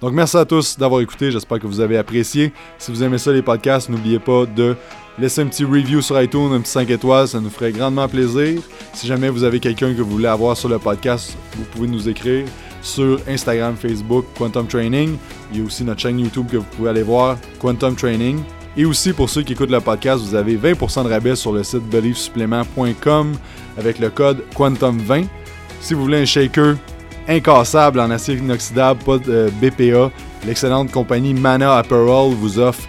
Donc 0.00 0.14
merci 0.14 0.36
à 0.38 0.46
tous 0.46 0.78
d'avoir 0.78 1.02
écouté, 1.02 1.30
j'espère 1.30 1.58
que 1.58 1.66
vous 1.66 1.80
avez 1.80 1.98
apprécié. 1.98 2.52
Si 2.78 2.90
vous 2.90 3.02
aimez 3.02 3.18
ça 3.18 3.32
les 3.32 3.42
podcasts, 3.42 3.90
n'oubliez 3.90 4.18
pas 4.18 4.46
de 4.46 4.74
laisser 5.18 5.42
un 5.42 5.46
petit 5.46 5.64
review 5.64 6.00
sur 6.00 6.20
iTunes, 6.20 6.52
un 6.52 6.60
petit 6.60 6.70
5 6.70 6.88
étoiles, 6.88 7.28
ça 7.28 7.38
nous 7.38 7.50
ferait 7.50 7.72
grandement 7.72 8.08
plaisir. 8.08 8.62
Si 8.94 9.06
jamais 9.06 9.28
vous 9.28 9.44
avez 9.44 9.60
quelqu'un 9.60 9.92
que 9.92 10.00
vous 10.00 10.10
voulez 10.10 10.28
avoir 10.28 10.56
sur 10.56 10.70
le 10.70 10.78
podcast, 10.78 11.36
vous 11.54 11.64
pouvez 11.64 11.88
nous 11.88 12.08
écrire 12.08 12.46
sur 12.80 13.20
Instagram, 13.28 13.76
Facebook, 13.76 14.24
Quantum 14.38 14.66
Training. 14.66 15.18
Il 15.52 15.58
y 15.58 15.62
a 15.62 15.66
aussi 15.66 15.84
notre 15.84 16.00
chaîne 16.00 16.18
YouTube 16.18 16.46
que 16.50 16.56
vous 16.56 16.64
pouvez 16.76 16.88
aller 16.88 17.02
voir, 17.02 17.36
Quantum 17.60 17.94
Training. 17.94 18.40
Et 18.76 18.84
aussi 18.84 19.12
pour 19.12 19.28
ceux 19.28 19.42
qui 19.42 19.52
écoutent 19.52 19.70
le 19.70 19.80
podcast, 19.80 20.22
vous 20.22 20.34
avez 20.34 20.56
20% 20.56 21.04
de 21.04 21.08
rabais 21.08 21.36
sur 21.36 21.52
le 21.52 21.62
site 21.62 21.88
beliefsupplement.com 21.90 23.32
avec 23.78 23.98
le 23.98 24.10
code 24.10 24.44
Quantum20. 24.56 25.26
Si 25.80 25.94
vous 25.94 26.02
voulez 26.02 26.22
un 26.22 26.24
shaker 26.24 26.76
incassable 27.28 28.00
en 28.00 28.10
acier 28.10 28.36
inoxydable, 28.36 29.02
pas 29.04 29.18
de 29.18 29.32
euh, 29.32 29.50
BPA, 29.60 30.10
l'excellente 30.46 30.90
compagnie 30.90 31.34
Mana 31.34 31.76
Apparel 31.76 32.34
vous 32.34 32.58
offre 32.58 32.82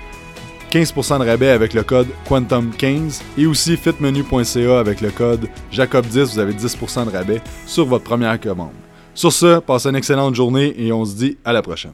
15% 0.72 1.20
de 1.20 1.26
rabais 1.26 1.50
avec 1.50 1.74
le 1.74 1.84
code 1.84 2.08
Quantum15 2.30 3.22
et 3.38 3.46
aussi 3.46 3.76
fitmenu.ca 3.76 4.80
avec 4.80 5.02
le 5.02 5.10
code 5.10 5.50
Jacob10, 5.72 6.34
vous 6.34 6.40
avez 6.40 6.54
10% 6.54 7.06
de 7.06 7.12
rabais 7.12 7.42
sur 7.66 7.86
votre 7.86 8.06
première 8.06 8.40
commande. 8.40 8.72
Sur 9.14 9.34
ce, 9.34 9.60
passez 9.60 9.90
une 9.90 9.98
excellente 9.98 10.36
journée 10.36 10.74
et 10.78 10.94
on 10.94 11.04
se 11.04 11.16
dit 11.16 11.38
à 11.44 11.52
la 11.52 11.62
prochaine. 11.62 11.94